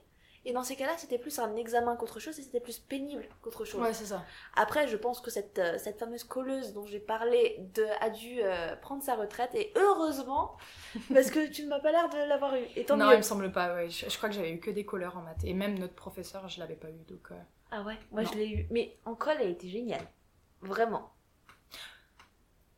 Et 0.43 0.53
dans 0.53 0.63
ces 0.63 0.75
cas-là, 0.75 0.93
c'était 0.97 1.19
plus 1.19 1.37
un 1.37 1.55
examen 1.55 1.95
qu'autre 1.95 2.19
chose 2.19 2.39
et 2.39 2.41
c'était 2.41 2.59
plus 2.59 2.79
pénible 2.79 3.29
qu'autre 3.43 3.63
chose. 3.63 3.79
Ouais, 3.79 3.93
c'est 3.93 4.07
ça. 4.07 4.23
Après, 4.55 4.87
je 4.87 4.97
pense 4.97 5.21
que 5.21 5.29
cette, 5.29 5.59
euh, 5.59 5.77
cette 5.77 5.99
fameuse 5.99 6.23
colleuse 6.23 6.73
dont 6.73 6.83
j'ai 6.87 6.99
parlé 6.99 7.57
de, 7.75 7.85
a 7.99 8.09
dû 8.09 8.39
euh, 8.41 8.75
prendre 8.77 9.03
sa 9.03 9.13
retraite 9.15 9.53
et 9.53 9.71
heureusement, 9.75 10.57
parce 11.13 11.29
que 11.29 11.47
tu 11.47 11.63
ne 11.63 11.69
m'as 11.69 11.79
pas 11.79 11.91
l'air 11.91 12.09
de 12.09 12.17
l'avoir 12.27 12.55
eu. 12.55 12.63
Et 12.75 12.85
tant 12.85 12.97
non, 12.97 13.05
mieux. 13.05 13.13
il 13.13 13.17
me 13.17 13.21
semble 13.21 13.51
pas, 13.51 13.75
ouais. 13.75 13.87
Je, 13.91 14.09
je 14.09 14.17
crois 14.17 14.29
que 14.29 14.35
j'avais 14.35 14.51
eu 14.51 14.59
que 14.59 14.71
des 14.71 14.83
colleurs 14.83 15.15
en 15.15 15.21
maths. 15.21 15.43
Et 15.43 15.53
même 15.53 15.77
notre 15.77 15.93
professeur, 15.93 16.47
je 16.47 16.59
l'avais 16.59 16.75
pas 16.75 16.89
eu, 16.89 17.03
donc... 17.07 17.27
euh, 17.31 17.35
Ah 17.69 17.83
ouais, 17.83 17.97
moi 18.11 18.23
Non. 18.23 18.29
je 18.31 18.37
l'ai 18.39 18.47
eu. 18.49 18.67
Mais 18.71 18.97
en 19.05 19.13
colle, 19.13 19.37
elle 19.41 19.51
était 19.51 19.69
géniale. 19.69 20.07
Vraiment. 20.61 21.11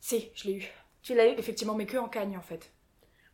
Si, 0.01 0.31
je 0.35 0.49
l'ai 0.49 0.53
eu. 0.55 0.69
Tu 1.03 1.13
l'as 1.13 1.27
eu 1.27 1.33
Effectivement, 1.37 1.75
mais 1.75 1.85
que 1.85 1.97
en 1.97 2.07
cagne, 2.09 2.37
en 2.37 2.41
fait. 2.41 2.71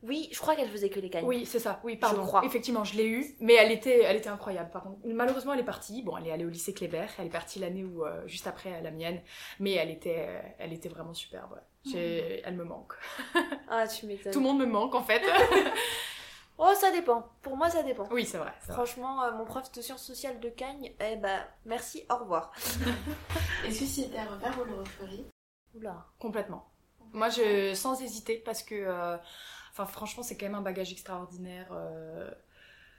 Oui, 0.02 0.30
je 0.32 0.40
crois 0.40 0.56
qu'elle 0.56 0.70
faisait 0.70 0.90
que 0.90 1.00
les 1.02 1.10
cagnes. 1.10 1.26
Oui, 1.26 1.46
c'est 1.46 1.60
ça. 1.60 1.82
Oui, 1.84 1.98
pardon. 1.98 2.26
crois. 2.26 2.42
Effectivement, 2.46 2.86
je 2.86 2.96
l'ai 2.96 3.06
eu, 3.08 3.36
mais 3.42 3.56
elle 3.56 3.70
était, 3.72 4.02
elle 4.04 4.16
était 4.16 4.30
incroyable. 4.30 4.72
Par 4.72 4.84
contre, 4.84 4.98
malheureusement, 5.04 5.54
elle 5.54 5.60
est 5.60 5.64
partie. 5.66 6.02
Bon, 6.04 6.16
elle 6.18 6.28
est 6.28 6.32
allée 6.32 6.46
au 6.46 6.50
lycée 6.50 6.74
Kléber. 6.74 7.06
Elle 7.18 7.26
est 7.28 7.30
partie 7.30 7.60
l'année 7.60 7.84
où, 7.84 8.06
euh, 8.06 8.26
juste 8.26 8.48
après 8.48 8.82
la 8.82 8.92
mienne, 8.92 9.22
mais 9.60 9.74
elle 9.74 9.92
était, 9.92 10.26
euh, 10.30 10.42
elle 10.58 10.72
était 10.72 10.88
vraiment 10.90 11.14
superbe. 11.14 11.60
J'ai- 11.86 12.42
Elle 12.46 12.56
me 12.56 12.64
manque. 12.64 12.94
Ah, 13.68 13.88
tu 13.88 14.06
m'étonnes. 14.06 14.32
Tout 14.32 14.40
le 14.40 14.46
monde 14.46 14.60
me 14.60 14.66
manque, 14.66 14.96
en 14.96 15.04
fait. 15.04 15.22
Oh, 16.62 16.74
ça 16.76 16.92
dépend. 16.92 17.26
Pour 17.42 17.56
moi, 17.56 17.70
ça 17.70 17.84
dépend. 17.84 18.06
oui, 18.12 18.26
c'est 18.26 18.38
vrai. 18.38 18.52
Franchement, 18.68 19.24
euh, 19.24 19.32
mon 19.32 19.46
prof 19.46 19.72
de 19.72 19.82
sciences 19.82 20.04
sociales 20.06 20.42
de 20.42 20.50
Cagnes, 20.50 20.92
eh 21.00 21.16
ben, 21.16 21.40
merci, 21.66 22.04
au 22.12 22.18
revoir. 22.18 22.52
Est-ce 23.66 23.80
que 23.80 23.86
c'était 23.86 24.18
à 24.18 24.26
refaire, 24.26 24.52
vous 24.58 24.66
le 24.66 24.76
referiez 24.80 25.26
Oula. 25.74 26.06
Complètement. 26.20 26.70
Moi, 27.14 27.30
je, 27.30 27.74
sans 27.76 28.02
hésiter, 28.02 28.38
parce 28.46 28.64
que, 28.64 28.76
euh, 28.76 29.18
enfin, 29.72 29.86
franchement, 29.86 30.24
c'est 30.24 30.38
quand 30.38 30.46
même 30.46 30.56
un 30.56 30.62
bagage 30.62 30.92
extraordinaire. 30.92 31.68
euh, 31.72 32.30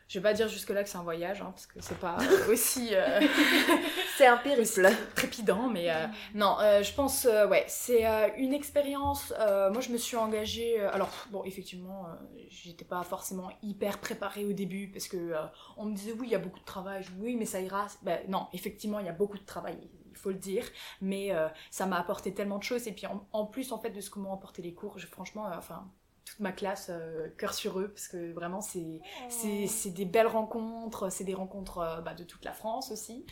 je 0.08 0.18
vais 0.18 0.22
pas 0.24 0.34
dire 0.34 0.48
jusque-là 0.48 0.82
que 0.84 0.90
c'est 0.90 0.98
un 0.98 1.02
voyage, 1.04 1.40
hein, 1.40 1.50
parce 1.52 1.66
que 1.66 1.80
c'est 1.80 1.98
pas 1.98 2.18
aussi, 2.48 2.90
euh, 2.94 3.20
C'est 4.16 4.26
un 4.26 4.36
périple. 4.36 4.88
trépidant, 5.14 5.68
mais 5.68 5.90
euh, 5.90 6.06
non, 6.34 6.56
euh, 6.60 6.82
je 6.82 6.92
pense, 6.92 7.26
euh, 7.26 7.46
ouais, 7.48 7.64
c'est 7.68 8.06
euh, 8.06 8.28
une 8.36 8.52
expérience. 8.52 9.32
euh, 9.38 9.70
moi, 9.70 9.80
je 9.80 9.90
me 9.90 9.96
suis 9.98 10.16
engagée. 10.16 10.80
euh, 10.80 10.92
alors, 10.92 11.10
bon, 11.30 11.44
effectivement, 11.44 12.06
euh, 12.08 12.40
j'étais 12.50 12.84
pas 12.84 13.02
forcément 13.04 13.50
hyper 13.62 13.98
préparée 13.98 14.44
au 14.44 14.52
début, 14.52 14.88
parce 14.90 15.08
que 15.08 15.16
euh, 15.16 15.38
on 15.76 15.86
me 15.86 15.94
disait 15.94 16.12
oui, 16.12 16.26
il 16.28 16.32
y 16.32 16.34
a 16.34 16.38
beaucoup 16.38 16.60
de 16.60 16.64
travail. 16.64 17.02
Je 17.02 17.10
oui, 17.20 17.36
mais 17.36 17.46
ça 17.46 17.60
ira. 17.60 17.86
Ben, 18.02 18.20
non, 18.28 18.48
effectivement, 18.52 18.98
il 18.98 19.06
y 19.06 19.08
a 19.08 19.12
beaucoup 19.12 19.38
de 19.38 19.44
travail. 19.46 19.78
Faut 20.20 20.30
le 20.30 20.36
dire, 20.36 20.64
mais 21.00 21.32
euh, 21.34 21.48
ça 21.70 21.86
m'a 21.86 21.98
apporté 21.98 22.34
tellement 22.34 22.58
de 22.58 22.62
choses. 22.62 22.86
Et 22.86 22.92
puis 22.92 23.06
en, 23.06 23.26
en 23.32 23.46
plus, 23.46 23.72
en 23.72 23.78
fait, 23.78 23.90
de 23.90 24.00
ce 24.00 24.10
que 24.10 24.18
m'ont 24.18 24.32
apporté 24.34 24.62
les 24.62 24.74
cours, 24.74 24.98
je, 24.98 25.06
franchement, 25.06 25.46
euh, 25.48 25.56
enfin, 25.56 25.90
toute 26.24 26.40
ma 26.40 26.52
classe, 26.52 26.88
euh, 26.90 27.28
cœur 27.38 27.54
sur 27.54 27.80
eux, 27.80 27.88
parce 27.88 28.06
que 28.08 28.32
vraiment, 28.32 28.60
c'est 28.60 29.00
c'est 29.28 29.66
c'est 29.66 29.90
des 29.90 30.04
belles 30.04 30.26
rencontres, 30.28 31.10
c'est 31.10 31.24
des 31.24 31.34
rencontres 31.34 31.78
euh, 31.78 32.00
bah, 32.02 32.14
de 32.14 32.24
toute 32.24 32.44
la 32.44 32.52
France 32.52 32.90
aussi. 32.92 33.26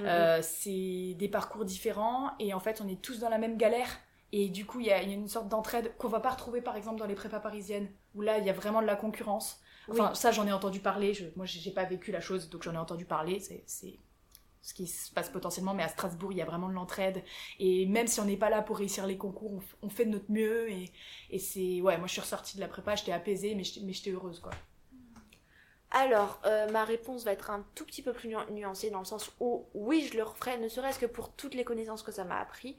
Euh, 0.00 0.40
c'est 0.42 1.14
des 1.18 1.28
parcours 1.28 1.64
différents 1.64 2.32
et 2.38 2.54
en 2.54 2.60
fait 2.60 2.80
on 2.80 2.88
est 2.88 3.00
tous 3.00 3.20
dans 3.20 3.28
la 3.28 3.38
même 3.38 3.56
galère. 3.56 3.88
Et 4.34 4.48
du 4.48 4.64
coup, 4.64 4.80
il 4.80 4.86
y 4.86 4.92
a, 4.92 5.02
il 5.02 5.08
y 5.10 5.12
a 5.12 5.14
une 5.14 5.28
sorte 5.28 5.48
d'entraide 5.48 5.94
qu'on 5.98 6.08
va 6.08 6.20
pas 6.20 6.30
retrouver 6.30 6.62
par 6.62 6.76
exemple 6.76 6.98
dans 6.98 7.06
les 7.06 7.14
prépas 7.14 7.40
parisiennes, 7.40 7.90
où 8.14 8.22
là 8.22 8.38
il 8.38 8.46
y 8.46 8.50
a 8.50 8.54
vraiment 8.54 8.80
de 8.80 8.86
la 8.86 8.96
concurrence. 8.96 9.60
Enfin, 9.90 10.10
Oui. 10.10 10.16
ça 10.16 10.30
j'en 10.30 10.46
ai 10.46 10.52
entendu 10.52 10.80
parler, 10.80 11.12
je, 11.14 11.24
moi 11.36 11.44
j'ai 11.46 11.70
pas 11.72 11.84
vécu 11.84 12.12
la 12.12 12.20
chose 12.20 12.48
donc 12.48 12.62
j'en 12.62 12.72
ai 12.74 12.78
entendu 12.78 13.04
parler, 13.04 13.40
c'est 13.40 13.98
ce 14.62 14.74
qui 14.74 14.86
se 14.86 15.10
passe 15.10 15.28
potentiellement, 15.28 15.74
mais 15.74 15.82
à 15.82 15.88
Strasbourg 15.88 16.32
il 16.32 16.38
y 16.38 16.42
a 16.42 16.44
vraiment 16.44 16.68
de 16.68 16.74
l'entraide. 16.74 17.22
Et 17.58 17.86
même 17.86 18.06
si 18.06 18.20
on 18.20 18.24
n'est 18.24 18.36
pas 18.36 18.48
là 18.48 18.62
pour 18.62 18.78
réussir 18.78 19.06
les 19.06 19.18
concours, 19.18 19.60
on, 19.82 19.88
fait 19.88 20.04
de 20.04 20.10
notre 20.10 20.30
mieux. 20.30 20.70
Et, 20.70 21.38
c'est. 21.38 21.80
Ouais, 21.80 21.98
moi 21.98 22.06
je 22.06 22.12
suis 22.12 22.20
ressortie 22.20 22.56
de 22.56 22.60
la 22.60 22.68
prépa, 22.68 22.94
j'étais 22.94 23.12
apaisée, 23.12 23.54
mais 23.54 23.64
j'étais 23.64 24.10
heureuse 24.10 24.40
quoi. 24.40 24.52
Alors, 25.94 26.40
euh, 26.46 26.70
ma 26.70 26.84
réponse 26.84 27.24
va 27.24 27.32
être 27.32 27.50
un 27.50 27.66
tout 27.74 27.84
petit 27.84 28.00
peu 28.00 28.14
plus 28.14 28.28
nu- 28.28 28.36
nuancée 28.50 28.88
dans 28.88 29.00
le 29.00 29.04
sens 29.04 29.30
où, 29.40 29.66
oui, 29.74 30.08
je 30.10 30.16
le 30.16 30.22
referai, 30.22 30.56
ne 30.56 30.68
serait-ce 30.68 30.98
que 30.98 31.04
pour 31.04 31.32
toutes 31.34 31.54
les 31.54 31.64
connaissances 31.64 32.02
que 32.02 32.12
ça 32.12 32.24
m'a 32.24 32.40
appris, 32.40 32.78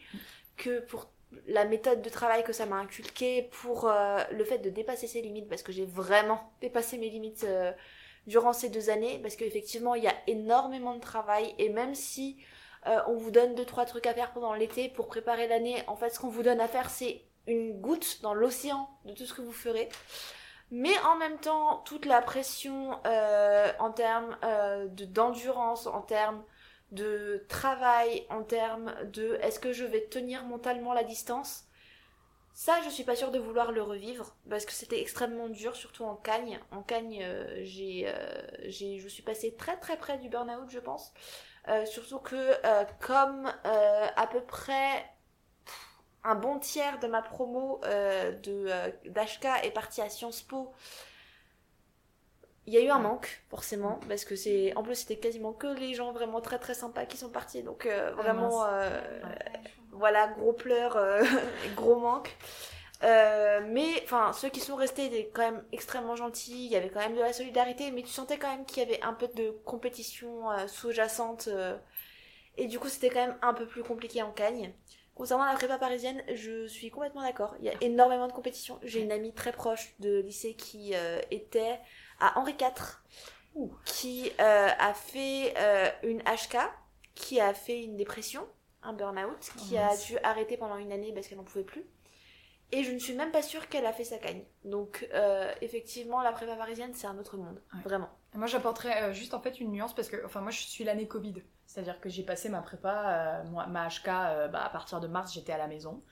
que 0.58 0.80
pour 0.80 1.12
la 1.48 1.66
méthode 1.66 2.02
de 2.02 2.10
travail 2.10 2.44
que 2.44 2.54
ça 2.54 2.66
m'a 2.66 2.78
inculqué, 2.78 3.50
pour 3.62 3.88
euh, 3.88 4.20
le 4.32 4.44
fait 4.44 4.58
de 4.58 4.72
dépasser 4.72 5.06
ses 5.06 5.22
limites, 5.22 5.48
parce 5.48 5.62
que 5.62 5.72
j'ai 5.72 5.86
vraiment 5.86 6.52
dépassé 6.60 6.98
mes 6.98 7.10
limites 7.10 7.44
euh, 7.44 7.72
durant 8.28 8.54
ces 8.54 8.70
deux 8.70 8.90
années, 8.90 9.20
parce 9.22 9.36
qu'effectivement, 9.36 9.96
il 9.96 10.04
y 10.04 10.08
a 10.08 10.16
énormément 10.28 10.96
de 10.96 11.00
travail, 11.02 11.54
et 11.58 11.70
même 11.70 11.96
si 11.96 12.38
euh, 12.88 13.00
on 13.08 13.16
vous 13.16 13.32
donne 13.32 13.56
deux, 13.56 13.66
trois 13.66 13.86
trucs 13.86 14.08
à 14.08 14.14
faire 14.14 14.34
pendant 14.34 14.54
l'été 14.54 14.90
pour 14.90 15.08
préparer 15.08 15.48
l'année, 15.48 15.84
en 15.88 15.96
fait, 15.96 16.10
ce 16.10 16.20
qu'on 16.20 16.30
vous 16.30 16.44
donne 16.44 16.60
à 16.62 16.68
faire, 16.68 16.90
c'est 16.90 17.24
une 17.48 17.80
goutte 17.82 18.22
dans 18.22 18.34
l'océan 18.34 18.90
de 19.06 19.14
tout 19.14 19.26
ce 19.26 19.34
que 19.34 19.42
vous 19.42 19.52
ferez. 19.52 19.90
Mais 20.72 20.98
en 21.06 21.16
même 21.18 21.38
temps, 21.38 21.84
toute 21.86 22.06
la 22.06 22.22
pression 22.22 22.98
euh, 23.06 23.72
en 23.80 23.92
termes 23.92 24.36
euh, 24.44 24.88
de- 24.88 25.06
d'endurance, 25.06 25.86
en 25.88 26.02
termes 26.02 26.44
de 26.92 27.46
travail, 27.50 28.26
en 28.30 28.44
termes 28.44 28.94
de 29.12 29.36
est-ce 29.42 29.60
que 29.60 29.72
je 29.74 29.84
vais 29.84 30.02
tenir 30.06 30.46
mentalement 30.46 30.94
la 30.94 31.04
distance, 31.04 31.66
ça 32.54 32.82
je 32.84 32.90
suis 32.90 33.04
pas 33.04 33.16
sûre 33.16 33.32
de 33.32 33.40
vouloir 33.40 33.72
le 33.72 33.82
revivre 33.82 34.36
parce 34.50 34.66
que 34.66 34.72
c'était 34.72 35.02
extrêmement 35.02 35.50
dur, 35.50 35.76
surtout 35.76 36.04
en 36.06 36.16
Cagne. 36.16 36.60
En 36.72 36.84
Cagne, 36.84 37.20
euh, 37.24 37.60
j'ai, 37.64 38.06
euh, 38.08 38.14
j'ai, 38.66 39.00
je 39.00 39.08
suis 39.08 39.24
passée 39.24 39.56
très 39.56 39.78
très 39.78 39.98
près 39.98 40.18
du 40.20 40.30
burn-out, 40.30 40.70
je 40.70 40.80
pense. 40.80 41.14
Euh, 41.70 41.86
surtout 41.86 42.20
que 42.20 42.54
comme 43.00 43.52
à 43.64 44.28
peu 44.28 44.42
près 44.42 45.06
un 46.24 46.36
bon 46.36 46.60
tiers 46.60 47.00
de 47.00 47.08
ma 47.08 47.22
promo 47.22 47.82
de 47.84 48.68
d'HK 49.10 49.46
est 49.64 49.72
parti 49.74 50.02
à 50.02 50.10
Sciences 50.10 50.42
Po. 50.44 50.74
Il 52.66 52.74
y 52.74 52.78
a 52.78 52.82
eu 52.82 52.90
un 52.90 53.00
manque, 53.00 53.44
forcément, 53.50 54.00
parce 54.08 54.24
que 54.24 54.38
c'est. 54.38 54.74
En 54.78 54.84
plus, 54.84 54.96
c'était 54.96 55.18
quasiment 55.18 55.52
que 55.52 55.68
les 55.68 55.94
gens 55.94 56.14
vraiment 56.14 56.40
très 56.40 56.60
très 56.60 56.74
sympas 56.74 57.06
qui 57.06 57.18
sont 57.18 57.30
partis, 57.30 57.62
donc 57.62 57.86
euh, 57.86 58.14
Ah, 58.18 58.22
vraiment. 58.22 58.64
euh, 58.66 59.02
voilà, 59.94 60.28
gros 60.28 60.54
pleurs, 60.54 60.98
euh, 60.98 61.24
gros 61.76 61.98
manque. 61.98 62.36
Euh, 63.04 63.62
mais 63.68 64.02
enfin, 64.06 64.32
ceux 64.34 64.50
qui 64.50 64.62
sont 64.62 64.76
restés 64.76 65.06
étaient 65.08 65.30
quand 65.34 65.42
même 65.42 65.64
extrêmement 65.72 66.16
gentils. 66.16 66.66
Il 66.66 66.72
y 66.72 66.76
avait 66.76 66.90
quand 66.90 67.02
même 67.02 67.16
de 67.16 67.20
la 67.22 67.34
solidarité, 67.34 67.92
mais 67.92 68.02
tu 68.02 68.10
sentais 68.10 68.38
quand 68.38 68.50
même 68.50 68.66
qu'il 68.66 68.82
y 68.82 68.86
avait 68.86 69.02
un 69.02 69.14
peu 69.14 69.28
de 69.28 69.52
compétition 69.66 70.52
euh, 70.52 70.68
sous-jacente. 70.68 71.48
euh, 71.50 71.78
et 72.58 72.68
du 72.68 72.80
coup, 72.80 72.88
c'était 72.88 73.10
quand 73.10 73.26
même 73.28 73.38
un 73.42 73.54
peu 73.54 73.66
plus 73.68 73.84
compliqué 73.84 74.22
en 74.22 74.32
Cagne. 74.32 74.74
Concernant 75.16 75.46
la 75.46 75.54
prépa 75.54 75.78
parisienne, 75.78 76.24
je 76.34 76.68
suis 76.68 76.90
complètement 76.92 77.22
d'accord. 77.22 77.56
Il 77.60 77.66
y 77.66 77.70
a 77.70 77.74
énormément 77.82 78.28
de 78.28 78.34
compétition. 78.34 78.80
J'ai 78.84 79.02
une 79.02 79.12
amie 79.12 79.34
très 79.34 79.52
proche 79.52 79.94
de 80.00 80.22
lycée 80.22 80.56
qui 80.56 80.94
était 81.30 81.80
à 82.20 82.40
Henri 82.40 82.56
IV, 82.60 83.70
qui 83.86 84.32
a 84.40 84.94
fait 84.94 85.54
une 86.04 86.22
HK, 86.22 86.58
qui 87.16 87.40
a 87.40 87.54
fait 87.54 87.84
une 87.84 87.96
dépression, 87.96 88.48
un 88.84 88.94
burn-out, 88.94 89.52
qui 89.58 89.76
Oh, 89.78 89.82
a 89.82 89.96
dû 89.98 90.18
arrêter 90.24 90.58
pendant 90.58 90.78
une 90.78 90.92
année 90.92 91.12
parce 91.14 91.28
qu'elle 91.28 91.38
n'en 91.38 91.44
pouvait 91.44 91.64
plus. 91.64 91.84
Et 92.72 92.84
je 92.84 92.92
ne 92.92 92.98
suis 92.98 93.14
même 93.14 93.32
pas 93.32 93.44
sûre 93.44 93.70
qu'elle 93.70 93.86
a 93.86 93.94
fait 93.94 94.04
sa 94.04 94.18
cagne. 94.18 94.44
Donc, 94.66 95.08
euh, 95.14 95.52
effectivement, 95.62 96.22
la 96.24 96.32
prépa 96.32 96.56
parisienne, 96.56 96.92
c'est 96.96 97.06
un 97.06 97.18
autre 97.20 97.38
monde. 97.38 97.62
Ouais. 97.74 97.82
Vraiment. 97.84 98.10
Moi, 98.34 98.48
j'apporterais 98.48 99.04
euh, 99.04 99.14
juste 99.14 99.36
en 99.36 99.40
fait 99.42 99.60
une 99.60 99.72
nuance 99.72 99.94
parce 99.94 100.08
que, 100.10 100.26
enfin, 100.26 100.42
moi, 100.42 100.50
je 100.50 100.62
suis 100.62 100.84
l'année 100.84 101.08
Covid. 101.08 101.36
C'est-à-dire 101.68 102.00
que 102.02 102.10
j'ai 102.10 102.24
passé 102.24 102.50
ma 102.50 102.62
prépa, 102.62 103.42
euh, 103.46 103.50
moi, 103.50 103.68
ma 103.68 103.88
HK, 103.90 104.06
bah, 104.52 104.64
à 104.64 104.70
partir 104.70 105.00
de 105.02 105.08
mars, 105.08 105.34
j'étais 105.34 105.52
à 105.54 105.58
la 105.60 105.68
maison. 105.68 106.04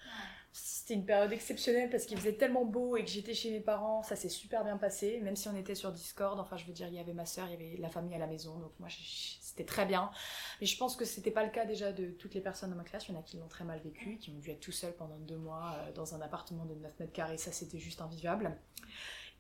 C'était 0.54 0.96
une 0.96 1.06
période 1.06 1.32
exceptionnelle 1.32 1.90
parce 1.90 2.06
qu'il 2.06 2.18
faisait 2.18 2.36
tellement 2.36 2.66
beau 2.66 2.96
et 2.98 3.04
que 3.06 3.10
j'étais 3.10 3.34
chez 3.34 3.52
mes 3.52 3.62
parents. 3.62 4.04
Ça 4.04 4.16
s'est 4.16 4.30
super 4.30 4.64
bien 4.64 4.78
passé, 4.78 5.20
même 5.22 5.36
si 5.36 5.48
on 5.48 5.56
était 5.56 5.76
sur 5.76 5.92
Discord. 5.92 6.40
Enfin, 6.40 6.58
je 6.58 6.66
veux 6.66 6.74
dire, 6.74 6.88
il 6.90 6.94
y 6.94 7.00
avait 7.00 7.14
ma 7.14 7.26
soeur, 7.26 7.48
il 7.48 7.52
y 7.52 7.56
avait 7.56 7.78
la 7.82 7.90
famille 7.90 8.14
à 8.16 8.20
la 8.20 8.28
maison. 8.28 8.58
Donc, 8.60 8.72
moi, 8.80 8.90
j'ai- 8.90 9.40
c'était 9.52 9.66
très 9.66 9.86
bien. 9.86 10.10
Mais 10.62 10.66
je 10.66 10.78
pense 10.78 10.96
que 10.96 11.04
c'était 11.04 11.32
pas 11.32 11.44
le 11.44 11.52
cas 11.52 11.66
déjà 11.66 11.92
de 11.92 12.12
toutes 12.12 12.34
les 12.34 12.40
personnes 12.40 12.70
dans 12.70 12.78
ma 12.78 12.86
classe. 12.86 13.08
Il 13.10 13.14
y 13.14 13.18
en 13.18 13.20
a 13.20 13.24
qui 13.24 13.36
l'ont 13.36 13.50
très 13.50 13.66
mal 13.66 13.82
vécu, 13.82 14.18
qui 14.18 14.30
ont 14.30 14.38
dû 14.38 14.50
être 14.50 14.62
tout 14.62 14.72
seuls 14.72 14.96
pendant 14.96 15.18
deux 15.18 15.38
mois 15.38 15.76
euh, 15.76 15.92
dans 15.92 16.16
un 16.16 16.22
appartement 16.22 16.64
de 16.64 16.74
9 16.74 17.00
mètres 17.00 17.12
carrés. 17.12 17.38
Ça, 17.38 17.52
c'était 17.52 17.78
juste 17.78 18.00
invivable. 18.00 18.58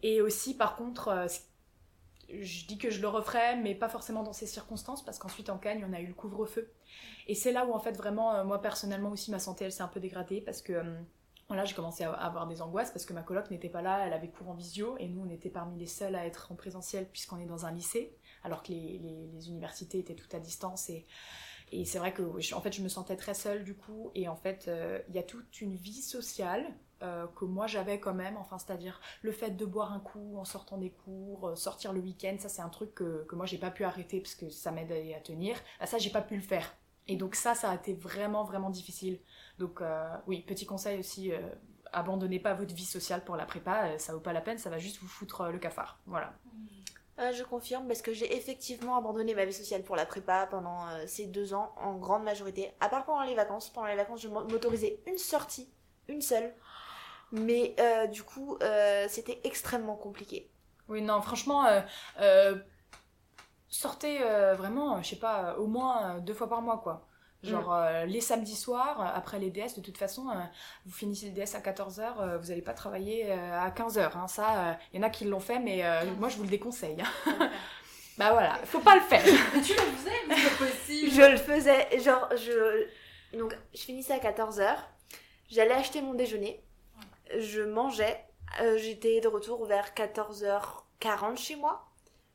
Et 0.03 0.21
aussi, 0.21 0.57
par 0.57 0.75
contre, 0.75 1.07
euh, 1.07 1.27
je 2.27 2.65
dis 2.65 2.77
que 2.77 2.89
je 2.89 2.99
le 2.99 3.07
referais, 3.07 3.55
mais 3.55 3.73
pas 3.73 3.87
forcément 3.87 4.23
dans 4.23 4.33
ces 4.33 4.47
circonstances, 4.47 5.03
parce 5.05 5.17
qu'ensuite 5.17 5.49
en 5.49 5.57
Cagne, 5.57 5.85
on 5.89 5.93
a 5.93 6.01
eu 6.01 6.07
le 6.07 6.13
couvre-feu. 6.13 6.69
Et 7.27 7.35
c'est 7.35 7.53
là 7.53 7.65
où, 7.65 7.71
en 7.71 7.79
fait, 7.79 7.93
vraiment, 7.93 8.35
euh, 8.35 8.43
moi 8.43 8.61
personnellement 8.61 9.11
aussi, 9.11 9.31
ma 9.31 9.39
santé, 9.39 9.63
elle 9.63 9.71
s'est 9.71 9.83
un 9.83 9.87
peu 9.87 10.01
dégradée, 10.01 10.41
parce 10.41 10.61
que 10.61 10.83
voilà, 11.47 11.63
j'ai 11.63 11.75
commencé 11.75 12.03
à 12.03 12.11
avoir 12.11 12.47
des 12.47 12.61
angoisses, 12.61 12.91
parce 12.91 13.05
que 13.05 13.13
ma 13.13 13.23
coloc 13.23 13.49
n'était 13.49 13.69
pas 13.69 13.81
là, 13.81 14.05
elle 14.05 14.13
avait 14.13 14.29
cours 14.29 14.49
en 14.49 14.55
visio, 14.55 14.97
et 14.97 15.07
nous, 15.07 15.21
on 15.25 15.29
était 15.29 15.49
parmi 15.49 15.77
les 15.77 15.87
seuls 15.87 16.15
à 16.15 16.25
être 16.25 16.51
en 16.51 16.55
présentiel, 16.55 17.07
puisqu'on 17.09 17.39
est 17.39 17.45
dans 17.45 17.65
un 17.65 17.71
lycée, 17.71 18.17
alors 18.43 18.63
que 18.63 18.69
les, 18.69 19.47
universités 19.47 19.99
étaient 19.99 20.15
toutes 20.15 20.33
à 20.33 20.39
distance, 20.39 20.89
et, 20.89 21.05
c'est 21.85 21.99
vrai 21.99 22.13
que, 22.13 22.39
je- 22.39 22.53
en 22.53 22.61
fait, 22.61 22.73
je 22.73 22.81
me 22.81 22.89
sentais 22.89 23.15
très 23.15 23.33
seule, 23.33 23.63
du 23.63 23.75
coup, 23.75 24.11
et 24.13 24.27
en 24.27 24.35
fait, 24.35 24.65
euh, 24.67 24.99
il 25.09 25.15
y 25.15 25.19
a 25.19 25.23
toute 25.23 25.61
une 25.61 25.75
vie 25.75 26.01
sociale 26.01 26.65
euh, 27.01 27.25
que 27.35 27.45
moi 27.45 27.65
j'avais 27.65 27.99
quand 27.99 28.13
même, 28.13 28.37
enfin, 28.37 28.59
c'est-à-dire 28.59 28.99
le 29.21 29.31
fait 29.31 29.51
de 29.51 29.65
boire 29.65 29.91
un 29.93 29.99
coup 29.99 30.37
en 30.37 30.45
sortant 30.45 30.77
des 30.77 30.91
cours, 30.91 31.47
euh, 31.47 31.55
sortir 31.55 31.93
le 31.93 31.99
week-end, 31.99 32.35
ça 32.39 32.49
c'est 32.49 32.61
un 32.61 32.69
truc 32.69 32.93
que, 32.93 33.23
que 33.27 33.35
moi 33.35 33.45
j'ai 33.47 33.57
pas 33.57 33.71
pu 33.71 33.83
arrêter 33.85 34.19
parce 34.19 34.35
que 34.35 34.49
ça 34.49 34.71
m'aide 34.71 34.91
à, 34.91 35.19
tenir. 35.21 35.55
Bah, 35.79 35.87
ça 35.87 35.97
j'ai 35.97 36.11
pas 36.11 36.21
pu 36.21 36.35
le 36.35 36.41
faire. 36.41 36.75
Et 37.07 37.15
donc 37.15 37.35
ça, 37.35 37.55
ça 37.55 37.71
a 37.71 37.75
été 37.75 37.93
vraiment 37.93 38.43
vraiment 38.43 38.69
difficile. 38.69 39.19
Donc 39.57 39.81
oui, 40.27 40.41
petit 40.43 40.65
conseil 40.65 40.99
aussi, 40.99 41.31
abandonnez 41.91 42.39
pas 42.39 42.53
votre 42.53 42.73
vie 42.75 42.85
sociale 42.85 43.23
pour 43.23 43.35
la 43.35 43.45
prépa, 43.45 43.97
ça 43.97 44.13
vaut 44.13 44.19
pas 44.19 44.33
la 44.33 44.41
peine, 44.41 44.57
ça 44.57 44.69
va 44.69 44.77
juste 44.77 44.99
vous 45.01 45.07
foutre 45.07 45.45
le 45.49 45.57
cafard. 45.59 45.99
Voilà. 46.05 46.33
Je 47.31 47.43
confirme 47.43 47.87
parce 47.87 48.01
que 48.01 48.13
j'ai 48.13 48.35
effectivement 48.35 48.97
abandonné 48.97 49.35
ma 49.35 49.45
vie 49.45 49.53
sociale 49.53 49.83
pour 49.83 49.95
la 49.95 50.05
prépa 50.05 50.47
pendant 50.47 50.87
ces 51.05 51.27
deux 51.27 51.53
ans 51.53 51.73
en 51.77 51.93
grande 51.93 52.23
majorité. 52.23 52.71
À 52.79 52.89
part 52.89 53.05
pendant 53.05 53.23
les 53.23 53.35
vacances. 53.35 53.69
Pendant 53.69 53.87
les 53.87 53.95
vacances, 53.95 54.21
je 54.21 54.27
m'autorisais 54.27 55.01
une 55.05 55.17
sortie, 55.17 55.71
une 56.07 56.21
seule. 56.21 56.53
Mais 57.31 57.75
du 58.11 58.23
coup, 58.23 58.57
c'était 59.07 59.39
extrêmement 59.43 59.95
compliqué. 59.95 60.51
Oui, 60.87 61.01
non, 61.01 61.21
franchement, 61.21 61.65
sortez 63.69 64.19
vraiment, 64.55 65.01
je 65.01 65.09
sais 65.09 65.15
pas, 65.15 65.55
au 65.57 65.67
moins 65.67 66.19
deux 66.19 66.33
fois 66.33 66.49
par 66.49 66.61
mois, 66.61 66.79
quoi. 66.79 67.07
Genre 67.43 67.69
mm. 67.69 67.73
euh, 67.73 68.05
les 68.05 68.21
samedis 68.21 68.55
soirs, 68.55 69.01
euh, 69.01 69.17
après 69.17 69.39
les 69.39 69.49
DS, 69.49 69.75
de 69.75 69.81
toute 69.81 69.97
façon, 69.97 70.29
euh, 70.29 70.33
vous 70.85 70.93
finissez 70.93 71.27
le 71.27 71.31
DS 71.31 71.55
à 71.55 71.59
14h, 71.59 72.37
vous 72.39 72.47
n'allez 72.47 72.61
pas 72.61 72.73
travailler 72.73 73.31
à 73.31 73.69
15h. 73.71 74.11
Hein. 74.15 74.27
Ça, 74.27 74.77
il 74.93 74.97
y 74.97 75.03
en 75.03 75.05
a 75.05 75.09
qui 75.09 75.25
l'ont 75.25 75.39
fait, 75.39 75.59
mais 75.59 75.83
moi 76.19 76.29
je 76.29 76.37
vous 76.37 76.43
le 76.43 76.49
déconseille. 76.49 76.97
bah 78.17 78.31
voilà, 78.31 78.59
faut 78.65 78.79
pas 78.79 78.95
le 78.95 79.01
faire. 79.01 79.23
mais 79.55 79.61
tu 79.61 79.73
le 79.73 79.79
faisais, 79.79 80.21
mais 80.27 80.35
c'est 80.35 80.57
possible. 80.57 81.11
Je 81.11 81.31
le 81.31 81.37
faisais, 81.37 81.99
genre, 81.99 82.29
je. 82.35 82.87
Donc, 83.37 83.57
je 83.73 83.79
finissais 83.79 84.13
à 84.13 84.19
14h, 84.19 84.75
j'allais 85.49 85.73
acheter 85.73 86.01
mon 86.01 86.13
déjeuner, 86.13 86.61
je 87.37 87.61
mangeais, 87.61 88.23
j'étais 88.75 89.21
de 89.21 89.29
retour 89.29 89.65
vers 89.65 89.93
14h40 89.95 91.37
chez 91.37 91.55
moi 91.55 91.90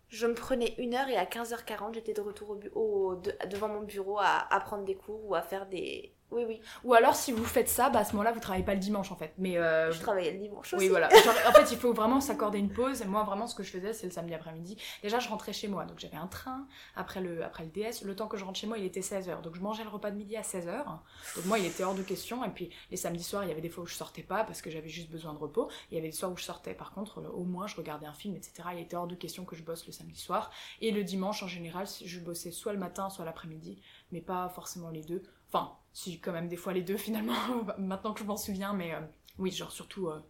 je 0.09 0.27
me 0.27 0.35
prenais 0.35 0.75
une 0.79 0.95
heure 0.95 1.09
et 1.09 1.17
à 1.17 1.25
15h40, 1.25 1.95
j'étais 1.95 2.15
de 2.15 2.21
retour 2.21 2.59
au, 2.75 3.17
devant 3.51 3.69
mon 3.69 3.83
bureau 3.83 4.19
à, 4.19 4.53
à, 4.53 4.61
prendre 4.61 4.85
des 4.85 4.97
cours 4.97 5.25
ou 5.25 5.35
à 5.35 5.43
faire 5.43 5.67
des, 5.67 6.16
oui, 6.33 6.45
oui. 6.47 6.61
Ou 6.83 6.95
alors, 6.95 7.15
si 7.15 7.31
vous 7.31 7.45
faites 7.45 7.69
ça, 7.69 7.89
bah, 7.89 8.01
à 8.01 8.05
ce 8.05 8.13
moment-là, 8.13 8.33
vous 8.33 8.41
travaillez 8.41 8.65
pas 8.65 8.75
le 8.75 8.81
dimanche 8.81 9.13
en 9.13 9.17
fait. 9.17 9.33
Mais 9.39 9.59
euh, 9.59 9.93
Je 9.93 10.01
travaillais 10.01 10.33
le 10.33 10.39
dimanche 10.39 10.75
aussi. 10.75 10.85
Oui, 10.85 10.89
voilà. 10.89 11.09
en 11.47 11.53
fait, 11.53 11.71
il 11.71 11.79
faut 11.79 11.93
vraiment 11.93 12.21
s'accorder 12.21 12.59
une 12.59 12.73
pause. 12.73 13.05
Moi, 13.07 13.23
vraiment, 13.23 13.47
ce 13.47 13.55
que 13.55 13.63
je 13.63 13.71
faisais, 13.71 13.93
c'est 13.93 14.07
le 14.07 14.13
samedi 14.13 14.35
après-midi. 14.35 14.77
Déjà, 15.03 15.21
je 15.21 15.29
rentrais 15.29 15.53
chez 15.53 15.69
moi. 15.69 15.85
Donc, 15.85 16.01
j'avais 16.01 16.17
un 16.17 16.27
train 16.27 16.67
après 16.97 17.21
le, 17.21 17.45
après 17.45 17.65
le 17.65 17.71
DS. 17.71 18.05
Le 18.05 18.17
temps 18.17 18.27
que 18.27 18.37
je 18.37 18.45
rentre 18.45 18.59
chez 18.59 18.67
moi, 18.67 18.77
il 18.77 18.85
était 18.85 19.01
16h. 19.01 19.41
Donc, 19.43 19.55
je 19.55 19.61
mangeais 19.61 19.85
le 19.85 19.89
repas 19.89 20.11
de 20.11 20.17
midi 20.17 20.37
à 20.37 20.43
16h. 20.43 20.85
Donc, 21.37 21.45
moi, 21.45 21.61
il 21.61 21.67
était 21.67 21.85
hors 21.85 21.95
de 21.95 22.03
question. 22.03 22.45
Et 22.45 22.51
puis, 22.51 22.71
les 22.91 22.97
samedis 22.97 23.23
soirs, 23.23 23.45
il 23.45 23.49
y 23.49 23.53
avait 23.53 23.61
des 23.61 23.71
fois 23.71 23.85
où 23.85 23.87
je 23.87 23.95
sortais 23.95 24.23
pas 24.23 24.43
parce 24.43 24.63
que 24.63 24.71
j'avais 24.71 24.89
juste 24.89 25.11
besoin 25.11 25.33
de 25.33 25.39
repos. 25.39 25.71
Il 25.91 25.95
y 25.95 25.99
avait 25.99 26.09
des 26.09 26.17
soirs 26.17 26.33
où 26.33 26.37
je 26.37 26.45
sortais. 26.45 26.75
Par 26.75 26.93
contre, 26.93 27.23
au 27.35 27.45
moins, 27.45 27.69
je 27.69 27.77
regardais 27.77 28.07
un 28.07 28.15
film, 28.15 28.35
etc. 28.35 28.69
Il 28.73 28.81
était 28.81 28.97
hors 28.97 29.07
de 29.07 29.15
question 29.15 29.45
que 29.45 29.55
je 29.55 29.63
bosse 29.63 29.87
le 29.87 29.93
samedi 29.93 30.19
soir. 30.19 30.51
Et 30.81 30.91
le 30.91 31.05
dimanche, 31.05 31.45
en 31.45 31.49
général, 31.49 31.87
je 32.05 32.19
bossais 32.19 32.51
soit 32.51 32.73
le 32.73 32.79
matin, 32.81 33.11
soit 33.11 33.25
l'après-midi. 33.25 33.81
Mais 34.11 34.21
pas 34.21 34.49
forcément 34.49 34.91
les 34.91 35.03
deux. 35.03 35.23
Enfin, 35.49 35.77
si, 35.97 36.21
quand 36.21 36.33
même, 36.33 36.47
des 36.47 36.57
fois 36.57 36.75
les 36.75 36.83
deux 36.83 36.97
finalement, 37.09 37.35
maintenant 37.79 38.13
que 38.13 38.21
je 38.21 38.25
m'en 38.25 38.37
souviens, 38.37 38.75
mais 38.75 38.95
euh, 38.95 39.01
oui, 39.39 39.51
genre 39.51 39.73
surtout 39.73 40.09
euh, 40.09 40.21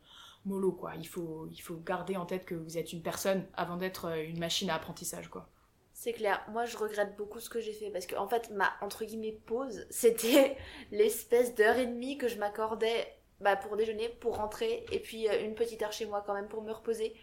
mollo, 0.44 0.70
quoi. 0.70 0.92
Il 0.94 1.08
faut, 1.08 1.48
il 1.50 1.58
faut 1.58 1.76
garder 1.76 2.16
en 2.16 2.24
tête 2.24 2.44
que 2.44 2.54
vous 2.54 2.78
êtes 2.78 2.92
une 2.92 3.02
personne 3.02 3.44
avant 3.54 3.76
d'être 3.76 4.06
euh, 4.06 4.22
une 4.22 4.38
machine 4.38 4.70
à 4.70 4.76
apprentissage, 4.76 5.28
quoi. 5.28 5.48
C'est 5.92 6.12
clair. 6.12 6.40
Moi, 6.52 6.66
je 6.66 6.76
regrette 6.76 7.16
beaucoup 7.16 7.40
ce 7.40 7.50
que 7.50 7.60
j'ai 7.60 7.72
fait 7.72 7.90
parce 7.90 8.06
que, 8.06 8.14
en 8.14 8.28
fait, 8.28 8.50
ma 8.50 8.72
entre 8.80 9.04
guillemets 9.04 9.40
pause, 9.46 9.86
c'était 9.90 10.56
l'espèce 10.92 11.54
d'heure 11.56 11.78
et 11.78 11.86
demie 11.86 12.16
que 12.16 12.28
je 12.28 12.38
m'accordais 12.38 13.12
bah, 13.40 13.56
pour 13.56 13.76
déjeuner, 13.76 14.08
pour 14.08 14.36
rentrer, 14.36 14.86
et 14.92 15.00
puis 15.00 15.26
une 15.26 15.56
petite 15.56 15.82
heure 15.82 15.92
chez 15.92 16.06
moi 16.06 16.22
quand 16.24 16.34
même 16.34 16.48
pour 16.48 16.62
me 16.62 16.70
reposer. 16.70 17.14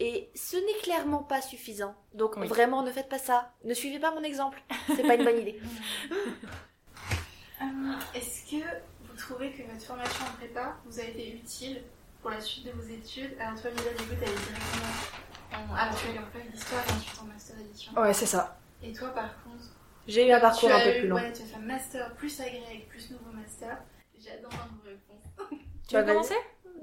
Et 0.00 0.30
ce 0.34 0.56
n'est 0.56 0.80
clairement 0.82 1.22
pas 1.22 1.42
suffisant. 1.42 1.94
Donc 2.14 2.38
vraiment, 2.38 2.82
ne 2.82 2.90
faites 2.90 3.08
pas 3.08 3.18
ça. 3.18 3.52
Ne 3.64 3.74
suivez 3.74 3.98
pas 3.98 4.12
mon 4.12 4.22
exemple. 4.22 4.62
C'est 4.94 5.02
pas 5.02 5.14
une 5.14 5.24
bonne 5.24 5.40
idée. 5.40 5.60
Euh, 7.62 7.64
est-ce 8.14 8.50
que 8.50 8.62
vous 9.02 9.16
trouvez 9.16 9.52
que 9.52 9.62
votre 9.62 9.84
formation 9.84 10.26
en 10.26 10.36
prépa 10.36 10.76
vous 10.84 11.00
a 11.00 11.04
été 11.04 11.32
utile 11.34 11.82
pour 12.20 12.30
la 12.30 12.40
suite 12.40 12.66
de 12.66 12.72
vos 12.72 12.82
études? 12.82 13.36
Alors 13.40 13.60
toi, 13.60 13.70
Lisa, 13.70 13.90
du 13.90 14.04
coup, 14.04 14.14
t'allais 14.14 14.32
directement 14.32 15.70
en... 15.70 15.74
Alors, 15.74 15.94
tu 15.96 16.08
as 16.08 16.14
eu 16.14 16.18
un 16.18 16.22
bac 16.22 16.50
d'histoire 16.52 16.84
et 16.86 16.92
ensuite 16.92 17.20
en 17.22 17.24
master 17.24 17.56
d'édition. 17.56 17.92
Ouais, 17.94 18.12
c'est 18.12 18.26
ça. 18.26 18.58
Et 18.82 18.92
toi, 18.92 19.08
par 19.08 19.42
contre? 19.42 19.64
J'ai 20.06 20.28
eu 20.28 20.32
un 20.32 20.40
parcours 20.40 20.70
un 20.70 20.80
peu 20.80 20.98
plus 20.98 21.08
long. 21.08 21.16
Ouais, 21.16 21.32
tu 21.32 21.42
as 21.42 21.46
fait 21.46 21.56
un 21.56 21.66
master 21.66 22.14
plus 22.14 22.40
agrégé, 22.40 22.86
plus 22.88 23.10
nouveau 23.10 23.30
master. 23.32 23.78
J'adore 24.18 24.50
vos 24.50 24.88
réponses. 24.88 25.60
Tu 25.88 25.94
vas 25.94 26.02
commencer? 26.02 26.34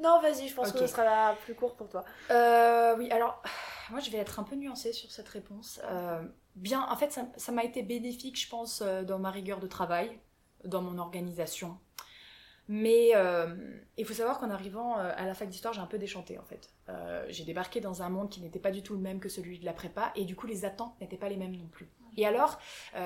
Non, 0.02 0.20
vas-y, 0.22 0.48
je 0.48 0.56
pense 0.56 0.72
que 0.72 0.80
ce 0.80 0.88
sera 0.88 1.36
plus 1.46 1.56
court 1.56 1.76
pour 1.76 1.88
toi. 1.88 2.04
Euh, 2.32 2.96
oui, 2.98 3.12
alors, 3.12 3.42
moi, 3.92 4.00
je 4.00 4.10
vais 4.10 4.18
être 4.18 4.40
un 4.40 4.44
peu 4.44 4.56
nuancée 4.56 4.92
sur 4.92 5.12
cette 5.12 5.30
réponse. 5.30 5.80
Euh, 5.86 6.22
bien, 6.56 6.86
en 6.90 6.96
fait, 6.98 7.18
ça 7.38 7.52
m'a 7.52 7.64
été 7.64 7.84
bénéfique, 7.84 8.40
je 8.40 8.50
pense, 8.50 8.82
euh, 8.82 9.04
dans 9.04 9.20
ma 9.20 9.30
rigueur 9.30 9.60
de 9.60 9.68
travail 9.68 10.20
dans 10.66 10.82
mon 10.82 10.98
organisation. 10.98 11.78
Mais 12.70 13.12
euh, 13.16 13.56
il 13.98 14.06
faut 14.06 14.14
savoir 14.14 14.40
qu'en 14.40 14.50
arrivant 14.50 14.98
euh, 14.98 15.12
à 15.16 15.26
la 15.26 15.34
fac 15.34 15.50
d'histoire, 15.50 15.74
j'ai 15.74 15.82
un 15.82 15.86
peu 15.86 15.98
déchanté 15.98 16.40
en 16.40 16.44
fait. 16.44 16.70
Euh, 16.90 17.26
j'ai 17.30 17.44
débarqué 17.44 17.82
dans 17.82 18.04
un 18.04 18.10
monde 18.10 18.30
qui 18.30 18.42
n'était 18.42 18.60
pas 18.60 18.72
du 18.72 18.82
tout 18.82 18.94
le 18.94 19.02
même 19.02 19.20
que 19.20 19.28
celui 19.30 19.60
de 19.60 19.66
la 19.66 19.74
prépa 19.74 20.12
et 20.16 20.24
du 20.24 20.36
coup 20.36 20.48
les 20.48 20.64
attentes 20.64 21.00
n'étaient 21.02 21.18
pas 21.18 21.30
les 21.30 21.38
mêmes 21.38 21.56
non 21.56 21.68
plus. 21.68 21.90
Et 22.16 22.28
alors, 22.28 22.60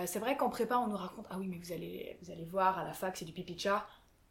c'est 0.06 0.20
vrai 0.20 0.36
qu'en 0.36 0.50
prépa, 0.50 0.78
on 0.78 0.88
nous 0.88 0.98
raconte 0.98 1.28
ah 1.30 1.38
oui 1.40 1.48
mais 1.48 1.58
vous 1.58 1.72
allez 1.72 2.18
vous 2.22 2.30
allez 2.30 2.44
voir 2.44 2.78
à 2.78 2.84
la 2.84 2.92
fac 2.92 3.16
c'est 3.16 3.24
du 3.24 3.32
pipi 3.32 3.58
chat. 3.58 3.88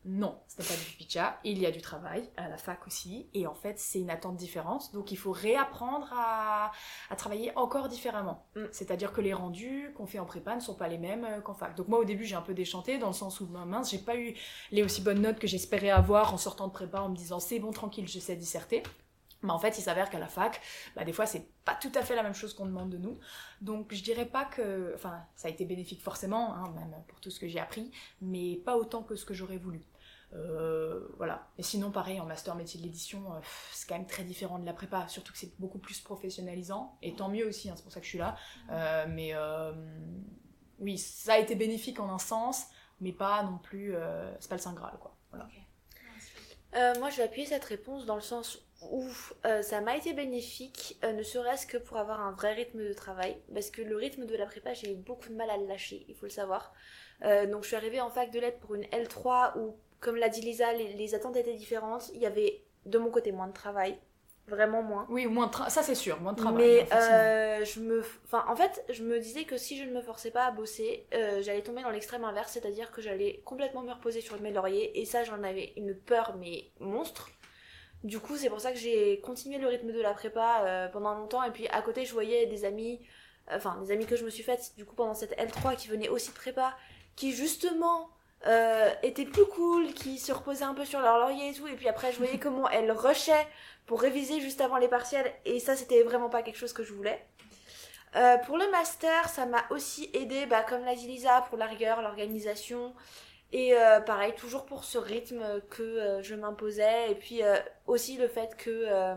Non, 0.09 0.38
ce 0.47 0.62
n'est 0.62 0.69
pas 0.69 0.75
du 0.75 0.85
pipicha, 0.85 1.40
il 1.42 1.59
y 1.59 1.66
a 1.66 1.73
du 1.73 1.81
travail 1.81 2.31
à 2.37 2.49
la 2.49 2.57
fac 2.57 2.87
aussi, 2.87 3.29
et 3.35 3.49
en 3.49 3.55
fait 3.55 3.77
c'est 3.81 3.99
une 3.99 4.09
attente 4.11 4.37
différente, 4.37 4.92
donc 4.92 5.11
il 5.11 5.16
faut 5.16 5.33
réapprendre 5.33 6.12
à, 6.16 6.71
travailler 7.16 7.51
encore 7.57 7.88
différemment. 7.88 8.47
Mm. 8.55 8.66
C'est-à-dire 8.71 9.12
que 9.12 9.21
les 9.21 9.35
rendus 9.35 9.92
qu'on 9.97 10.07
fait 10.07 10.21
en 10.21 10.25
prépa 10.25 10.55
ne 10.55 10.61
sont 10.61 10.77
pas 10.77 10.87
les 10.87 10.99
mêmes 10.99 11.25
euh, 11.25 11.40
qu'en 11.40 11.55
fac. 11.55 11.75
Donc 11.75 11.88
moi 11.88 11.99
au 11.99 12.05
début 12.05 12.25
j'ai 12.25 12.37
un 12.37 12.42
peu 12.42 12.55
déchanté, 12.55 12.99
dans 12.99 13.09
le 13.09 13.14
sens 13.14 13.40
où, 13.40 13.47
mince, 13.47 13.90
j'ai 13.90 13.99
pas 13.99 14.16
eu 14.16 14.35
les 14.71 14.85
aussi 14.85 15.01
bonnes 15.01 15.23
notes 15.23 15.40
que 15.40 15.49
j'espérais 15.49 15.90
avoir 15.90 16.33
en 16.33 16.38
sortant 16.38 16.69
de 16.69 16.73
prépa 16.73 17.01
en 17.01 17.09
me 17.09 17.16
disant 17.16 17.40
c'est 17.40 17.59
bon, 17.59 17.73
tranquille, 17.73 18.07
je 18.07 18.21
sais 18.21 18.37
disserter. 18.37 18.85
Mais 19.42 19.53
en 19.53 19.59
fait, 19.59 19.79
il 19.79 19.83
s'avère 19.83 20.11
qu'à 20.11 20.19
la 20.19 20.29
fac, 20.29 20.61
bah, 20.95 21.05
des 21.05 21.12
fois, 21.12 21.27
c'est 21.27 21.47
pas 21.64 21.75
tout 21.75 21.92
à 21.95 22.03
fait 22.03 22.16
la 22.16 22.23
même 22.23 22.35
chose 22.35 22.55
qu'on 22.55 22.66
demande 22.66 22.90
de 22.90 22.99
nous. 22.99 23.19
Donc, 23.61 23.92
je 23.92 24.03
dirais 24.03 24.27
pas 24.27 24.45
que. 24.45 24.92
Enfin, 24.95 25.23
ça 25.35 25.49
a 25.49 25.51
été 25.51 25.64
bénéfique 25.64 26.03
forcément, 26.03 26.55
hein, 26.55 26.73
même 26.75 26.95
pour 27.07 27.21
tout 27.21 27.31
ce 27.31 27.38
que 27.38 27.47
j'ai 27.47 27.61
appris, 27.61 27.90
mais 28.21 28.57
pas 28.64 28.77
autant 28.77 29.03
que 29.03 29.14
ce 29.14 29.25
que 29.25 29.35
j'aurais 29.35 29.59
voulu. 29.59 29.83
Euh, 30.34 31.06
voilà. 31.16 31.48
Et 31.58 31.62
sinon, 31.62 31.90
pareil, 31.90 32.20
en 32.20 32.26
master 32.26 32.54
métier 32.54 32.80
de 32.80 32.84
l'édition, 32.84 33.32
euh, 33.32 33.38
c'est 33.72 33.88
quand 33.88 33.96
même 33.96 34.06
très 34.06 34.24
différent 34.24 34.58
de 34.58 34.66
la 34.66 34.72
prépa, 34.72 35.06
surtout 35.08 35.32
que 35.32 35.38
c'est 35.38 35.58
beaucoup 35.58 35.78
plus 35.78 36.00
professionnalisant, 36.00 36.96
et 37.02 37.14
tant 37.14 37.28
mieux 37.28 37.46
aussi, 37.46 37.70
hein, 37.70 37.74
c'est 37.76 37.82
pour 37.82 37.92
ça 37.92 38.00
que 38.00 38.06
je 38.06 38.10
suis 38.10 38.18
là. 38.18 38.36
Euh, 38.70 39.06
mais 39.08 39.32
oui, 40.78 40.98
ça 40.98 41.34
a 41.34 41.38
été 41.38 41.54
bénéfique 41.54 42.00
en 42.00 42.12
un 42.12 42.18
sens, 42.18 42.66
mais 43.00 43.12
pas 43.12 43.42
non 43.42 43.58
plus, 43.58 43.94
c'est 44.40 44.48
pas 44.48 44.56
le 44.56 44.60
Saint 44.60 44.74
Graal, 44.74 44.98
quoi. 45.00 45.16
moi, 46.98 47.10
je 47.10 47.16
vais 47.16 47.22
appuyer 47.22 47.46
cette 47.46 47.64
réponse 47.64 48.04
dans 48.04 48.16
le 48.16 48.20
sens 48.20 48.62
où 48.90 49.08
ça 49.62 49.80
m'a 49.80 49.96
été 49.96 50.12
bénéfique, 50.12 50.98
ne 51.02 51.22
serait-ce 51.22 51.66
que 51.66 51.78
pour 51.78 51.96
avoir 51.96 52.20
un 52.20 52.32
vrai 52.32 52.52
rythme 52.52 52.86
de 52.86 52.92
travail, 52.92 53.40
parce 53.54 53.70
que 53.70 53.80
le 53.80 53.96
rythme 53.96 54.26
de 54.26 54.36
la 54.36 54.44
prépa, 54.44 54.74
j'ai 54.74 54.92
eu 54.92 54.96
beaucoup 54.96 55.30
de 55.30 55.34
mal 55.34 55.48
à 55.48 55.56
le 55.56 55.66
lâcher, 55.66 56.04
il 56.08 56.14
faut 56.14 56.26
le 56.26 56.30
savoir. 56.30 56.74
donc 57.22 57.62
je 57.62 57.68
suis 57.68 57.76
arrivée 57.76 58.02
en 58.02 58.10
fac 58.10 58.30
de 58.30 58.40
lettres 58.40 58.58
pour 58.58 58.74
une 58.74 58.84
L3 58.84 59.58
où 59.58 59.76
comme 60.00 60.16
l'a 60.16 60.28
dit 60.28 60.40
Lisa, 60.40 60.72
les, 60.72 61.14
attentes 61.14 61.37
étaient 61.37 61.54
différentes. 61.54 62.11
Il 62.14 62.20
y 62.20 62.26
avait 62.26 62.62
de 62.85 62.98
mon 62.98 63.11
côté 63.11 63.32
moins 63.32 63.48
de 63.48 63.52
travail, 63.52 63.98
vraiment 64.46 64.82
moins. 64.82 65.06
Oui, 65.09 65.26
moins 65.26 65.48
de 65.48 65.70
ça 65.70 65.82
c'est 65.82 65.94
sûr, 65.94 66.20
moins 66.20 66.32
de 66.32 66.38
travail. 66.38 66.87
Mais 66.87 66.92
euh, 66.92 67.64
je 67.64 67.80
me, 67.80 68.02
enfin, 68.24 68.44
en 68.48 68.56
fait, 68.56 68.85
je 68.88 69.02
me 69.02 69.18
disais 69.18 69.44
que 69.44 69.56
si 69.56 69.76
je 69.78 69.85
ne 69.85 69.92
me 69.92 70.00
forçais 70.00 70.30
pas 70.30 70.46
à 70.46 70.50
bosser, 70.50 71.06
euh, 71.14 71.42
j'allais 71.42 71.62
tomber 71.62 71.82
dans 71.82 71.90
l'extrême 71.90 72.24
inverse, 72.24 72.52
c'est-à-dire 72.52 72.92
que 72.92 73.00
j'allais 73.00 73.42
complètement 73.44 73.82
me 73.82 73.92
reposer 73.92 74.20
sur 74.20 74.40
mes 74.40 74.52
lauriers, 74.52 75.00
et 75.00 75.04
ça, 75.04 75.24
j'en 75.24 75.42
avais 75.42 75.72
une 75.76 75.94
peur 75.94 76.37
mais 76.38 76.70
monstre. 76.80 77.30
Du 78.04 78.20
coup, 78.20 78.37
c'est 78.37 78.50
pour 78.50 78.61
ça 78.61 78.72
que 78.72 78.78
j'ai 78.78 79.20
continué 79.20 79.59
le 79.59 79.66
rythme 79.66 79.90
de 79.90 80.00
la 80.00 80.12
prépa 80.12 80.62
euh, 80.64 80.88
pendant 80.88 81.14
longtemps, 81.14 81.42
et 81.42 81.50
puis 81.50 81.66
à 81.68 81.83
côté, 81.83 82.04
je 82.04 82.12
voyais 82.12 82.46
des 82.46 82.64
amis, 82.64 83.00
enfin 83.50 83.81
des 83.83 83.90
amis 83.90 84.06
que 84.06 84.16
je 84.16 84.25
me 84.25 84.31
suis 84.31 84.44
faites 84.44 84.75
du 84.77 84.85
coup 84.85 84.94
pendant 84.94 85.14
cette 85.14 85.37
L3 85.38 85.77
qui 85.77 85.88
venaient 85.88 86.08
aussi 86.08 86.31
de 86.31 86.35
prépa, 86.35 86.77
qui 87.16 87.33
justement 87.33 88.10
euh, 88.44 88.90
étaient 89.02 89.24
plus 89.24 89.46
cool, 89.46 89.92
qui 89.92 90.18
se 90.18 90.30
reposaient 90.30 90.64
un 90.64 90.74
peu 90.74 90.84
sur 90.84 91.00
leur 91.00 91.18
laurier 91.18 91.50
et 91.50 91.52
tout. 91.52 91.66
Et 91.66 91.74
puis 91.74 91.88
après, 91.88 92.12
je 92.12 92.18
voyais 92.18 92.38
comment 92.42 92.68
elles 92.68 92.92
rushaient 92.92 93.46
pour 93.87 94.00
réviser 94.00 94.40
juste 94.40 94.60
avant 94.60 94.76
les 94.76 94.88
partiels. 94.88 95.32
Et 95.44 95.58
ça, 95.58 95.76
c'était 95.76 96.02
vraiment 96.02 96.28
pas 96.28 96.42
quelque 96.42 96.58
chose 96.58 96.72
que 96.72 96.84
je 96.84 96.92
voulais. 96.92 97.24
Euh, 98.14 98.38
pour 98.38 98.56
le 98.56 98.70
master, 98.70 99.28
ça 99.28 99.46
m'a 99.46 99.64
aussi 99.70 100.10
aidé, 100.14 100.46
bah, 100.46 100.62
comme 100.62 100.84
l'a 100.84 100.94
dit 100.94 101.06
Lisa, 101.06 101.44
pour 101.48 101.58
la 101.58 101.66
rigueur, 101.66 102.02
l'organisation. 102.02 102.94
Et 103.52 103.74
euh, 103.74 104.00
pareil, 104.00 104.34
toujours 104.37 104.64
pour 104.64 104.84
ce 104.84 104.98
rythme 104.98 105.60
que 105.70 106.20
je 106.22 106.34
m'imposais. 106.34 107.10
Et 107.10 107.14
puis 107.14 107.42
aussi 107.87 108.16
le 108.16 108.28
fait 108.28 108.56
que 108.56 109.16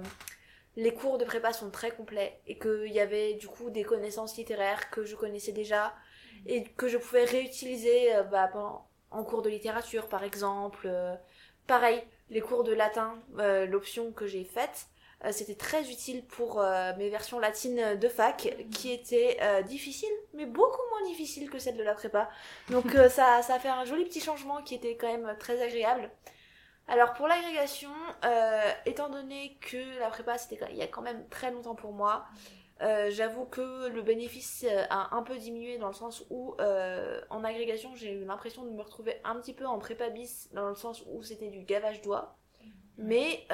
les 0.75 0.93
cours 0.93 1.17
de 1.17 1.25
prépa 1.25 1.51
sont 1.51 1.71
très 1.71 1.91
complets 1.91 2.39
et 2.47 2.57
qu'il 2.57 2.91
y 2.91 2.99
avait 2.99 3.33
du 3.35 3.47
coup 3.47 3.69
des 3.69 3.83
connaissances 3.83 4.37
littéraires 4.37 4.89
que 4.91 5.03
je 5.03 5.15
connaissais 5.15 5.51
déjà 5.51 5.93
et 6.45 6.63
que 6.63 6.87
je 6.87 6.97
pouvais 6.97 7.25
réutiliser 7.25 8.11
bah, 8.31 8.47
pendant, 8.51 8.88
en 9.11 9.23
cours 9.23 9.41
de 9.41 9.49
littérature 9.49 10.07
par 10.07 10.23
exemple. 10.23 10.85
Euh, 10.85 11.15
pareil, 11.67 12.01
les 12.29 12.41
cours 12.41 12.63
de 12.63 12.73
latin, 12.73 13.17
euh, 13.37 13.65
l'option 13.65 14.11
que 14.11 14.27
j'ai 14.27 14.43
faite, 14.43 14.87
euh, 15.25 15.31
c'était 15.31 15.55
très 15.55 15.89
utile 15.91 16.23
pour 16.25 16.63
mes 16.97 17.09
versions 17.09 17.39
latines 17.39 17.95
de 17.95 18.09
fac 18.09 18.55
qui 18.71 18.91
étaient 18.91 19.39
difficiles, 19.63 20.09
mais 20.33 20.45
beaucoup 20.45 20.81
moins 20.91 21.09
difficiles 21.09 21.49
que 21.49 21.59
celles 21.59 21.77
de 21.77 21.83
la 21.83 21.93
prépa. 21.93 22.29
Donc 22.69 22.91
ça, 23.09 23.41
ça 23.41 23.55
a 23.55 23.59
fait 23.59 23.69
un 23.69 23.85
joli 23.85 24.05
petit 24.05 24.21
changement 24.21 24.61
qui 24.61 24.75
était 24.75 24.95
quand 24.95 25.11
même 25.11 25.35
très 25.39 25.61
agréable. 25.61 26.09
Alors 26.87 27.13
pour 27.13 27.27
l'agrégation, 27.27 27.91
étant 28.85 29.09
donné 29.09 29.57
que 29.61 29.99
la 29.99 30.09
prépa 30.09 30.37
c'était 30.37 30.59
il 30.71 30.77
y 30.77 30.81
a 30.81 30.87
quand 30.87 31.01
même 31.01 31.27
très 31.29 31.51
longtemps 31.51 31.75
pour 31.75 31.91
moi, 31.91 32.25
euh, 32.81 33.09
j'avoue 33.11 33.45
que 33.45 33.87
le 33.89 34.01
bénéfice 34.01 34.65
euh, 34.67 34.83
a 34.89 35.15
un 35.15 35.23
peu 35.23 35.37
diminué 35.37 35.77
dans 35.77 35.87
le 35.87 35.93
sens 35.93 36.25
où 36.29 36.55
en 37.29 37.43
agrégation 37.43 37.95
j'ai 37.95 38.13
eu 38.13 38.25
l'impression 38.25 38.63
de 38.63 38.71
me 38.71 38.81
retrouver 38.81 39.19
un 39.23 39.35
petit 39.35 39.53
peu 39.53 39.65
en 39.65 39.79
prépa 39.79 40.09
bis 40.09 40.49
dans 40.53 40.69
le 40.69 40.75
sens 40.75 41.03
où 41.07 41.23
c'était 41.23 41.49
du 41.49 41.63
gavage 41.63 42.01
doigt. 42.01 42.37
Mais 42.97 43.47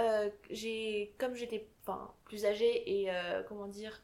j'ai 0.50 1.16
comme 1.20 1.36
j'étais 1.36 1.70
enfin 1.84 2.14
plus 2.26 2.46
âgée 2.46 3.02
et 3.02 3.10
comment 3.48 3.68
dire 3.68 4.02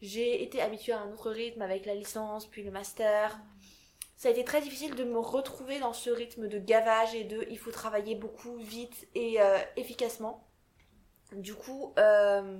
j'ai 0.00 0.42
été 0.42 0.60
habituée 0.62 0.92
à 0.92 1.00
un 1.00 1.12
autre 1.12 1.30
rythme 1.30 1.62
avec 1.62 1.84
la 1.84 1.94
licence 1.94 2.46
puis 2.46 2.62
le 2.62 2.70
master 2.70 3.40
ça 4.18 4.26
a 4.28 4.32
été 4.32 4.42
très 4.42 4.60
difficile 4.60 4.96
de 4.96 5.04
me 5.04 5.20
retrouver 5.20 5.78
dans 5.78 5.92
ce 5.92 6.10
rythme 6.10 6.48
de 6.48 6.58
gavage 6.58 7.14
et 7.14 7.22
de 7.22 7.46
il 7.50 7.56
faut 7.56 7.70
travailler 7.70 8.16
beaucoup, 8.16 8.56
vite 8.56 9.06
et 9.14 9.40
euh, 9.40 9.58
efficacement. 9.76 10.44
Du 11.30 11.54
coup, 11.54 11.94
euh, 12.00 12.58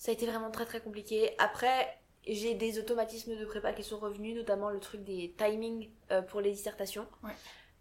ça 0.00 0.10
a 0.10 0.14
été 0.14 0.24
vraiment 0.24 0.50
très 0.50 0.64
très 0.64 0.80
compliqué. 0.80 1.34
Après, 1.36 2.00
j'ai 2.26 2.54
des 2.54 2.78
automatismes 2.78 3.36
de 3.36 3.44
prépa 3.44 3.74
qui 3.74 3.82
sont 3.82 3.98
revenus, 3.98 4.34
notamment 4.34 4.70
le 4.70 4.80
truc 4.80 5.04
des 5.04 5.34
timings 5.36 5.90
euh, 6.10 6.22
pour 6.22 6.40
les 6.40 6.52
dissertations. 6.52 7.06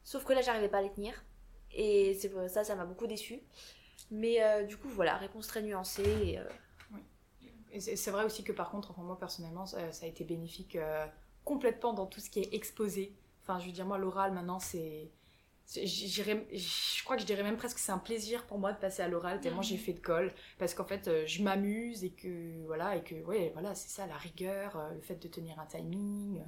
Sauf 0.04 0.26
que 0.26 0.34
là, 0.34 0.42
j'arrivais 0.42 0.68
pas 0.68 0.80
à 0.80 0.82
les 0.82 0.92
tenir. 0.92 1.14
Et 1.72 2.14
c'est 2.16 2.30
ça, 2.50 2.66
ça 2.66 2.76
m'a 2.76 2.84
beaucoup 2.84 3.08
déçu. 3.08 3.40
Mais 4.12 4.66
du 4.66 4.76
coup, 4.76 4.90
voilà, 4.90 5.16
réponse 5.16 5.48
très 5.48 5.62
nuancée. 5.62 6.38
Et, 7.72 7.80
c'est 7.80 8.12
vrai 8.12 8.26
aussi 8.26 8.44
que 8.44 8.52
par 8.52 8.70
contre, 8.70 9.00
moi 9.00 9.18
personnellement, 9.18 9.66
ça 9.66 9.78
a 9.78 10.06
été 10.06 10.26
bénéfique 10.26 10.78
complètement 11.46 11.94
dans 11.94 12.06
tout 12.06 12.20
ce 12.20 12.30
qui 12.30 12.42
est 12.42 12.54
exposé. 12.54 13.16
Enfin, 13.44 13.60
je 13.60 13.68
veux 13.68 13.72
dire, 13.72 13.86
moi, 13.86 13.98
l'oral, 13.98 14.34
maintenant, 14.34 14.60
c'est. 14.60 15.10
Je 15.72 17.04
crois 17.04 17.16
que 17.16 17.22
je 17.22 17.28
dirais 17.28 17.44
même 17.44 17.58
presque 17.58 17.76
que 17.76 17.82
c'est 17.82 17.92
un 17.92 18.00
plaisir 18.00 18.46
pour 18.48 18.58
moi 18.58 18.72
de 18.74 18.80
passer 18.80 19.04
à 19.04 19.08
l'oral 19.08 19.40
tellement 19.40 19.62
j'ai 19.62 19.76
mhm. 19.76 19.82
fait 19.82 19.94
de 19.94 20.00
colle. 20.00 20.34
Parce 20.58 20.74
qu'en 20.74 20.86
fait 20.86 21.08
euh, 21.08 21.24
je 21.28 21.44
m'amuse 21.44 22.04
et 22.04 22.10
que 22.10 22.66
voilà 22.66 22.96
et 22.96 23.04
que 23.04 23.16
ouais 23.26 23.52
voilà 23.54 23.76
c'est 23.76 23.90
ça 23.90 24.08
la 24.08 24.18
rigueur 24.18 24.78
euh, 24.78 24.94
le 24.96 25.02
fait 25.02 25.16
de 25.16 25.28
tenir 25.28 25.60
un 25.60 25.66
timing 25.66 26.42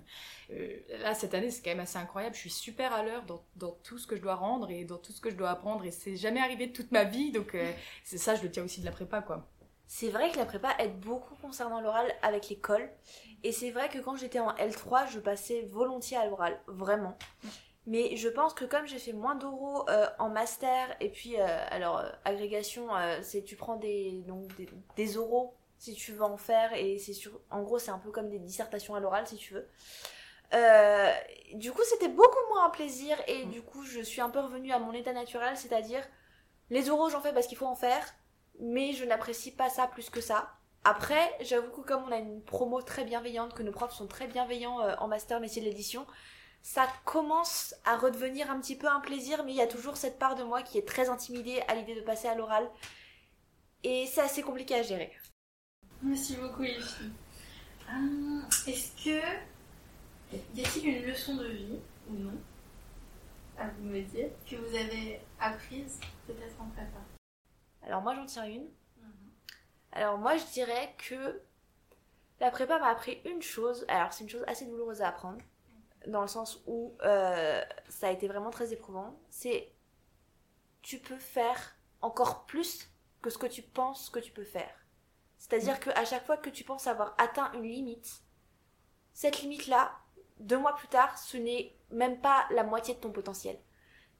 euh, 0.51 0.77
là 1.01 1.13
cette 1.13 1.35
année 1.35 1.51
c'est 1.51 1.61
quand 1.61 1.69
même 1.69 1.81
assez 1.81 1.99
incroyable. 1.99 2.33
Je 2.33 2.41
suis 2.41 2.49
super 2.49 2.93
à 2.93 3.03
l'heure 3.03 3.23
dans, 3.25 3.43
dans, 3.57 3.77
tout 3.83 3.99
ce 3.99 4.07
que 4.07 4.15
je 4.15 4.21
dois 4.21 4.35
rendre 4.35 4.71
et 4.71 4.85
dans 4.85 4.97
tout 4.97 5.11
ce 5.11 5.21
que 5.21 5.29
je 5.29 5.35
dois 5.35 5.51
apprendre 5.51 5.85
et 5.85 5.91
c'est 5.91 6.15
jamais 6.15 6.39
arrivé 6.39 6.67
de 6.67 6.73
toute 6.73 6.91
ma 6.91 7.03
vie 7.03 7.31
donc 7.31 7.55
c'est 8.03 8.17
ça 8.17 8.35
je 8.35 8.41
le 8.41 8.49
tiens 8.49 8.63
aussi 8.63 8.81
de 8.81 8.85
la 8.85 8.91
prépa 8.91 9.21
quoi. 9.21 9.47
C'est 9.93 10.09
vrai 10.09 10.31
que 10.31 10.37
la 10.37 10.45
prépa 10.45 10.73
aide 10.79 11.01
beaucoup 11.01 11.35
concernant 11.35 11.81
l'oral 11.81 12.09
avec 12.21 12.47
l'école. 12.47 12.89
Et 13.43 13.51
c'est 13.51 13.71
vrai 13.71 13.89
que 13.89 13.97
quand 13.99 14.15
j'étais 14.15 14.39
en 14.39 14.53
L3, 14.53 15.11
je 15.11 15.19
passais 15.19 15.63
volontiers 15.69 16.15
à 16.15 16.25
l'oral, 16.27 16.57
vraiment. 16.67 17.17
Mais 17.87 18.15
je 18.15 18.29
pense 18.29 18.53
que 18.53 18.63
comme 18.63 18.85
j'ai 18.85 18.99
fait 18.99 19.13
moins 19.13 19.35
d'oraux 19.35 19.89
euh, 19.89 20.05
en 20.19 20.29
master, 20.29 20.95
et 20.99 21.09
puis, 21.09 21.39
euh, 21.39 21.65
alors, 21.71 21.97
euh, 21.97 22.09
agrégation, 22.25 22.89
c'est 23.23 23.43
tu 23.43 23.55
prends 23.55 23.75
des, 23.75 24.23
donc, 24.27 24.49
des, 24.95 25.17
oraux 25.17 25.55
si 25.79 25.95
tu 25.95 26.11
veux 26.11 26.23
en 26.23 26.37
faire, 26.37 26.73
et 26.73 26.99
c'est 26.99 27.13
sur, 27.13 27.41
en 27.49 27.63
gros, 27.63 27.79
c'est 27.79 27.89
un 27.89 27.97
peu 27.97 28.11
comme 28.11 28.29
des 28.29 28.37
dissertations 28.37 28.93
à 28.93 28.99
l'oral 28.99 29.25
si 29.25 29.35
tu 29.35 29.55
veux. 29.55 29.67
du 31.55 31.71
coup, 31.71 31.81
c'était 31.85 32.07
beaucoup 32.07 32.37
moins 32.49 32.65
un 32.67 32.69
plaisir, 32.69 33.17
et 33.27 33.45
du 33.45 33.63
coup, 33.63 33.83
je 33.83 34.01
suis 34.01 34.21
un 34.21 34.29
peu 34.29 34.39
revenue 34.39 34.71
à 34.71 34.77
mon 34.77 34.93
état 34.93 35.13
naturel, 35.13 35.57
c'est-à-dire, 35.57 36.07
les 36.69 36.91
oraux, 36.91 37.09
j'en 37.09 37.21
fais 37.21 37.33
parce 37.33 37.47
qu'il 37.47 37.57
faut 37.57 37.65
en 37.65 37.75
faire, 37.75 38.05
mais 38.59 38.93
je 38.93 39.05
n'apprécie 39.05 39.55
pas 39.55 39.69
ça 39.69 39.87
plus 39.87 40.11
que 40.11 40.21
ça. 40.21 40.51
Après, 40.83 41.35
j'avoue 41.41 41.71
que 41.71 41.81
comme 41.81 42.03
on 42.03 42.11
a 42.11 42.17
une 42.17 42.43
promo 42.43 42.81
très 42.83 43.05
bienveillante, 43.05 43.55
que 43.55 43.63
nos 43.63 43.71
profs 43.71 43.93
sont 43.93 44.07
très 44.07 44.27
bienveillants 44.27 44.77
en 44.99 45.07
master 45.07 45.39
métier 45.39 45.63
de 45.63 45.67
l'édition, 45.67 46.05
ça 46.61 46.87
commence 47.05 47.75
à 47.85 47.97
redevenir 47.97 48.49
un 48.51 48.59
petit 48.59 48.75
peu 48.75 48.87
un 48.87 48.99
plaisir, 48.99 49.43
mais 49.43 49.51
il 49.51 49.57
y 49.57 49.61
a 49.61 49.67
toujours 49.67 49.97
cette 49.97 50.19
part 50.19 50.35
de 50.35 50.43
moi 50.43 50.61
qui 50.61 50.77
est 50.77 50.87
très 50.87 51.09
intimidée 51.09 51.61
à 51.67 51.75
l'idée 51.75 51.95
de 51.95 52.01
passer 52.01 52.27
à 52.27 52.35
l'oral. 52.35 52.69
Et 53.83 54.05
c'est 54.05 54.21
assez 54.21 54.43
compliqué 54.43 54.75
à 54.75 54.83
gérer. 54.83 55.11
Merci 56.01 56.35
beaucoup 56.37 56.61
les 56.61 56.79
filles. 56.79 57.11
Euh, 57.89 58.41
est-ce 58.67 59.03
que 59.03 59.21
y 60.53 60.63
a-t-il 60.63 60.87
une 60.87 61.05
leçon 61.05 61.35
de 61.35 61.47
vie 61.47 61.79
ou 62.09 62.13
non 62.13 62.37
à 63.57 63.67
vous 63.67 63.83
me 63.83 64.01
dire 64.01 64.29
que 64.49 64.55
vous 64.55 64.75
avez 64.75 65.19
apprise 65.39 65.99
peut-être 66.25 66.61
en 66.61 66.67
prépa? 66.69 66.99
Alors 67.83 68.01
moi 68.01 68.15
j'en 68.15 68.25
tiens 68.25 68.45
une. 68.45 68.69
Alors 69.91 70.17
moi 70.17 70.37
je 70.37 70.45
dirais 70.53 70.95
que 70.97 71.41
la 72.39 72.49
prépa 72.49 72.79
m'a 72.79 72.87
appris 72.87 73.19
une 73.25 73.41
chose, 73.41 73.85
alors 73.87 74.13
c'est 74.13 74.23
une 74.23 74.29
chose 74.29 74.43
assez 74.47 74.65
douloureuse 74.65 75.01
à 75.01 75.09
apprendre, 75.09 75.41
dans 76.07 76.21
le 76.21 76.27
sens 76.27 76.61
où 76.67 76.95
euh, 77.03 77.63
ça 77.89 78.07
a 78.07 78.11
été 78.11 78.27
vraiment 78.27 78.49
très 78.49 78.73
éprouvant, 78.73 79.19
c'est 79.29 79.71
tu 80.81 80.99
peux 80.99 81.17
faire 81.17 81.75
encore 82.01 82.45
plus 82.45 82.89
que 83.21 83.29
ce 83.29 83.37
que 83.37 83.47
tu 83.47 83.61
penses 83.61 84.09
que 84.09 84.19
tu 84.19 84.31
peux 84.31 84.43
faire. 84.43 84.73
C'est-à-dire 85.37 85.75
mm. 85.75 85.79
qu'à 85.79 86.05
chaque 86.05 86.25
fois 86.25 86.37
que 86.37 86.49
tu 86.49 86.63
penses 86.63 86.87
avoir 86.87 87.15
atteint 87.17 87.51
une 87.53 87.63
limite, 87.63 88.23
cette 89.13 89.41
limite-là, 89.41 89.91
deux 90.39 90.57
mois 90.57 90.75
plus 90.75 90.87
tard, 90.87 91.17
ce 91.17 91.37
n'est 91.37 91.75
même 91.91 92.19
pas 92.21 92.47
la 92.51 92.63
moitié 92.63 92.95
de 92.95 92.99
ton 92.99 93.11
potentiel. 93.11 93.59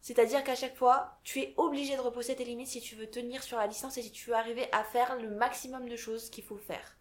C'est-à-dire 0.02 0.44
qu'à 0.44 0.56
chaque 0.56 0.76
fois, 0.76 1.20
tu 1.24 1.40
es 1.40 1.54
obligé 1.58 1.96
de 1.96 2.02
reposer 2.02 2.36
tes 2.36 2.44
limites 2.44 2.68
si 2.68 2.82
tu 2.82 2.96
veux 2.96 3.10
tenir 3.10 3.44
sur 3.44 3.58
la 3.58 3.68
distance 3.68 3.98
et 3.98 4.02
si 4.02 4.12
tu 4.12 4.30
veux 4.30 4.36
arriver 4.36 4.68
à 4.72 4.84
faire 4.84 5.16
le 5.16 5.30
maximum 5.30 5.88
de 5.88 5.96
choses 5.96 6.30
qu'il 6.32 6.44
faut 6.44 6.58
faire. 6.58 6.98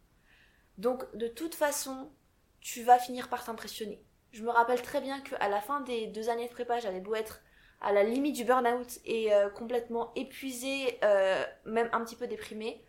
Donc, 0.77 1.15
de 1.17 1.27
toute 1.27 1.55
façon, 1.55 2.13
tu 2.61 2.83
vas 2.83 2.99
finir 2.99 3.29
par 3.29 3.45
t'impressionner. 3.45 4.05
Je 4.33 4.43
me 4.43 4.51
rappelle 4.51 4.83
très 4.83 5.01
bien 5.01 5.21
qu'à 5.21 5.49
la 5.49 5.61
fin 5.61 5.81
des 5.81 6.07
deux 6.07 6.29
années 6.29 6.47
de 6.47 6.53
prépa, 6.53 6.79
j'avais 6.79 7.01
beau 7.01 7.15
être 7.15 7.41
à 7.81 7.93
la 7.93 8.05
limite 8.05 8.37
du 8.37 8.45
burn-out 8.45 8.99
et 9.05 9.33
euh, 9.33 9.49
complètement 9.49 10.13
épuisée, 10.15 10.99
euh, 11.03 11.45
même 11.65 11.89
un 11.93 12.05
petit 12.05 12.17
peu 12.17 12.27
déprimée. 12.27 12.85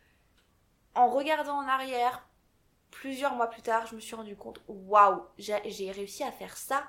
En 0.94 1.10
regardant 1.10 1.56
en 1.56 1.68
arrière, 1.68 2.28
plusieurs 2.92 3.34
mois 3.36 3.48
plus 3.48 3.62
tard, 3.62 3.88
je 3.88 3.96
me 3.96 4.02
suis 4.02 4.16
rendu 4.16 4.36
compte, 4.36 4.62
waouh, 4.68 5.24
j'ai 5.38 5.92
réussi 5.92 6.24
à 6.24 6.32
faire 6.32 6.58
ça 6.58 6.84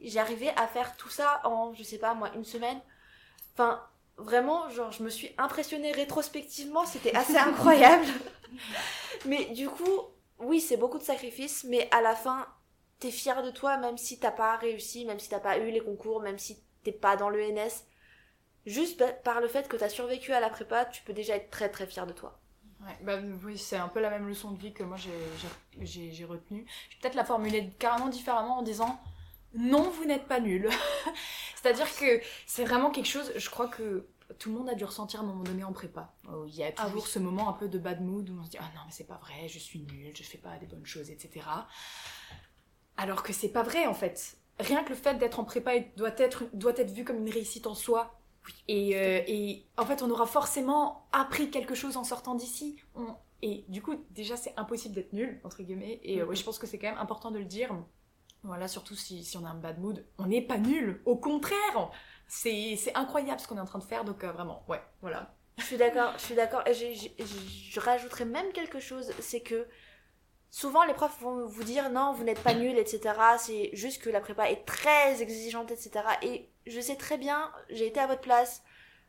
j'arrivais 0.00 0.52
à 0.56 0.66
faire 0.66 0.96
tout 0.96 1.08
ça 1.08 1.40
en, 1.44 1.72
je 1.74 1.82
sais 1.82 1.98
pas 1.98 2.14
moi, 2.14 2.30
une 2.34 2.44
semaine. 2.44 2.80
Enfin, 3.54 3.82
vraiment, 4.16 4.68
genre, 4.70 4.92
je 4.92 5.02
me 5.02 5.10
suis 5.10 5.30
impressionnée 5.38 5.92
rétrospectivement, 5.92 6.86
c'était 6.86 7.14
assez 7.14 7.36
incroyable. 7.38 8.06
mais 9.26 9.46
du 9.46 9.68
coup, 9.68 10.00
oui, 10.38 10.60
c'est 10.60 10.76
beaucoup 10.76 10.98
de 10.98 11.04
sacrifices, 11.04 11.64
mais 11.64 11.88
à 11.90 12.00
la 12.00 12.14
fin, 12.14 12.46
t'es 13.02 13.10
fier 13.10 13.42
de 13.42 13.50
toi, 13.50 13.78
même 13.78 13.98
si 13.98 14.20
t'as 14.20 14.30
pas 14.30 14.56
réussi, 14.56 15.04
même 15.04 15.18
si 15.18 15.28
t'as 15.28 15.40
pas 15.40 15.58
eu 15.58 15.72
les 15.72 15.80
concours, 15.80 16.22
même 16.22 16.38
si 16.38 16.62
t'es 16.84 16.92
pas 16.92 17.16
dans 17.16 17.30
l'ENS. 17.30 17.84
Juste 18.64 19.04
par 19.24 19.40
le 19.40 19.48
fait 19.48 19.68
que 19.68 19.76
t'as 19.76 19.88
survécu 19.88 20.32
à 20.32 20.38
la 20.38 20.48
prépa, 20.48 20.84
tu 20.84 21.02
peux 21.02 21.12
déjà 21.12 21.34
être 21.34 21.50
très 21.50 21.68
très 21.68 21.88
fier 21.88 22.06
de 22.06 22.12
toi. 22.12 22.38
Ouais, 22.80 22.96
bah 23.02 23.18
oui, 23.44 23.58
c'est 23.58 23.76
un 23.76 23.88
peu 23.88 24.00
la 24.00 24.08
même 24.08 24.28
leçon 24.28 24.52
de 24.52 24.58
vie 24.58 24.72
que 24.72 24.84
moi 24.84 24.96
j'ai 24.96 26.24
retenue. 26.24 26.64
Je 26.90 26.94
vais 26.94 27.00
peut-être 27.00 27.16
la 27.16 27.24
formuler 27.24 27.70
carrément 27.80 28.08
différemment 28.08 28.58
en 28.58 28.62
disant 28.62 29.00
non, 29.54 29.90
vous 29.90 30.04
n'êtes 30.04 30.28
pas 30.28 30.38
nul. 30.38 30.70
C'est-à-dire 31.56 31.92
que 31.96 32.20
c'est 32.46 32.64
vraiment 32.64 32.90
quelque 32.90 33.08
chose, 33.08 33.32
je 33.34 33.50
crois 33.50 33.66
que 33.66 34.06
tout 34.38 34.50
le 34.50 34.58
monde 34.58 34.68
a 34.68 34.74
dû 34.74 34.84
ressentir 34.84 35.20
à 35.20 35.22
un 35.24 35.26
moment 35.26 35.42
donné 35.42 35.64
en 35.64 35.72
prépa. 35.72 36.14
Oh, 36.32 36.44
il 36.46 36.54
y 36.54 36.62
a 36.62 36.70
ah 36.76 36.86
toujours 36.86 37.08
ce 37.08 37.18
moment 37.18 37.48
un 37.48 37.52
peu 37.52 37.68
de 37.68 37.78
bad 37.78 38.00
mood 38.00 38.30
où 38.30 38.38
on 38.40 38.44
se 38.44 38.50
dit 38.50 38.58
ah 38.60 38.70
non 38.74 38.82
mais 38.86 38.92
c'est 38.92 39.06
pas 39.06 39.18
vrai, 39.18 39.48
je 39.48 39.58
suis 39.58 39.80
nul, 39.80 40.12
je 40.16 40.22
fais 40.22 40.38
pas 40.38 40.56
des 40.58 40.66
bonnes 40.66 40.86
choses, 40.86 41.10
etc. 41.10 41.44
Alors 42.96 43.22
que 43.22 43.32
c'est 43.32 43.48
pas 43.48 43.62
vrai 43.62 43.86
en 43.86 43.94
fait. 43.94 44.36
Rien 44.58 44.84
que 44.84 44.90
le 44.90 44.94
fait 44.94 45.14
d'être 45.14 45.40
en 45.40 45.44
prépa 45.44 45.72
doit 45.96 46.14
être, 46.18 46.44
doit 46.52 46.76
être 46.76 46.90
vu 46.90 47.04
comme 47.04 47.18
une 47.18 47.32
réussite 47.32 47.66
en 47.66 47.74
soi. 47.74 48.18
Et, 48.68 48.96
euh, 48.96 49.22
et 49.26 49.64
en 49.76 49.86
fait, 49.86 50.02
on 50.02 50.10
aura 50.10 50.26
forcément 50.26 51.06
appris 51.12 51.50
quelque 51.50 51.74
chose 51.74 51.96
en 51.96 52.04
sortant 52.04 52.34
d'ici. 52.34 52.76
Et 53.40 53.64
du 53.68 53.82
coup, 53.82 53.94
déjà, 54.10 54.36
c'est 54.36 54.54
impossible 54.56 54.94
d'être 54.94 55.12
nul, 55.12 55.40
entre 55.44 55.62
guillemets. 55.62 56.00
Et 56.02 56.20
euh, 56.20 56.34
je 56.34 56.42
pense 56.44 56.58
que 56.58 56.66
c'est 56.66 56.78
quand 56.78 56.88
même 56.88 56.98
important 56.98 57.30
de 57.30 57.38
le 57.38 57.44
dire. 57.44 57.74
Voilà, 58.44 58.66
surtout 58.66 58.96
si, 58.96 59.24
si 59.24 59.36
on 59.36 59.44
a 59.44 59.50
un 59.50 59.54
bad 59.54 59.78
mood, 59.78 60.04
on 60.18 60.26
n'est 60.26 60.42
pas 60.42 60.58
nul, 60.58 61.00
au 61.04 61.16
contraire 61.16 61.90
C'est 62.26 62.76
incroyable 62.94 63.40
ce 63.40 63.46
qu'on 63.46 63.56
est 63.56 63.60
en 63.60 63.66
train 63.66 63.78
de 63.78 63.84
faire, 63.84 64.04
donc 64.04 64.24
euh, 64.24 64.32
vraiment, 64.32 64.64
ouais, 64.68 64.82
voilà. 65.00 65.34
Je 65.58 65.64
suis 65.64 65.76
d'accord, 65.76 66.12
je 66.16 66.22
suis 66.22 66.34
d'accord, 66.34 66.62
et 66.66 66.74
je 66.74 67.80
rajouterais 67.80 68.24
même 68.24 68.50
quelque 68.52 68.80
chose, 68.80 69.12
c'est 69.20 69.42
que 69.42 69.68
souvent 70.52 70.84
les 70.84 70.94
profs 70.94 71.20
vont 71.20 71.44
vous 71.46 71.64
dire 71.64 71.90
non, 71.90 72.12
vous 72.12 72.22
n'êtes 72.22 72.42
pas 72.44 72.54
nul, 72.54 72.78
etc. 72.78 73.14
C'est 73.38 73.70
juste 73.72 74.00
que 74.00 74.10
la 74.10 74.20
prépa 74.20 74.48
est 74.48 74.64
très 74.64 75.20
exigeante, 75.20 75.72
etc. 75.72 76.04
Et 76.22 76.48
je 76.68 76.80
sais 76.80 76.94
très 76.94 77.18
bien, 77.18 77.50
j'ai 77.70 77.88
été 77.88 77.98
à 77.98 78.06
votre 78.06 78.20
place, 78.20 78.62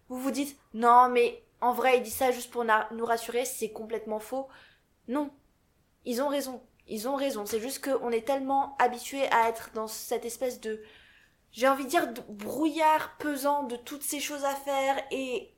vous 0.10 0.20
vous 0.20 0.32
dites 0.32 0.58
non, 0.74 1.10
mais 1.10 1.44
en 1.62 1.74
vrai, 1.74 1.98
il 1.98 2.04
dit 2.04 2.10
ça 2.10 2.32
juste 2.32 2.50
pour 2.50 2.66
nous 2.66 3.06
rassurer, 3.06 3.46
c'est 3.46 3.72
complètement 3.72 4.20
faux. 4.20 4.48
Non, 5.08 5.30
ils 6.06 6.24
ont 6.24 6.28
raison 6.28 6.64
ils 6.88 7.08
ont 7.08 7.16
raison. 7.16 7.46
C'est 7.46 7.60
juste 7.60 7.84
qu'on 7.84 8.12
est 8.12 8.26
tellement 8.26 8.76
habitué 8.80 9.24
à 9.32 9.50
être 9.50 9.72
dans 9.74 9.88
cette 9.88 10.26
espèce 10.26 10.60
de, 10.60 10.82
j'ai 11.52 11.68
envie 11.68 11.86
de 11.86 11.90
dire, 11.90 12.12
de 12.12 12.22
brouillard 12.30 13.18
pesant 13.18 13.64
de 13.64 13.76
toutes 13.76 14.04
ces 14.04 14.20
choses 14.20 14.44
à 14.44 14.56
faire 14.56 15.02
et 15.12 15.53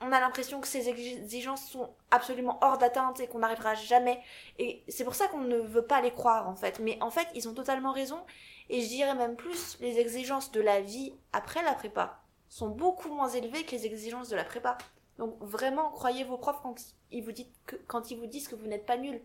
on 0.00 0.12
a 0.12 0.20
l'impression 0.20 0.60
que 0.60 0.68
ces 0.68 0.88
exigences 0.88 1.68
sont 1.68 1.90
absolument 2.10 2.58
hors 2.62 2.78
d'atteinte 2.78 3.20
et 3.20 3.26
qu'on 3.26 3.40
n'arrivera 3.40 3.74
jamais. 3.74 4.20
Et 4.58 4.84
c'est 4.88 5.04
pour 5.04 5.14
ça 5.14 5.26
qu'on 5.26 5.40
ne 5.40 5.58
veut 5.58 5.84
pas 5.84 6.00
les 6.00 6.12
croire 6.12 6.48
en 6.48 6.54
fait. 6.54 6.78
Mais 6.78 6.98
en 7.02 7.10
fait, 7.10 7.26
ils 7.34 7.48
ont 7.48 7.54
totalement 7.54 7.92
raison. 7.92 8.20
Et 8.68 8.80
je 8.80 8.88
dirais 8.88 9.14
même 9.14 9.34
plus 9.34 9.78
les 9.80 9.98
exigences 9.98 10.52
de 10.52 10.60
la 10.60 10.80
vie 10.80 11.14
après 11.32 11.62
la 11.62 11.74
prépa. 11.74 12.22
sont 12.48 12.68
beaucoup 12.68 13.08
moins 13.08 13.28
élevées 13.28 13.64
que 13.64 13.72
les 13.72 13.86
exigences 13.86 14.28
de 14.28 14.36
la 14.36 14.44
prépa. 14.44 14.78
Donc 15.18 15.36
vraiment, 15.40 15.90
croyez 15.90 16.22
vos 16.22 16.38
profs 16.38 16.60
quand 16.62 16.76
ils 17.10 17.24
vous, 17.24 17.32
disent 17.32 17.50
que, 17.66 17.76
quand 17.86 18.10
ils 18.10 18.18
vous 18.18 18.26
disent 18.26 18.46
que 18.46 18.54
vous 18.54 18.66
n'êtes 18.66 18.86
pas 18.86 18.96
nul. 18.96 19.20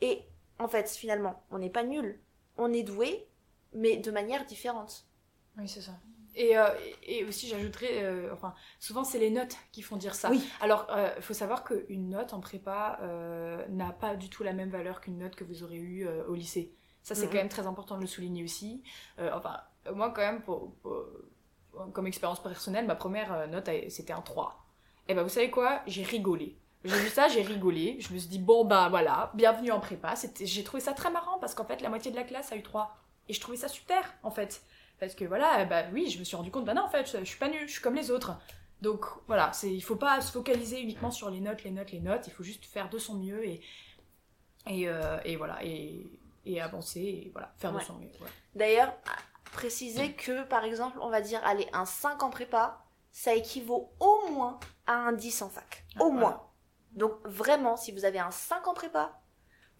Et 0.00 0.24
en 0.58 0.68
fait, 0.68 0.90
finalement, 0.90 1.42
on 1.50 1.58
n'est 1.58 1.70
pas 1.70 1.84
nul. 1.84 2.20
On 2.56 2.72
est 2.72 2.82
doué, 2.82 3.28
mais 3.72 3.96
de 3.96 4.10
manière 4.10 4.44
différente. 4.44 5.06
Oui, 5.56 5.68
c'est 5.68 5.82
ça. 5.82 5.92
Et, 6.34 6.56
euh, 6.56 6.68
et 7.02 7.24
aussi, 7.24 7.48
j'ajouterais, 7.48 8.04
euh, 8.04 8.32
enfin, 8.32 8.54
souvent 8.78 9.02
c'est 9.04 9.18
les 9.18 9.30
notes 9.30 9.56
qui 9.72 9.82
font 9.82 9.96
dire 9.96 10.14
ça. 10.14 10.30
Oui. 10.30 10.46
Alors, 10.60 10.86
il 11.16 11.22
faut 11.22 11.34
savoir 11.34 11.64
qu'une 11.64 12.10
note 12.10 12.32
en 12.32 12.40
prépa 12.40 12.98
euh, 13.02 13.66
n'a 13.68 13.90
pas 13.92 14.14
du 14.16 14.28
tout 14.30 14.42
la 14.44 14.52
même 14.52 14.70
valeur 14.70 15.00
qu'une 15.00 15.18
note 15.18 15.34
que 15.34 15.44
vous 15.44 15.62
aurez 15.64 15.76
eue 15.78 16.08
au 16.28 16.34
lycée. 16.34 16.74
Ça, 17.02 17.14
c'est 17.14 17.26
quand 17.26 17.34
même 17.38 17.48
très 17.48 17.66
important 17.66 17.96
de 17.96 18.02
le 18.02 18.06
souligner 18.06 18.44
aussi. 18.44 18.82
enfin, 19.32 19.56
moi, 19.94 20.10
quand 20.10 20.20
même, 20.22 20.42
pour, 20.42 20.74
pour- 20.82 21.06
comme 21.92 22.06
expérience 22.06 22.42
personnelle, 22.42 22.86
ma 22.86 22.94
première 22.96 23.48
note, 23.48 23.68
a- 23.68 23.88
c'était 23.90 24.12
un 24.12 24.20
3. 24.22 24.64
Et 25.08 25.14
ben, 25.14 25.22
vous 25.22 25.28
savez 25.28 25.50
quoi? 25.50 25.80
J'ai 25.86 26.02
rigolé. 26.02 26.58
J'ai 26.84 26.96
vu 26.96 27.08
ça, 27.08 27.28
j'ai 27.28 27.42
rigolé. 27.42 27.96
Je 28.00 28.12
me 28.12 28.18
suis 28.18 28.28
dit, 28.28 28.38
bon, 28.38 28.64
bah 28.64 28.88
voilà, 28.90 29.32
bienvenue 29.34 29.72
en 29.72 29.80
prépa. 29.80 30.14
J'ai 30.40 30.62
trouvé 30.64 30.80
ça 30.80 30.92
très 30.92 31.10
marrant 31.10 31.38
parce 31.40 31.54
qu'en 31.54 31.64
fait, 31.64 31.80
la 31.80 31.88
moitié 31.88 32.10
de 32.10 32.16
la 32.16 32.24
classe 32.24 32.52
a 32.52 32.56
eu 32.56 32.62
3. 32.62 32.96
Et 33.28 33.32
je 33.32 33.40
trouvais 33.40 33.56
ça 33.56 33.68
super, 33.68 34.14
en 34.22 34.30
fait. 34.30 34.62
Parce 35.00 35.14
que 35.14 35.24
voilà, 35.24 35.64
bah 35.64 35.84
oui, 35.92 36.10
je 36.10 36.18
me 36.18 36.24
suis 36.24 36.36
rendu 36.36 36.50
compte, 36.50 36.64
bah 36.64 36.74
non, 36.74 36.82
en 36.82 36.88
fait, 36.88 37.06
je, 37.10 37.18
je 37.18 37.24
suis 37.24 37.38
pas 37.38 37.48
nulle, 37.48 37.66
je 37.66 37.72
suis 37.72 37.80
comme 37.82 37.94
les 37.94 38.10
autres. 38.10 38.36
Donc 38.82 39.04
voilà, 39.26 39.52
c'est, 39.52 39.72
il 39.72 39.80
faut 39.80 39.96
pas 39.96 40.20
se 40.20 40.30
focaliser 40.32 40.80
uniquement 40.80 41.10
sur 41.10 41.30
les 41.30 41.40
notes, 41.40 41.64
les 41.64 41.70
notes, 41.70 41.90
les 41.92 42.00
notes. 42.00 42.26
Il 42.26 42.32
faut 42.32 42.44
juste 42.44 42.64
faire 42.64 42.88
de 42.90 42.98
son 42.98 43.14
mieux 43.14 43.44
et, 43.44 43.60
et, 44.66 44.88
euh, 44.88 45.18
et 45.24 45.36
voilà, 45.36 45.58
et, 45.64 46.06
et 46.46 46.60
avancer, 46.60 47.00
et 47.00 47.30
voilà, 47.32 47.52
faire 47.56 47.72
de 47.72 47.80
son 47.80 47.94
mieux. 47.94 48.08
D'ailleurs, 48.54 48.92
préciser 49.52 50.12
que, 50.12 50.44
par 50.44 50.64
exemple, 50.64 50.98
on 51.00 51.10
va 51.10 51.20
dire, 51.20 51.40
allez, 51.44 51.68
un 51.72 51.84
5 51.86 52.22
en 52.22 52.30
prépa, 52.30 52.84
ça 53.10 53.34
équivaut 53.34 53.92
au 53.98 54.30
moins 54.30 54.60
à 54.86 54.94
un 54.94 55.12
10 55.12 55.42
en 55.42 55.48
fac. 55.48 55.84
Ah, 55.96 56.02
Au 56.02 56.10
voilà. 56.10 56.20
moins. 56.20 56.46
Donc 56.92 57.12
vraiment, 57.24 57.76
si 57.76 57.92
vous 57.92 58.04
avez 58.04 58.18
un 58.18 58.30
5 58.30 58.66
en 58.68 58.74
prépa, 58.74 59.20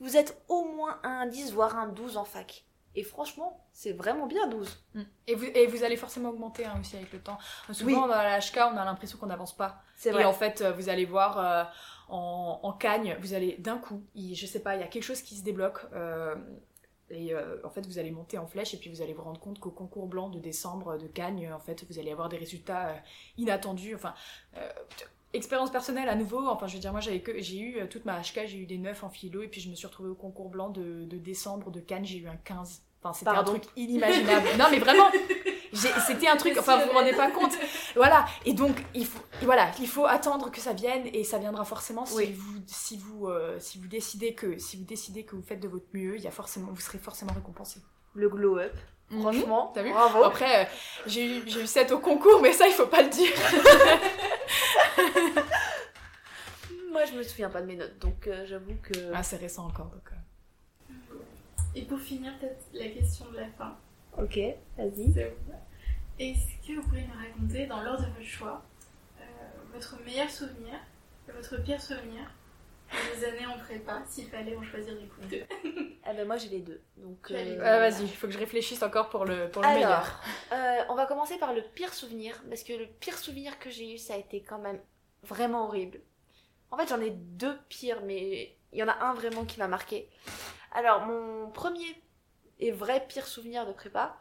vous 0.01 0.17
êtes 0.17 0.41
au 0.49 0.65
moins 0.65 0.99
à 1.03 1.09
un 1.09 1.27
10, 1.27 1.53
voire 1.53 1.77
un 1.77 1.89
12 1.89 2.17
en 2.17 2.25
fac. 2.25 2.65
Et 2.99 3.05
franchement, 3.05 3.65
c'est 3.73 3.93
vraiment 3.93 4.27
bien 4.27 4.49
12. 4.49 4.77
Mm. 4.95 5.03
Et 5.29 5.35
vous, 5.37 5.45
et 5.45 5.67
vous 5.69 5.85
allez 5.85 5.97
forcément 5.97 6.31
augmenter 6.31 6.65
hein, 6.65 6.75
aussi 6.81 6.97
avec 6.97 7.13
le 7.13 7.21
temps. 7.21 7.39
Souvent, 7.71 7.87
Oui. 7.87 7.95
dans 7.95 8.09
la 8.09 8.41
HK, 8.41 8.57
on 8.73 8.77
a 8.77 8.85
l'impression 8.85 9.19
qu'on 9.19 9.27
n'avance 9.27 9.57
pas. 9.57 9.81
C'est 9.95 10.11
Et 10.11 10.25
en 10.25 10.33
fait, 10.33 10.63
euh, 10.63 10.73
vous 10.73 10.89
allez 10.89 11.05
voir 11.05 11.39
euh, 11.39 11.63
en, 12.09 12.59
en 12.65 12.73
Cagne, 12.73 13.17
vous 13.21 13.35
allez 13.35 13.57
d'un 13.59 13.79
coup, 13.79 14.03
il- 14.17 14.35
je 14.35 14.47
sais 14.47 14.59
pas, 14.61 14.75
il 14.75 14.81
y 14.81 14.83
a 14.83 14.89
quelque 14.89 15.05
chose 15.05 15.23
qui 15.23 15.37
se 15.37 15.45
débloque. 15.45 15.79
euh, 15.93 16.35
et 17.11 17.33
euh, 17.33 17.57
en 17.65 17.71
fait, 17.71 17.87
vous 17.87 17.99
allez 18.01 18.11
monter 18.11 18.37
en 18.37 18.47
flèche 18.49 18.75
et 18.75 18.79
puis 18.79 18.91
vous 18.91 19.01
allez 19.01 19.15
vous 19.15 19.23
rendre 19.23 19.39
compte 19.41 19.61
qu'au 19.61 19.71
concours 19.71 20.09
blanc 20.09 20.29
de 20.29 20.41
décembre 20.41 20.99
de 20.99 21.07
Cagnes, 21.07 21.51
en 21.53 21.61
fait, 21.61 21.85
vous 21.89 21.99
allez 22.01 22.11
avoir 22.11 22.29
des 22.29 22.37
résultats 22.37 22.97
inattendus. 23.39 23.95
Enfin, 23.95 24.13
expérience 25.33 25.71
personnelle 25.71 26.09
à 26.09 26.17
nouveau. 26.17 26.47
Enfin, 26.49 26.67
je 26.67 26.75
veux 26.75 26.81
dire, 26.81 26.93
moi, 26.93 27.01
j'avais 27.01 27.21
que 27.21 27.41
j'ai 27.41 27.59
eu 27.61 27.89
toute 27.89 28.05
ma 28.05 28.21
HK, 28.21 28.47
j'ai 28.47 28.59
eu 28.59 28.67
des 28.67 28.79
9 28.79 29.05
en 29.05 29.09
philo 29.11 29.43
et 29.43 29.49
puis 29.49 29.61
je 29.61 29.71
me 29.71 29.75
suis 29.75 29.87
retrouvée 29.87 30.09
au 30.11 30.15
concours 30.15 30.49
blanc 30.51 30.69
de, 30.71 31.05
de 31.05 31.17
décembre 31.17 31.71
de 31.71 31.81
Cannes, 31.81 32.05
j'ai 32.05 32.19
eu 32.19 32.29
un 32.29 32.37
15. 32.37 32.83
Enfin, 33.03 33.13
c'était 33.13 33.31
un 33.31 33.45
truc 33.45 33.63
inimaginable. 33.77 34.49
non, 34.59 34.65
mais 34.71 34.79
vraiment, 34.81 35.09
c'était 35.73 36.27
un 36.27 36.37
truc. 36.37 36.57
Enfin, 36.59 36.79
vous 36.79 36.87
vous 36.91 36.99
rendez 36.99 37.13
pas 37.13 37.31
compte. 37.31 37.53
Voilà. 37.95 38.25
Et 38.45 38.53
donc, 38.53 38.77
il 38.95 39.07
faut, 39.07 39.21
voilà, 39.43 39.71
il 39.81 39.87
faut 39.87 40.07
attendre 40.07 40.51
que 40.51 40.61
ça 40.61 40.73
vienne 40.73 41.09
et 41.13 41.23
ça 41.23 41.39
viendra 41.39 41.65
forcément 41.65 42.05
si 42.07 42.17
Oui. 42.17 42.33
vous, 42.37 42.55
si 42.67 42.97
vous, 42.97 43.29
euh, 43.29 43.57
si 43.61 43.79
vous 43.79 43.87
décidez 43.87 44.35
que, 44.35 44.59
si 44.59 44.77
vous 44.77 44.85
décidez 44.85 45.25
que 45.25 45.37
vous 45.37 45.43
faites 45.43 45.61
de 45.61 45.69
votre 45.69 45.87
mieux, 45.95 46.17
il 46.17 46.23
y 46.23 46.27
a 46.27 46.33
forcément, 46.33 46.69
vous 46.73 46.81
serez 46.81 46.99
forcément 46.99 47.33
récompensé. 47.33 47.81
Le 48.15 48.29
glow 48.29 48.59
up. 48.59 48.73
Franchement, 49.11 49.71
T'as 49.75 49.83
vu 49.83 49.91
bravo. 49.93 50.23
Après, 50.25 50.65
euh, 50.65 50.69
j'ai 51.07 51.39
eu, 51.39 51.43
j'ai 51.47 51.63
eu 51.63 51.67
7 51.67 51.93
au 51.93 51.99
concours, 51.99 52.41
mais 52.43 52.53
ça, 52.53 52.67
il 52.67 52.75
faut 52.75 52.87
pas 52.87 53.03
le 53.03 53.09
dire. 53.09 53.33
Moi, 56.91 57.05
je 57.07 57.13
me 57.17 57.23
souviens 57.23 57.49
pas 57.49 57.63
de 57.63 57.67
mes 57.67 57.77
notes, 57.77 57.99
donc 58.01 58.27
euh, 58.27 58.45
j'avoue 58.47 58.75
que. 58.83 58.93
Ah, 59.15 59.23
c'est 59.23 59.37
récent 59.37 59.67
encore, 59.67 59.87
donc. 59.87 60.11
Et 61.75 61.83
pour 61.83 61.99
finir, 62.01 62.33
peut-être 62.39 62.65
la 62.73 62.89
question 62.89 63.27
de 63.31 63.37
la 63.37 63.47
fin. 63.57 63.77
Ok, 64.17 64.39
vas-y. 64.77 65.15
Est-ce 66.19 66.67
que 66.67 66.75
vous 66.75 66.83
pouvez 66.89 67.03
nous 67.03 67.15
raconter, 67.15 67.67
dans 67.67 67.83
l'ordre 67.83 68.03
de 68.07 68.11
votre 68.11 68.23
choix, 68.27 68.63
euh, 69.21 69.25
votre 69.73 70.03
meilleur 70.05 70.29
souvenir 70.29 70.75
et 71.29 71.33
votre 71.33 71.63
pire 71.63 71.81
souvenir 71.81 72.23
des 72.91 73.25
années 73.25 73.47
en 73.47 73.59
prépa, 73.59 74.03
s'il 74.09 74.27
fallait 74.27 74.57
en 74.57 74.63
choisir 74.63 74.97
du 74.99 75.07
coup 75.07 75.21
deux? 75.31 75.45
Ah 76.11 76.15
ben 76.15 76.27
moi 76.27 76.39
j'ai 76.39 76.49
les 76.49 76.61
deux. 76.61 76.81
Donc. 76.97 77.31
Euh, 77.31 77.59
vas-y, 77.61 78.05
il 78.05 78.09
faut 78.09 78.27
que 78.29 78.33
je 78.33 78.39
réfléchisse 78.39 78.83
encore 78.83 79.11
pour 79.11 79.27
le, 79.27 79.51
pour 79.51 79.61
le 79.61 79.69
Alors, 79.69 79.77
meilleur. 79.79 80.23
euh, 80.53 80.83
on 80.89 80.95
va 80.95 81.05
commencer 81.05 81.37
par 81.37 81.53
le 81.53 81.61
pire 81.63 81.93
souvenir, 81.93 82.43
parce 82.49 82.63
que 82.65 82.73
le 82.73 82.87
pire 82.87 83.19
souvenir 83.19 83.59
que 83.59 83.69
j'ai 83.69 83.93
eu, 83.95 83.99
ça 83.99 84.15
a 84.15 84.17
été 84.17 84.41
quand 84.41 84.59
même 84.59 84.81
vraiment 85.23 85.67
horrible. 85.67 86.01
En 86.71 86.79
fait, 86.79 86.89
j'en 86.89 87.01
ai 87.03 87.11
deux 87.11 87.59
pires, 87.69 88.01
mais 88.07 88.57
il 88.73 88.79
y 88.79 88.83
en 88.83 88.89
a 88.89 88.97
un 89.05 89.13
vraiment 89.13 89.45
qui 89.45 89.59
m'a 89.59 89.69
marqué. 89.69 90.09
Alors, 90.73 91.07
mon 91.07 91.51
premier 91.51 91.97
et 92.61 92.73
vrai 92.73 93.05
pire 93.07 93.27
souvenir 93.27 93.67
de 93.67 93.73
prépa, 93.73 94.17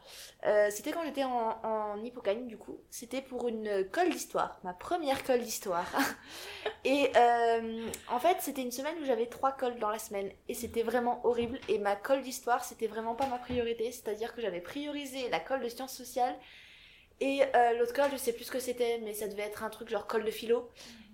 euh, 0.46 0.68
c'était 0.70 0.92
quand 0.92 1.04
j'étais 1.04 1.24
en, 1.24 1.58
en 1.64 1.98
du 1.98 2.58
coup. 2.58 2.80
C'était 2.92 3.22
pour 3.22 3.48
une 3.48 3.88
colle 3.90 4.10
d'histoire, 4.10 4.60
ma 4.64 4.74
première 4.74 5.24
colle 5.24 5.42
d'histoire. 5.42 5.88
et 6.86 7.10
euh, 7.16 7.88
en 8.10 8.20
fait, 8.20 8.38
c'était 8.42 8.62
une 8.62 8.72
semaine 8.72 8.96
où 9.02 9.06
j'avais 9.06 9.26
trois 9.26 9.52
colles 9.52 9.80
dans 9.80 9.90
la 9.90 10.00
semaine. 10.00 10.32
Et 10.48 10.54
c'était 10.54 10.84
vraiment 10.84 11.26
horrible. 11.26 11.60
Et 11.68 11.80
ma 11.80 11.96
colle 11.96 12.22
d'histoire, 12.22 12.64
c'était 12.64 12.88
vraiment 12.88 13.16
pas 13.16 13.26
ma 13.26 13.40
priorité. 13.40 13.92
C'est-à-dire 13.92 14.36
que 14.36 14.42
j'avais 14.42 14.62
priorisé 14.62 15.30
la 15.30 15.40
colle 15.40 15.62
de 15.62 15.70
sciences 15.70 15.96
sociales. 15.96 16.36
Et 17.20 17.42
euh, 17.56 17.74
l'autre 17.80 17.94
colle, 17.94 18.12
je 18.12 18.18
sais 18.18 18.34
plus 18.34 18.46
ce 18.46 18.52
que 18.52 18.60
c'était, 18.60 19.00
mais 19.04 19.14
ça 19.14 19.28
devait 19.28 19.44
être 19.44 19.64
un 19.64 19.70
truc 19.70 19.90
genre 19.90 20.06
colle 20.06 20.24
de 20.24 20.32
philo, 20.32 20.70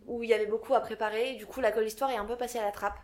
où 0.06 0.22
il 0.24 0.30
y 0.30 0.34
avait 0.34 0.46
beaucoup 0.46 0.74
à 0.74 0.82
préparer. 0.82 1.32
Et 1.32 1.36
du 1.36 1.46
coup, 1.46 1.62
la 1.62 1.72
colle 1.72 1.86
d'histoire 1.86 2.12
est 2.12 2.18
un 2.18 2.26
peu 2.26 2.36
passée 2.36 2.60
à 2.60 2.64
la 2.66 2.72
trappe. 2.72 2.98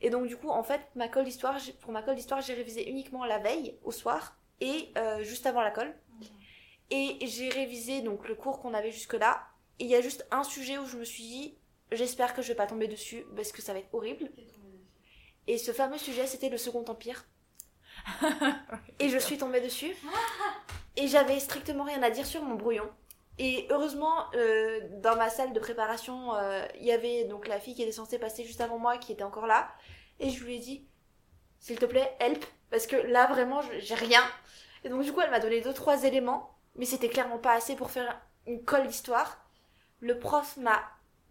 Et 0.00 0.10
donc, 0.10 0.26
du 0.26 0.36
coup, 0.36 0.48
en 0.48 0.62
fait, 0.62 0.80
ma 0.94 1.08
colle 1.08 1.24
d'histoire, 1.24 1.58
pour 1.80 1.92
ma 1.92 2.02
colle 2.02 2.16
d'histoire, 2.16 2.40
j'ai 2.40 2.54
révisé 2.54 2.88
uniquement 2.88 3.24
la 3.24 3.38
veille, 3.38 3.76
au 3.84 3.92
soir, 3.92 4.36
et 4.60 4.92
euh, 4.96 5.22
juste 5.22 5.46
avant 5.46 5.60
la 5.60 5.70
colle. 5.70 5.94
Et 6.90 7.18
j'ai 7.22 7.48
révisé 7.48 8.00
donc 8.00 8.28
le 8.28 8.34
cours 8.34 8.60
qu'on 8.60 8.74
avait 8.74 8.90
jusque-là. 8.90 9.46
Et 9.78 9.84
il 9.84 9.90
y 9.90 9.94
a 9.94 10.00
juste 10.00 10.26
un 10.30 10.42
sujet 10.42 10.78
où 10.78 10.86
je 10.86 10.96
me 10.96 11.04
suis 11.04 11.22
dit, 11.22 11.58
j'espère 11.92 12.34
que 12.34 12.42
je 12.42 12.48
vais 12.48 12.54
pas 12.54 12.66
tomber 12.66 12.88
dessus, 12.88 13.24
parce 13.36 13.52
que 13.52 13.62
ça 13.62 13.72
va 13.72 13.78
être 13.78 13.94
horrible. 13.94 14.30
Et 15.46 15.58
ce 15.58 15.72
fameux 15.72 15.98
sujet, 15.98 16.26
c'était 16.26 16.48
le 16.48 16.58
Second 16.58 16.84
Empire. 16.88 17.24
Et 18.98 19.08
je 19.08 19.18
suis 19.18 19.38
tombée 19.38 19.60
dessus. 19.60 19.94
Et 20.96 21.08
j'avais 21.08 21.38
strictement 21.38 21.84
rien 21.84 22.02
à 22.02 22.10
dire 22.10 22.26
sur 22.26 22.42
mon 22.42 22.54
brouillon. 22.54 22.88
Et 23.38 23.66
heureusement, 23.70 24.26
euh, 24.34 24.80
dans 25.02 25.16
ma 25.16 25.30
salle 25.30 25.52
de 25.52 25.60
préparation, 25.60 26.34
euh, 26.34 26.66
il 26.78 26.86
y 26.86 26.92
avait 26.92 27.24
donc 27.24 27.48
la 27.48 27.58
fille 27.58 27.74
qui 27.74 27.82
était 27.82 27.92
censée 27.92 28.18
passer 28.18 28.44
juste 28.44 28.60
avant 28.60 28.78
moi 28.78 28.98
qui 28.98 29.12
était 29.12 29.24
encore 29.24 29.46
là. 29.46 29.70
Et 30.18 30.30
je 30.30 30.44
lui 30.44 30.56
ai 30.56 30.58
dit, 30.58 30.86
s'il 31.58 31.78
te 31.78 31.86
plaît, 31.86 32.14
help. 32.20 32.44
Parce 32.70 32.86
que 32.86 32.96
là, 32.96 33.26
vraiment, 33.26 33.62
j'ai 33.78 33.94
rien. 33.94 34.22
Et 34.84 34.88
donc, 34.88 35.02
du 35.02 35.12
coup, 35.12 35.20
elle 35.20 35.30
m'a 35.30 35.40
donné 35.40 35.60
deux, 35.60 35.72
trois 35.72 36.04
éléments. 36.04 36.56
Mais 36.76 36.84
c'était 36.84 37.08
clairement 37.08 37.38
pas 37.38 37.52
assez 37.52 37.76
pour 37.76 37.90
faire 37.90 38.20
une 38.46 38.62
colle 38.64 38.86
d'histoire. 38.86 39.44
Le 40.00 40.18
prof 40.18 40.56
m'a 40.56 40.82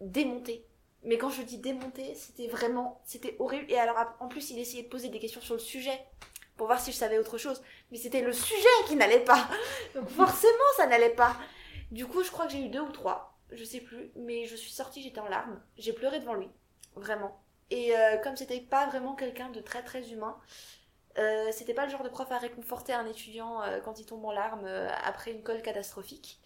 démonté. 0.01 0.65
Mais 1.03 1.17
quand 1.17 1.29
je 1.29 1.41
dis 1.41 1.57
démonté, 1.57 2.13
c'était 2.15 2.47
vraiment, 2.47 3.01
c'était 3.05 3.35
horrible. 3.39 3.71
Et 3.71 3.77
alors, 3.77 3.97
en 4.19 4.27
plus, 4.27 4.49
il 4.51 4.59
essayait 4.59 4.83
de 4.83 4.89
poser 4.89 5.09
des 5.09 5.19
questions 5.19 5.41
sur 5.41 5.53
le 5.53 5.59
sujet 5.59 5.97
pour 6.57 6.67
voir 6.67 6.79
si 6.79 6.91
je 6.91 6.97
savais 6.97 7.17
autre 7.17 7.37
chose. 7.37 7.61
Mais 7.91 7.97
c'était 7.97 8.21
le 8.21 8.33
sujet 8.33 8.67
qui 8.87 8.95
n'allait 8.95 9.23
pas. 9.23 9.47
Donc 9.95 10.09
forcément, 10.09 10.53
ça 10.75 10.87
n'allait 10.87 11.11
pas. 11.11 11.37
Du 11.91 12.05
coup, 12.05 12.23
je 12.23 12.31
crois 12.31 12.45
que 12.45 12.51
j'ai 12.51 12.63
eu 12.63 12.69
deux 12.69 12.81
ou 12.81 12.91
trois, 12.91 13.37
je 13.51 13.63
sais 13.63 13.81
plus. 13.81 14.11
Mais 14.15 14.45
je 14.45 14.55
suis 14.55 14.71
sortie, 14.71 15.01
j'étais 15.01 15.19
en 15.19 15.27
larmes. 15.27 15.61
J'ai 15.77 15.93
pleuré 15.93 16.19
devant 16.19 16.35
lui, 16.35 16.49
vraiment. 16.95 17.41
Et 17.71 17.95
euh, 17.95 18.17
comme 18.17 18.35
c'était 18.35 18.61
pas 18.61 18.87
vraiment 18.87 19.15
quelqu'un 19.15 19.49
de 19.49 19.59
très 19.59 19.83
très 19.83 20.11
humain, 20.11 20.37
euh, 21.17 21.51
c'était 21.51 21.73
pas 21.73 21.85
le 21.85 21.91
genre 21.91 22.03
de 22.03 22.09
prof 22.09 22.31
à 22.31 22.37
réconforter 22.37 22.93
un 22.93 23.05
étudiant 23.05 23.61
euh, 23.61 23.79
quand 23.81 23.99
il 23.99 24.05
tombe 24.05 24.25
en 24.25 24.31
larmes 24.31 24.67
après 25.03 25.31
une 25.31 25.43
colle 25.43 25.61
catastrophique. 25.61 26.39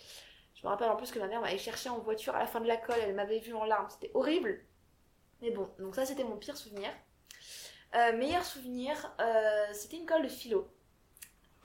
Je 0.55 0.63
me 0.63 0.69
rappelle 0.69 0.89
en 0.89 0.95
plus 0.95 1.11
que 1.11 1.19
ma 1.19 1.27
mère 1.27 1.41
m'avait 1.41 1.57
cherché 1.57 1.89
en 1.89 1.99
voiture 1.99 2.35
à 2.35 2.39
la 2.39 2.47
fin 2.47 2.61
de 2.61 2.67
la 2.67 2.77
colle, 2.77 2.99
elle 3.01 3.15
m'avait 3.15 3.39
vue 3.39 3.53
en 3.53 3.65
larmes, 3.65 3.87
c'était 3.89 4.11
horrible. 4.13 4.63
Mais 5.41 5.51
bon, 5.51 5.69
donc 5.79 5.95
ça 5.95 6.05
c'était 6.05 6.23
mon 6.23 6.37
pire 6.37 6.57
souvenir. 6.57 6.89
Meilleur 8.15 8.43
souvenir, 8.43 9.13
c'était 9.73 9.97
une 9.97 10.05
colle 10.05 10.23
de 10.23 10.29
philo. 10.29 10.67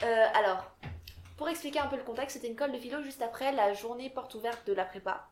Alors, 0.01 0.77
pour 1.39 1.49
expliquer 1.49 1.79
un 1.79 1.87
peu 1.87 1.97
le 1.97 2.03
contexte, 2.03 2.37
c'était 2.37 2.49
une 2.49 2.57
colle 2.57 2.73
de 2.73 2.79
philo 2.79 3.01
juste 3.01 3.23
après 3.23 3.53
la 3.53 3.73
journée 3.73 4.11
porte 4.11 4.35
ouverte 4.35 4.67
de 4.67 4.73
la 4.73 4.85
prépa. 4.85 5.31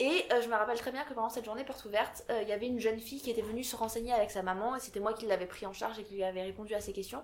Et 0.00 0.26
euh, 0.32 0.42
je 0.42 0.48
me 0.48 0.54
rappelle 0.54 0.78
très 0.78 0.90
bien 0.90 1.04
que 1.04 1.14
pendant 1.14 1.28
cette 1.28 1.44
journée 1.44 1.62
porte 1.62 1.84
ouverte, 1.84 2.24
euh, 2.30 2.42
il 2.42 2.48
y 2.48 2.52
avait 2.52 2.66
une 2.66 2.80
jeune 2.80 2.98
fille 2.98 3.20
qui 3.20 3.30
était 3.30 3.40
venue 3.40 3.62
se 3.62 3.76
renseigner 3.76 4.12
avec 4.12 4.32
sa 4.32 4.42
maman 4.42 4.74
et 4.74 4.80
c'était 4.80 4.98
moi 4.98 5.14
qui 5.14 5.26
l'avais 5.26 5.46
pris 5.46 5.66
en 5.66 5.72
charge 5.72 6.00
et 6.00 6.02
qui 6.02 6.14
lui 6.14 6.24
avait 6.24 6.42
répondu 6.42 6.74
à 6.74 6.80
ses 6.80 6.92
questions. 6.92 7.22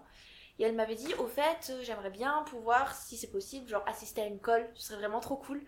Et 0.61 0.63
elle 0.63 0.77
m'avait 0.77 0.95
dit, 0.95 1.13
au 1.15 1.27
fait, 1.27 1.71
euh, 1.71 1.83
j'aimerais 1.83 2.11
bien 2.11 2.45
pouvoir, 2.47 2.95
si 2.95 3.17
c'est 3.17 3.33
possible, 3.33 3.69
genre 3.69 3.83
assister 3.89 4.23
à 4.23 4.27
une 4.27 4.39
colle, 4.39 4.71
ce 4.75 4.87
serait 4.87 5.01
vraiment 5.01 5.19
trop 5.19 5.37
cool. 5.37 5.61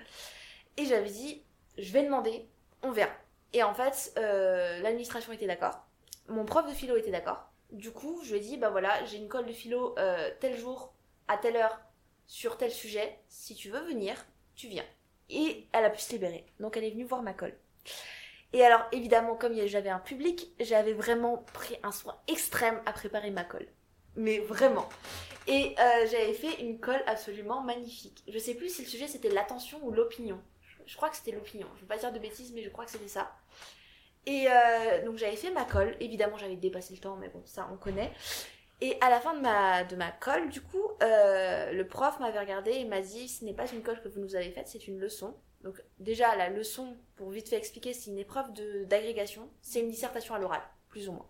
Et 0.76 0.84
j'avais 0.84 1.10
dit, 1.10 1.42
je 1.76 1.92
vais 1.92 2.04
demander, 2.04 2.48
on 2.84 2.92
verra. 2.92 3.10
Et 3.52 3.64
en 3.64 3.74
fait, 3.74 4.12
l'administration 4.16 5.32
était 5.32 5.46
d'accord, 5.46 5.84
mon 6.28 6.46
prof 6.46 6.66
de 6.66 6.72
philo 6.72 6.96
était 6.96 7.10
d'accord. 7.10 7.50
Du 7.70 7.90
coup, 7.90 8.20
je 8.22 8.30
lui 8.30 8.38
ai 8.38 8.40
dit, 8.40 8.56
bah 8.56 8.70
voilà, 8.70 9.04
j'ai 9.04 9.18
une 9.18 9.28
colle 9.28 9.44
de 9.44 9.52
philo 9.52 9.94
tel 10.40 10.56
jour, 10.56 10.94
à 11.28 11.36
telle 11.36 11.56
heure, 11.56 11.78
sur 12.26 12.56
tel 12.56 12.70
sujet, 12.70 13.18
si 13.28 13.54
tu 13.54 13.70
veux 13.70 13.84
venir, 13.84 14.16
tu 14.54 14.68
viens. 14.68 14.84
Et 15.28 15.66
elle 15.72 15.84
a 15.84 15.90
pu 15.90 16.00
se 16.00 16.12
libérer. 16.12 16.46
Donc 16.60 16.76
elle 16.76 16.84
est 16.84 16.90
venue 16.90 17.04
voir 17.04 17.22
ma 17.22 17.32
colle. 17.32 17.56
Et 18.52 18.62
alors, 18.64 18.82
évidemment, 18.92 19.34
comme 19.34 19.54
j'avais 19.66 19.88
un 19.88 19.98
public, 19.98 20.52
j'avais 20.60 20.92
vraiment 20.92 21.38
pris 21.54 21.76
un 21.82 21.92
soin 21.92 22.18
extrême 22.28 22.80
à 22.84 22.92
préparer 22.92 23.30
ma 23.30 23.44
colle. 23.44 23.66
Mais 24.14 24.40
vraiment. 24.40 24.88
Et 25.46 25.74
euh, 25.78 26.06
j'avais 26.10 26.34
fait 26.34 26.60
une 26.60 26.78
colle 26.78 27.02
absolument 27.06 27.62
magnifique. 27.62 28.22
Je 28.28 28.38
sais 28.38 28.54
plus 28.54 28.68
si 28.68 28.82
le 28.82 28.88
sujet 28.88 29.08
c'était 29.08 29.30
l'attention 29.30 29.78
ou 29.82 29.90
l'opinion. 29.90 30.40
Je 30.86 30.96
crois 30.96 31.08
que 31.08 31.16
c'était 31.16 31.32
l'opinion. 31.32 31.66
Je 31.74 31.76
ne 31.76 31.80
veux 31.82 31.86
pas 31.86 31.96
dire 31.96 32.12
de 32.12 32.18
bêtises, 32.18 32.52
mais 32.52 32.62
je 32.62 32.68
crois 32.68 32.84
que 32.84 32.90
c'était 32.90 33.08
ça. 33.08 33.32
Et 34.26 34.46
euh, 34.48 35.04
donc 35.04 35.16
j'avais 35.16 35.36
fait 35.36 35.50
ma 35.50 35.64
colle. 35.64 35.96
Évidemment, 36.00 36.36
j'avais 36.36 36.56
dépassé 36.56 36.94
le 36.94 37.00
temps, 37.00 37.16
mais 37.16 37.28
bon, 37.28 37.42
ça 37.46 37.68
on 37.72 37.76
connaît. 37.76 38.12
Et 38.83 38.99
à 39.01 39.11
la 39.11 39.20
fin 39.20 39.33
de 39.33 39.41
ma, 39.41 39.85
de 39.85 39.95
ma 39.95 40.11
colle, 40.11 40.49
du 40.49 40.61
coup, 40.61 40.83
euh, 41.05 41.70
le 41.70 41.87
prof 41.87 42.18
m'avait 42.18 42.41
regardé 42.41 42.72
et 42.72 42.85
m'a 42.85 43.01
dit 43.01 43.28
ce 43.28 43.45
n'est 43.45 43.53
pas 43.53 43.70
une 43.72 43.80
colle 43.80 44.03
que 44.03 44.09
vous 44.09 44.18
nous 44.18 44.35
avez 44.35 44.51
faite, 44.51 44.66
c'est 44.66 44.89
une 44.89 44.99
leçon. 44.99 45.37
Donc 45.62 45.80
déjà, 46.01 46.35
la 46.35 46.49
leçon, 46.49 46.97
pour 47.14 47.30
vite 47.30 47.49
fait 47.49 47.57
expliquer, 47.57 47.93
c'est 47.93 48.11
une 48.11 48.18
épreuve 48.18 48.53
d'agrégation, 48.89 49.49
c'est 49.61 49.78
une 49.78 49.89
dissertation 49.89 50.35
à 50.35 50.41
l'oral, 50.41 50.62
plus 50.89 51.09
ou 51.09 51.12
moins. 51.12 51.28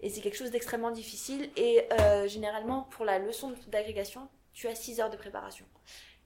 Et 0.00 0.10
c'est 0.10 0.20
quelque 0.20 0.36
chose 0.36 0.50
d'extrêmement 0.50 0.90
difficile. 0.90 1.50
Et 1.54 1.86
euh, 1.92 2.26
généralement, 2.26 2.88
pour 2.90 3.04
la 3.04 3.20
leçon 3.20 3.54
d'agrégation, 3.68 4.28
tu 4.52 4.66
as 4.66 4.74
6 4.74 5.00
heures 5.00 5.10
de 5.10 5.16
préparation. 5.16 5.66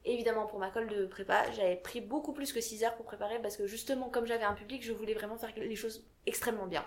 évidemment, 0.07 0.47
pour 0.47 0.61
ma 0.61 0.71
colle 0.71 0.89
de 0.89 1.05
prépa, 1.05 1.45
j'avais 1.53 1.77
pris 1.77 2.01
beaucoup 2.01 2.33
plus 2.33 2.55
que 2.55 2.62
6 2.62 2.85
heures 2.85 2.95
pour 2.95 3.05
préparer 3.05 3.39
parce 3.43 3.59
que 3.59 3.67
justement, 3.67 4.09
comme 4.09 4.25
j'avais 4.25 4.45
un 4.45 4.55
public, 4.55 4.83
je 4.83 4.95
voulais 4.95 5.12
vraiment 5.12 5.37
faire 5.37 5.53
les 5.55 5.77
choses 5.77 6.07
extrêmement 6.25 6.67
bien. 6.67 6.87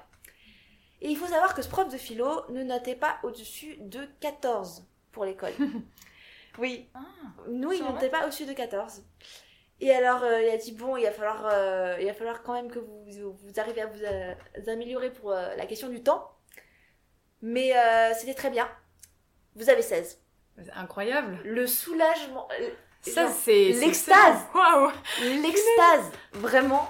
Et 1.01 1.09
il 1.09 1.17
faut 1.17 1.27
savoir 1.27 1.53
que 1.53 1.61
ce 1.61 1.69
prof 1.69 1.91
de 1.91 1.97
philo 1.97 2.41
ne 2.49 2.63
notait 2.63 2.95
pas 2.95 3.17
au-dessus 3.23 3.77
de 3.79 4.07
14 4.19 4.85
pour 5.11 5.25
l'école. 5.25 5.53
oui. 6.57 6.89
Ah, 6.93 6.99
Nous, 7.49 7.71
il 7.71 7.83
ne 7.83 7.89
notait 7.89 8.09
pas 8.09 8.23
au-dessus 8.25 8.45
de 8.45 8.53
14. 8.53 9.03
Et 9.79 9.93
alors, 9.93 10.23
euh, 10.23 10.41
il 10.41 10.49
a 10.49 10.57
dit 10.57 10.71
bon, 10.71 10.97
il 10.97 11.03
va 11.03 11.11
falloir, 11.11 11.45
euh, 11.51 11.97
il 11.99 12.07
va 12.07 12.13
falloir 12.13 12.41
quand 12.41 12.53
même 12.53 12.71
que 12.71 12.79
vous, 12.79 13.05
vous, 13.05 13.59
arriviez 13.59 13.83
à 13.83 13.87
vous, 13.87 14.69
améliorer 14.69 15.11
pour 15.11 15.31
la 15.31 15.65
question 15.67 15.89
du 15.89 16.01
temps. 16.01 16.31
Mais 17.41 17.75
euh, 17.77 18.13
c'était 18.17 18.33
très 18.33 18.49
bien. 18.49 18.67
Vous 19.55 19.69
avez 19.69 19.81
16. 19.81 20.19
Incroyable. 20.73 21.39
Le 21.43 21.67
soulagement. 21.67 22.47
Euh, 22.59 22.69
Ça, 23.01 23.27
c'est. 23.27 23.69
L'extase. 23.73 24.39
Waouh. 24.53 24.91
L'extase. 25.21 26.11
Vraiment. 26.33 26.89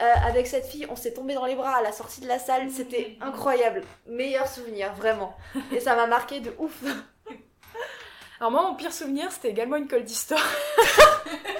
Euh, 0.00 0.12
avec 0.26 0.46
cette 0.46 0.66
fille, 0.66 0.86
on 0.90 0.96
s'est 0.96 1.12
tombé 1.12 1.34
dans 1.34 1.46
les 1.46 1.54
bras 1.54 1.76
à 1.76 1.82
la 1.82 1.92
sortie 1.92 2.20
de 2.20 2.26
la 2.26 2.38
salle. 2.38 2.70
C'était 2.70 3.16
incroyable. 3.20 3.82
Meilleur 4.06 4.48
souvenir, 4.48 4.92
vraiment. 4.94 5.36
Et 5.72 5.80
ça 5.80 5.94
m'a 5.94 6.06
marqué 6.06 6.40
de 6.40 6.54
ouf. 6.58 6.82
Alors, 8.40 8.50
moi, 8.50 8.62
mon 8.62 8.74
pire 8.74 8.92
souvenir, 8.92 9.30
c'était 9.30 9.50
également 9.50 9.76
une 9.76 9.86
colle 9.86 10.04
d'histoire. 10.04 10.42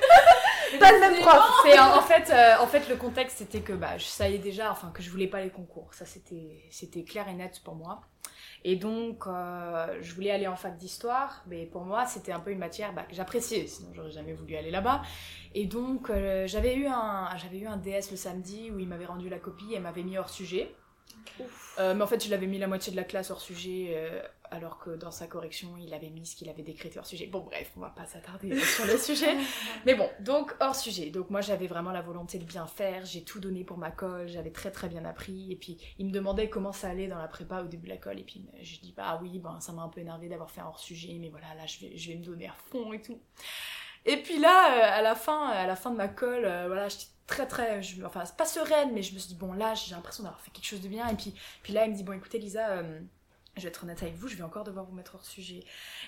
pas 0.78 0.92
le 0.92 1.00
même 1.00 1.20
prof. 1.20 1.42
C'est 1.64 1.78
en, 1.78 2.00
fait, 2.02 2.30
euh, 2.30 2.56
en 2.60 2.66
fait 2.66 2.88
le 2.88 2.96
contexte 2.96 3.38
c'était 3.38 3.60
que 3.60 3.72
bah 3.72 3.96
je 3.98 4.04
savais 4.04 4.38
déjà, 4.38 4.70
enfin 4.70 4.90
que 4.92 5.02
je 5.02 5.10
voulais 5.10 5.26
pas 5.26 5.40
les 5.40 5.50
concours. 5.50 5.92
Ça 5.92 6.04
c'était 6.04 6.64
c'était 6.70 7.04
clair 7.04 7.28
et 7.28 7.34
net 7.34 7.60
pour 7.64 7.74
moi. 7.74 8.02
Et 8.66 8.76
donc 8.76 9.26
euh, 9.26 9.98
je 10.00 10.14
voulais 10.14 10.30
aller 10.30 10.46
en 10.46 10.56
fac 10.56 10.78
d'histoire, 10.78 11.44
mais 11.46 11.66
pour 11.66 11.84
moi 11.84 12.06
c'était 12.06 12.32
un 12.32 12.40
peu 12.40 12.50
une 12.50 12.58
matière 12.58 12.94
bah, 12.94 13.02
que 13.02 13.14
j'appréciais, 13.14 13.66
sinon 13.66 13.90
j'aurais 13.92 14.10
jamais 14.10 14.32
voulu 14.32 14.56
aller 14.56 14.70
là-bas. 14.70 15.02
Et 15.54 15.66
donc 15.66 16.08
euh, 16.08 16.46
j'avais 16.46 16.74
eu 16.74 16.86
un 16.86 17.28
j'avais 17.36 17.58
eu 17.58 17.66
un 17.66 17.76
DS 17.76 18.10
le 18.10 18.16
samedi 18.16 18.70
où 18.70 18.78
il 18.78 18.88
m'avait 18.88 19.04
rendu 19.04 19.28
la 19.28 19.38
copie 19.38 19.74
et 19.74 19.80
m'avait 19.80 20.02
mis 20.02 20.16
hors 20.16 20.30
sujet. 20.30 20.74
mais 21.78 22.02
en 22.02 22.06
fait, 22.06 22.24
je 22.24 22.30
l'avais 22.30 22.46
mis 22.46 22.58
la 22.58 22.66
moitié 22.66 22.90
de 22.90 22.96
la 22.96 23.04
classe 23.04 23.30
hors 23.30 23.40
sujet 23.40 23.94
alors 24.54 24.78
que 24.78 24.90
dans 24.90 25.10
sa 25.10 25.26
correction, 25.26 25.76
il 25.76 25.92
avait 25.92 26.10
mis 26.10 26.26
ce 26.26 26.36
qu'il 26.36 26.48
avait 26.48 26.62
décrété 26.62 26.98
hors 26.98 27.06
sujet. 27.06 27.26
Bon, 27.26 27.40
bref, 27.40 27.72
on 27.76 27.80
va 27.80 27.90
pas 27.90 28.06
s'attarder 28.06 28.58
sur 28.60 28.86
le 28.86 28.96
sujet. 28.96 29.36
Mais 29.84 29.94
bon, 29.94 30.08
donc 30.20 30.54
hors 30.60 30.76
sujet. 30.76 31.10
Donc 31.10 31.30
moi, 31.30 31.40
j'avais 31.40 31.66
vraiment 31.66 31.90
la 31.90 32.02
volonté 32.02 32.38
de 32.38 32.44
bien 32.44 32.66
faire. 32.66 33.04
J'ai 33.04 33.24
tout 33.24 33.40
donné 33.40 33.64
pour 33.64 33.78
ma 33.78 33.90
colle. 33.90 34.28
J'avais 34.28 34.50
très 34.50 34.70
très 34.70 34.88
bien 34.88 35.04
appris. 35.04 35.52
Et 35.52 35.56
puis, 35.56 35.78
il 35.98 36.06
me 36.06 36.12
demandait 36.12 36.48
comment 36.48 36.72
ça 36.72 36.88
allait 36.88 37.08
dans 37.08 37.18
la 37.18 37.28
prépa 37.28 37.62
au 37.62 37.66
début 37.66 37.86
de 37.86 37.92
la 37.92 37.98
colle. 37.98 38.18
Et 38.18 38.24
puis, 38.24 38.46
je 38.62 38.78
dis, 38.80 38.94
bah 38.96 39.18
oui, 39.20 39.38
ben, 39.38 39.60
ça 39.60 39.72
m'a 39.72 39.82
un 39.82 39.88
peu 39.88 40.00
énervé 40.00 40.28
d'avoir 40.28 40.50
fait 40.50 40.60
un 40.60 40.66
hors 40.66 40.78
sujet. 40.78 41.16
Mais 41.20 41.28
voilà, 41.28 41.54
là, 41.54 41.66
je 41.66 41.80
vais, 41.80 41.96
je 41.96 42.10
vais 42.10 42.16
me 42.16 42.24
donner 42.24 42.48
à 42.48 42.54
fond 42.70 42.92
et 42.92 43.02
tout. 43.02 43.18
Et 44.06 44.18
puis 44.18 44.38
là, 44.38 44.76
euh, 44.76 44.98
à 44.98 45.02
la 45.02 45.14
fin, 45.14 45.48
à 45.48 45.66
la 45.66 45.76
fin 45.76 45.90
de 45.90 45.96
ma 45.96 46.08
colle, 46.08 46.44
euh, 46.44 46.66
voilà, 46.66 46.88
j'étais 46.88 47.06
très 47.26 47.46
très, 47.46 47.80
enfin, 48.04 48.22
pas 48.36 48.44
sereine, 48.44 48.90
mais 48.92 49.02
je 49.02 49.14
me 49.14 49.18
suis 49.18 49.28
dit, 49.28 49.34
bon, 49.34 49.52
là, 49.52 49.74
j'ai 49.74 49.94
l'impression 49.94 50.24
d'avoir 50.24 50.40
fait 50.40 50.50
quelque 50.50 50.66
chose 50.66 50.82
de 50.82 50.88
bien. 50.88 51.08
Et 51.08 51.14
puis, 51.14 51.34
puis 51.62 51.72
là, 51.72 51.86
il 51.86 51.92
me 51.92 51.96
dit, 51.96 52.04
bon, 52.04 52.12
écoutez, 52.12 52.38
Lisa, 52.38 52.68
euh, 52.70 53.00
je 53.56 53.62
vais 53.62 53.68
être 53.68 53.84
honnête 53.84 54.02
avec 54.02 54.16
vous, 54.16 54.26
je 54.26 54.34
vais 54.34 54.42
encore 54.42 54.64
devoir 54.64 54.84
vous 54.84 54.94
mettre 54.94 55.14
hors 55.14 55.24
sujet. 55.24 55.60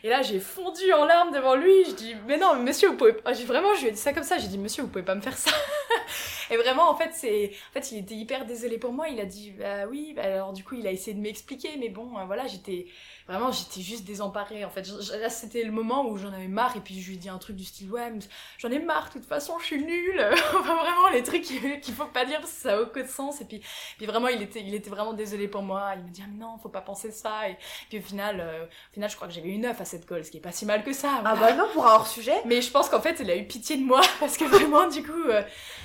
Et 0.03 0.09
là, 0.09 0.23
j'ai 0.23 0.41
fondu 0.41 0.93
en 0.93 1.05
larmes 1.05 1.33
devant 1.33 1.55
lui. 1.55 1.85
Je 1.85 1.95
dis, 1.95 2.15
mais 2.27 2.39
non, 2.39 2.57
monsieur, 2.57 2.89
vous 2.89 2.97
pouvez 2.97 3.13
pas. 3.13 3.33
Vraiment, 3.33 3.75
je 3.75 3.83
lui 3.83 3.89
ai 3.89 3.93
dit 3.93 4.01
ça 4.01 4.13
comme 4.13 4.25
ça. 4.25 4.39
J'ai 4.39 4.49
dit, 4.49 4.59
monsieur, 4.59 4.83
vous 4.83 4.89
pouvez 4.89 5.05
pas 5.05 5.15
me 5.15 5.21
faire 5.21 5.39
ça. 5.39 5.53
et 6.51 6.57
vraiment, 6.57 6.91
en 6.91 6.97
fait, 6.97 7.11
c'est, 7.13 7.53
en 7.71 7.73
fait, 7.73 7.93
il 7.93 7.99
était 7.99 8.17
hyper 8.17 8.47
désolé 8.47 8.79
pour 8.79 8.93
moi. 8.93 9.09
Il 9.09 9.21
a 9.21 9.27
dit, 9.27 9.53
bah 9.53 9.87
oui. 9.89 10.13
Bah, 10.17 10.23
alors, 10.25 10.53
du 10.53 10.65
coup, 10.65 10.75
il 10.75 10.87
a 10.87 10.91
essayé 10.91 11.15
de 11.15 11.21
m'expliquer, 11.21 11.77
mais 11.79 11.89
bon, 11.89 12.19
euh, 12.19 12.25
voilà, 12.25 12.49
j'étais, 12.49 12.87
vraiment, 13.29 13.51
j'étais 13.51 13.81
juste 13.81 14.05
désemparée. 14.05 14.65
En 14.65 14.71
fait, 14.71 14.87
là, 15.21 15.31
c'était 15.31 15.65
le 15.65 15.73
moment 15.73 16.07
où 16.07 16.17
j'en 16.17 16.33
avais 16.33 16.49
marre. 16.49 16.77
Et 16.77 16.81
puis, 16.81 17.01
je 17.01 17.09
lui 17.09 17.17
ai 17.17 17.19
dit 17.19 17.29
un 17.29 17.39
truc 17.39 17.57
du 17.57 17.65
style, 17.65 17.91
ouais, 17.91 18.13
j'en 18.59 18.71
ai 18.71 18.79
marre. 18.79 19.09
De 19.09 19.15
toute 19.15 19.27
façon, 19.27 19.59
je 19.59 19.65
suis 19.65 19.85
nulle. 19.85 20.21
enfin, 20.55 20.77
vraiment, 20.77 21.09
les 21.13 21.23
trucs 21.23 21.43
qu'il 21.43 21.95
faut 21.95 22.07
pas 22.07 22.25
dire 22.25 22.41
parce 22.41 22.53
que 22.53 22.61
ça 22.61 22.77
a 22.77 22.81
aucun 22.81 23.07
sens. 23.07 23.41
Et 23.41 23.45
puis, 23.45 23.63
puis 23.97 24.07
vraiment, 24.07 24.29
il 24.29 24.43
était, 24.43 24.61
il 24.61 24.75
était 24.75 24.91
vraiment 24.91 25.13
désolé 25.13 25.49
pour 25.49 25.63
moi. 25.63 25.95
Il 25.97 26.05
me 26.05 26.11
dit, 26.11 26.23
ah, 26.25 26.29
mais 26.31 26.39
non, 26.39 26.59
faut 26.59 26.69
pas 26.69 26.81
penser 26.81 27.11
ça. 27.11 27.49
Et 27.49 27.57
puis, 27.89 27.99
au 27.99 28.03
final, 28.03 28.41
euh, 28.41 28.65
au 28.65 28.95
final, 28.95 29.11
je 29.11 29.17
crois 29.17 29.29
que 29.29 29.35
j'avais 29.35 29.51
eu 29.51 29.59
9 29.59 29.81
à 29.81 29.85
cette 29.85 30.07
colle, 30.07 30.25
ce 30.25 30.31
qui 30.31 30.39
est 30.39 30.41
pas 30.41 30.53
si 30.53 30.65
mal 30.65 30.85
que 30.85 30.93
ça. 30.93 31.21
Ah, 31.25 31.37
bah 31.37 31.53
non, 31.55 31.67
pour 31.73 31.87
un 31.87 31.95
hors 31.95 32.07
sujet. 32.07 32.41
Mais 32.45 32.63
je 32.63 32.71
pense 32.71 32.89
qu'en 32.89 33.01
fait, 33.01 33.19
il 33.21 33.31
a 33.31 33.37
eu 33.37 33.47
pitié 33.47 33.77
de 33.77 33.85
moi 33.85 34.03
parce 34.21 34.37
que 34.37 34.45
vraiment, 34.45 34.89
du 34.89 35.03
coup, 35.03 35.29
euh, 35.29 35.43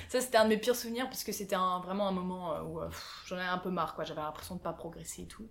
ça, 0.08 0.20
c'était 0.20 0.38
un 0.38 0.44
de 0.44 0.50
mes 0.50 0.58
pires 0.58 0.76
souvenirs 0.76 1.06
parce 1.06 1.24
que 1.24 1.32
c'était 1.32 1.56
un, 1.56 1.80
vraiment 1.80 2.06
un 2.06 2.12
moment 2.12 2.54
euh, 2.54 2.62
où 2.62 2.80
j'en 3.26 3.36
avais 3.36 3.46
un 3.46 3.58
peu 3.58 3.70
marre, 3.70 3.94
quoi. 3.94 4.04
J'avais 4.04 4.20
l'impression 4.20 4.54
de 4.54 4.60
pas 4.60 4.72
progresser 4.72 5.22
et 5.22 5.26
tout. 5.26 5.48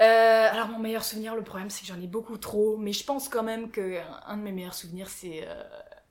Euh, 0.00 0.48
alors 0.50 0.68
mon 0.68 0.78
meilleur 0.78 1.04
souvenir, 1.04 1.36
le 1.36 1.42
problème 1.42 1.70
c'est 1.70 1.82
que 1.82 1.86
j'en 1.86 2.00
ai 2.00 2.06
beaucoup 2.06 2.36
trop, 2.36 2.76
mais 2.76 2.92
je 2.92 3.04
pense 3.04 3.28
quand 3.28 3.44
même 3.44 3.70
que 3.70 4.00
un 4.26 4.36
de 4.36 4.42
mes 4.42 4.52
meilleurs 4.52 4.74
souvenirs 4.74 5.08
c'est 5.08 5.46
euh, 5.46 5.62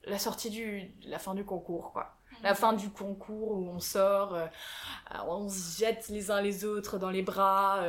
la 0.05 0.19
sortie 0.19 0.49
du, 0.49 0.93
la 1.05 1.19
fin 1.19 1.33
du 1.33 1.43
concours 1.43 1.91
quoi. 1.91 2.15
La 2.43 2.51
mhm. 2.51 2.55
fin 2.55 2.73
du 2.73 2.89
concours 2.89 3.51
où 3.51 3.69
on 3.69 3.79
sort, 3.79 4.35
euh, 4.35 4.47
on 5.27 5.49
se 5.49 5.79
jette 5.79 6.07
les 6.09 6.31
uns 6.31 6.41
les 6.41 6.63
autres 6.63 6.97
dans 6.97 7.09
les 7.09 7.23
bras. 7.23 7.83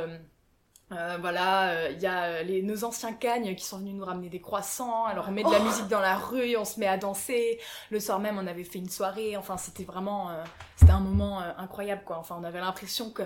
voilà, 0.89 1.89
il 1.91 1.99
y 1.99 2.05
a 2.05 2.43
les, 2.43 2.61
nos 2.61 2.83
anciens 2.83 3.13
cagnes 3.13 3.55
qui 3.55 3.65
sont 3.65 3.79
venus 3.79 3.95
nous 3.95 4.05
ramener 4.05 4.29
des 4.29 4.41
croissants. 4.41 5.05
Alors 5.05 5.27
on 5.29 5.31
met 5.31 5.43
de 5.43 5.49
la 5.49 5.59
oh 5.59 5.63
musique 5.63 5.87
dans 5.87 6.01
la 6.01 6.17
rue, 6.17 6.57
on 6.57 6.65
se 6.65 6.79
met 6.79 6.87
à 6.87 6.97
danser. 6.97 7.59
Le 7.89 7.99
soir 7.99 8.19
même, 8.19 8.37
on 8.37 8.47
avait 8.47 8.65
fait 8.65 8.79
une 8.79 8.89
soirée. 8.89 9.35
Enfin, 9.35 9.57
c'était 9.57 9.83
vraiment, 9.83 10.29
c'était 10.75 10.91
un 10.91 10.99
moment 10.99 11.39
incroyable 11.39 12.03
quoi. 12.05 12.17
Enfin, 12.17 12.37
on 12.39 12.43
avait 12.43 12.59
l'impression 12.59 13.11
que 13.11 13.23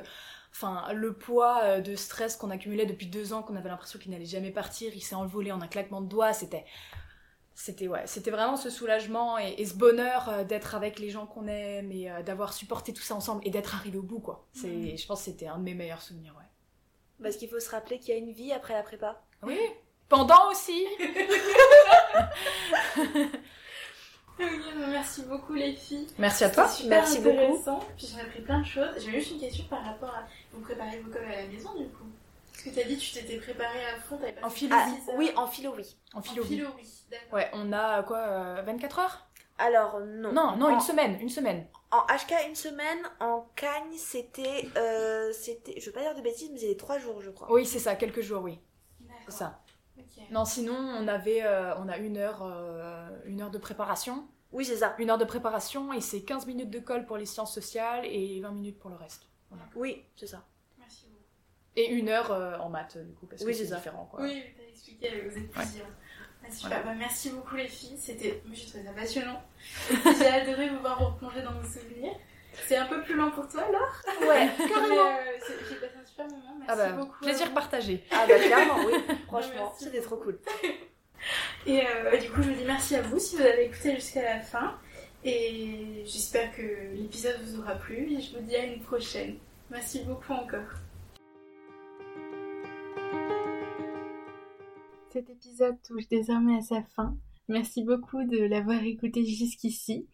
Enfin, 0.51 0.91
le 0.93 1.13
poids 1.13 1.61
euh, 1.63 1.81
de 1.81 1.95
stress 1.95 2.35
qu'on 2.35 2.49
accumulait 2.49 2.85
depuis 2.85 3.07
deux 3.07 3.33
ans, 3.33 3.43
qu'on 3.43 3.55
avait 3.55 3.69
l'impression 3.69 3.99
qu'il 3.99 4.11
n'allait 4.11 4.25
jamais 4.25 4.51
partir, 4.51 4.91
il 4.95 5.01
s'est 5.01 5.15
envolé 5.15 5.51
en 5.51 5.61
un 5.61 5.67
claquement 5.67 6.01
de 6.01 6.07
doigts. 6.07 6.33
C'était, 6.33 6.65
c'était 7.53 7.87
ouais, 7.87 8.05
c'était 8.07 8.31
vraiment 8.31 8.57
ce 8.57 8.69
soulagement 8.69 9.37
et, 9.37 9.63
ce 9.63 9.75
bonheur 9.75 10.29
euh, 10.29 10.43
d'être 10.43 10.75
avec 10.75 10.99
les 10.99 11.09
gens 11.09 11.27
qu'on 11.27 11.47
aime 11.47 11.91
et 11.91 12.11
euh, 12.11 12.23
d'avoir 12.23 12.53
supporté 12.53 12.93
tout 12.93 13.03
ça 13.03 13.15
ensemble 13.15 13.41
et 13.45 13.51
d'être 13.51 13.75
arrivé 13.75 13.97
au 13.97 14.03
bout, 14.03 14.19
quoi. 14.19 14.47
C'est, 14.53 14.67
mm. 14.67 14.97
je 14.97 15.05
pense, 15.05 15.19
que 15.19 15.25
c'était 15.25 15.47
un 15.47 15.57
de 15.57 15.63
mes 15.63 15.75
meilleurs 15.75 16.01
souvenirs, 16.01 16.35
ouais. 16.37 16.45
Parce 17.21 17.35
qu'il 17.37 17.49
faut 17.49 17.59
se 17.59 17.69
rappeler 17.69 17.99
qu'il 17.99 18.13
y 18.13 18.17
a 18.17 18.19
une 18.19 18.31
vie 18.31 18.51
après 18.51 18.73
la 18.73 18.83
prépa. 18.83 19.21
Oui. 19.43 19.59
Pendant 20.07 20.49
aussi. 20.49 20.85
Merci 24.89 25.23
beaucoup 25.23 25.53
les 25.53 25.73
filles. 25.73 26.07
Merci 26.17 26.43
à 26.43 26.49
toi. 26.49 26.67
Super 26.67 27.01
Merci 27.01 27.17
intéressant. 27.19 27.79
Puis 27.97 28.07
j'ai 28.13 28.21
appris 28.21 28.41
plein 28.41 28.59
de 28.59 28.65
choses. 28.65 28.89
J'ai 28.97 29.11
juste 29.11 29.31
une 29.31 29.39
question 29.39 29.65
par 29.69 29.83
rapport 29.83 30.09
à 30.09 30.23
vous 30.53 30.61
préparez 30.61 30.99
vos 30.99 31.11
cols 31.11 31.25
à 31.25 31.41
la 31.41 31.47
maison 31.47 31.73
du 31.75 31.87
coup. 31.89 32.05
Parce 32.51 32.63
que 32.63 32.69
tu 32.69 32.79
as 32.79 32.83
dit 32.83 32.97
tu 32.97 33.13
t'étais 33.13 33.37
préparée 33.37 33.85
à 33.85 33.99
fond, 33.99 34.17
pas 34.17 34.27
En 34.45 34.49
philo, 34.49 34.75
ah, 34.77 34.87
oui, 35.17 35.31
en 35.35 35.47
philo, 35.47 35.73
oui. 35.77 35.95
En 36.13 36.21
philo, 36.21 36.43
oui. 36.43 36.87
d'accord. 37.09 37.33
Ouais, 37.33 37.49
on 37.53 37.71
a 37.71 38.03
quoi, 38.03 38.61
24 38.61 38.99
euh, 38.99 39.01
heures? 39.01 39.25
Alors 39.57 39.99
non. 39.99 40.31
Non, 40.31 40.55
non, 40.55 40.69
une 40.69 40.79
semaine, 40.79 41.17
une 41.21 41.29
semaine. 41.29 41.65
En 41.91 42.01
HK 42.01 42.47
une 42.47 42.55
semaine, 42.55 42.99
en 43.19 43.47
Cagne 43.55 43.97
c'était, 43.97 44.67
euh, 44.77 45.31
c'était, 45.33 45.79
je 45.79 45.85
veux 45.87 45.91
pas 45.91 46.01
dire 46.01 46.15
de 46.15 46.21
bêtises, 46.21 46.49
mais 46.53 46.59
c'était 46.59 46.77
trois 46.77 46.99
jours 46.99 47.21
je 47.21 47.29
crois. 47.29 47.51
Oui 47.51 47.65
c'est 47.65 47.79
ça, 47.79 47.95
quelques 47.95 48.21
jours 48.21 48.43
oui. 48.43 48.59
C'est 49.25 49.37
ça. 49.37 49.59
Non, 50.31 50.45
sinon, 50.45 50.75
on 50.75 51.07
avait, 51.07 51.43
euh, 51.43 51.75
on 51.77 51.87
a 51.89 51.97
une 51.97 52.17
heure, 52.17 52.43
euh, 52.43 53.09
une 53.25 53.41
heure 53.41 53.51
de 53.51 53.57
préparation. 53.57 54.27
Oui, 54.51 54.65
c'est 54.65 54.77
ça. 54.77 54.95
Une 54.97 55.09
heure 55.09 55.17
de 55.17 55.25
préparation 55.25 55.93
et 55.93 56.01
c'est 56.01 56.21
15 56.21 56.47
minutes 56.47 56.69
de 56.69 56.79
colle 56.79 57.05
pour 57.05 57.17
les 57.17 57.25
sciences 57.25 57.53
sociales 57.53 58.05
et 58.05 58.39
20 58.41 58.51
minutes 58.51 58.79
pour 58.79 58.89
le 58.89 58.95
reste. 58.95 59.27
Oui, 59.75 60.03
c'est 60.15 60.27
ça. 60.27 60.45
Merci 60.77 61.05
beaucoup. 61.07 61.23
Et 61.75 61.87
une 61.87 62.09
heure 62.09 62.31
euh, 62.31 62.57
en 62.57 62.69
maths, 62.69 62.97
du 62.97 63.13
coup, 63.13 63.27
parce 63.27 63.43
que 63.43 63.53
c'est 63.53 63.73
différent. 63.73 64.07
Quoi. 64.11 64.23
Oui, 64.23 64.43
t'as 64.57 64.63
expliqué 64.69 65.09
avec 65.09 65.25
vos 65.25 65.37
étudiants. 65.37 65.85
Bah, 66.69 66.95
merci 66.97 67.29
beaucoup 67.31 67.55
les 67.55 67.67
filles, 67.67 67.97
c'était, 67.97 68.41
j'ai 68.51 68.65
trouvé 68.65 68.83
ça 68.83 68.93
passionnant. 68.93 69.41
j'ai 69.89 70.27
adoré 70.27 70.69
vous 70.69 70.79
voir 70.79 70.97
replonger 70.97 71.41
dans 71.43 71.53
vos 71.53 71.67
souvenirs. 71.67 72.15
C'est 72.67 72.77
un 72.77 72.85
peu 72.85 73.01
plus 73.01 73.15
lent 73.15 73.31
pour 73.31 73.47
toi 73.47 73.61
alors 73.63 74.01
Ouais, 74.21 74.49
carrément. 74.57 75.17
j'ai 75.69 75.75
passé 75.75 75.93
un 76.01 76.05
super 76.05 76.25
moment, 76.27 76.55
merci 76.57 76.67
ah 76.67 76.75
bah, 76.75 76.89
beaucoup. 76.91 77.19
Plaisir 77.21 77.53
partagé. 77.53 78.03
Ah 78.11 78.25
bah 78.27 78.39
clairement, 78.39 78.77
oui, 78.85 78.93
franchement, 79.27 79.73
c'était 79.77 80.01
trop 80.01 80.17
cool. 80.17 80.37
Et 81.65 81.81
euh, 81.81 82.17
du 82.17 82.29
coup, 82.29 82.41
je 82.41 82.49
vous 82.49 82.55
dis 82.55 82.65
merci 82.65 82.95
à 82.95 83.01
vous 83.01 83.19
si 83.19 83.35
vous 83.35 83.41
avez 83.41 83.65
écouté 83.65 83.95
jusqu'à 83.95 84.23
la 84.23 84.39
fin. 84.39 84.77
Et 85.23 86.03
j'espère 86.05 86.55
que 86.55 86.61
l'épisode 86.93 87.39
vous 87.43 87.59
aura 87.59 87.75
plu. 87.75 88.13
Et 88.13 88.21
je 88.21 88.37
vous 88.37 88.43
dis 88.43 88.55
à 88.55 88.65
une 88.65 88.79
prochaine. 88.81 89.35
Merci 89.69 89.99
beaucoup 90.03 90.33
encore. 90.33 90.69
Cet 95.11 95.29
épisode 95.29 95.75
touche 95.83 96.07
désormais 96.07 96.57
à 96.57 96.61
sa 96.61 96.83
fin. 96.95 97.15
Merci 97.47 97.83
beaucoup 97.83 98.23
de 98.23 98.37
l'avoir 98.45 98.83
écouté 98.83 99.25
jusqu'ici. 99.25 100.07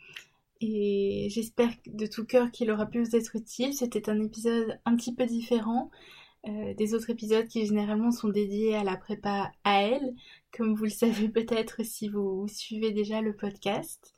Et 0.62 1.28
j'espère 1.30 1.72
de 1.86 2.06
tout 2.06 2.26
cœur 2.26 2.52
qu'il 2.52 2.72
aura 2.72 2.86
pu 2.86 3.04
vous 3.04 3.16
être 3.16 3.36
utile. 3.36 3.74
C'était 3.74 4.10
un 4.10 4.22
épisode 4.22 4.80
un 4.86 4.96
petit 4.96 5.14
peu 5.14 5.26
différent 5.26 5.92
euh, 6.48 6.74
des 6.76 6.94
autres 6.94 7.10
épisodes 7.10 7.48
qui 7.48 7.66
généralement 7.66 8.12
sont 8.12 8.30
dédiés 8.30 8.76
à 8.76 8.84
la 8.84 8.98
prépa 8.98 9.52
à 9.64 9.82
elle, 9.82 10.14
comme 10.56 10.76
vous 10.76 10.84
le 10.84 10.90
savez 10.92 11.30
peut-être 11.30 11.84
si 11.84 12.08
vous 12.08 12.48
suivez 12.48 12.92
déjà 12.92 13.22
le 13.22 13.36
podcast. 13.36 14.14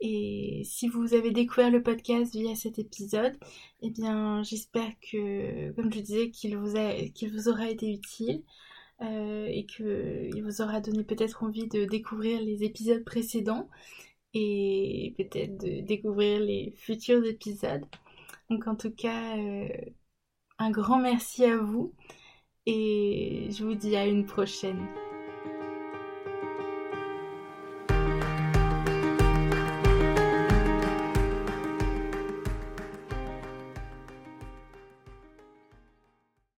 Et 0.00 0.62
si 0.64 0.88
vous 0.88 1.14
avez 1.14 1.30
découvert 1.30 1.70
le 1.70 1.82
podcast 1.82 2.32
via 2.34 2.56
cet 2.56 2.78
épisode, 2.78 3.38
eh 3.82 3.90
bien 3.90 4.42
j'espère 4.42 4.90
que, 5.00 5.72
comme 5.72 5.92
je 5.92 6.00
disais, 6.00 6.30
qu'il 6.30 6.56
vous, 6.56 7.48
aura 7.48 7.68
été 7.68 7.92
utile 7.92 8.42
euh, 9.02 9.46
et 9.46 9.66
qu'il 9.66 10.42
vous 10.42 10.62
aura 10.62 10.80
donné 10.80 11.04
peut-être 11.04 11.44
envie 11.44 11.68
de 11.68 11.84
découvrir 11.84 12.40
les 12.40 12.64
épisodes 12.64 13.04
précédents 13.04 13.68
et 14.34 15.14
peut-être 15.18 15.58
de 15.58 15.80
découvrir 15.80 16.40
les 16.40 16.72
futurs 16.76 17.24
épisodes. 17.24 17.84
Donc 18.50 18.66
en 18.66 18.76
tout 18.76 18.92
cas, 18.92 19.36
euh, 19.38 19.68
un 20.58 20.70
grand 20.70 20.98
merci 20.98 21.44
à 21.44 21.56
vous 21.56 21.94
et 22.66 23.48
je 23.50 23.64
vous 23.64 23.74
dis 23.74 23.96
à 23.96 24.06
une 24.06 24.26
prochaine. 24.26 24.86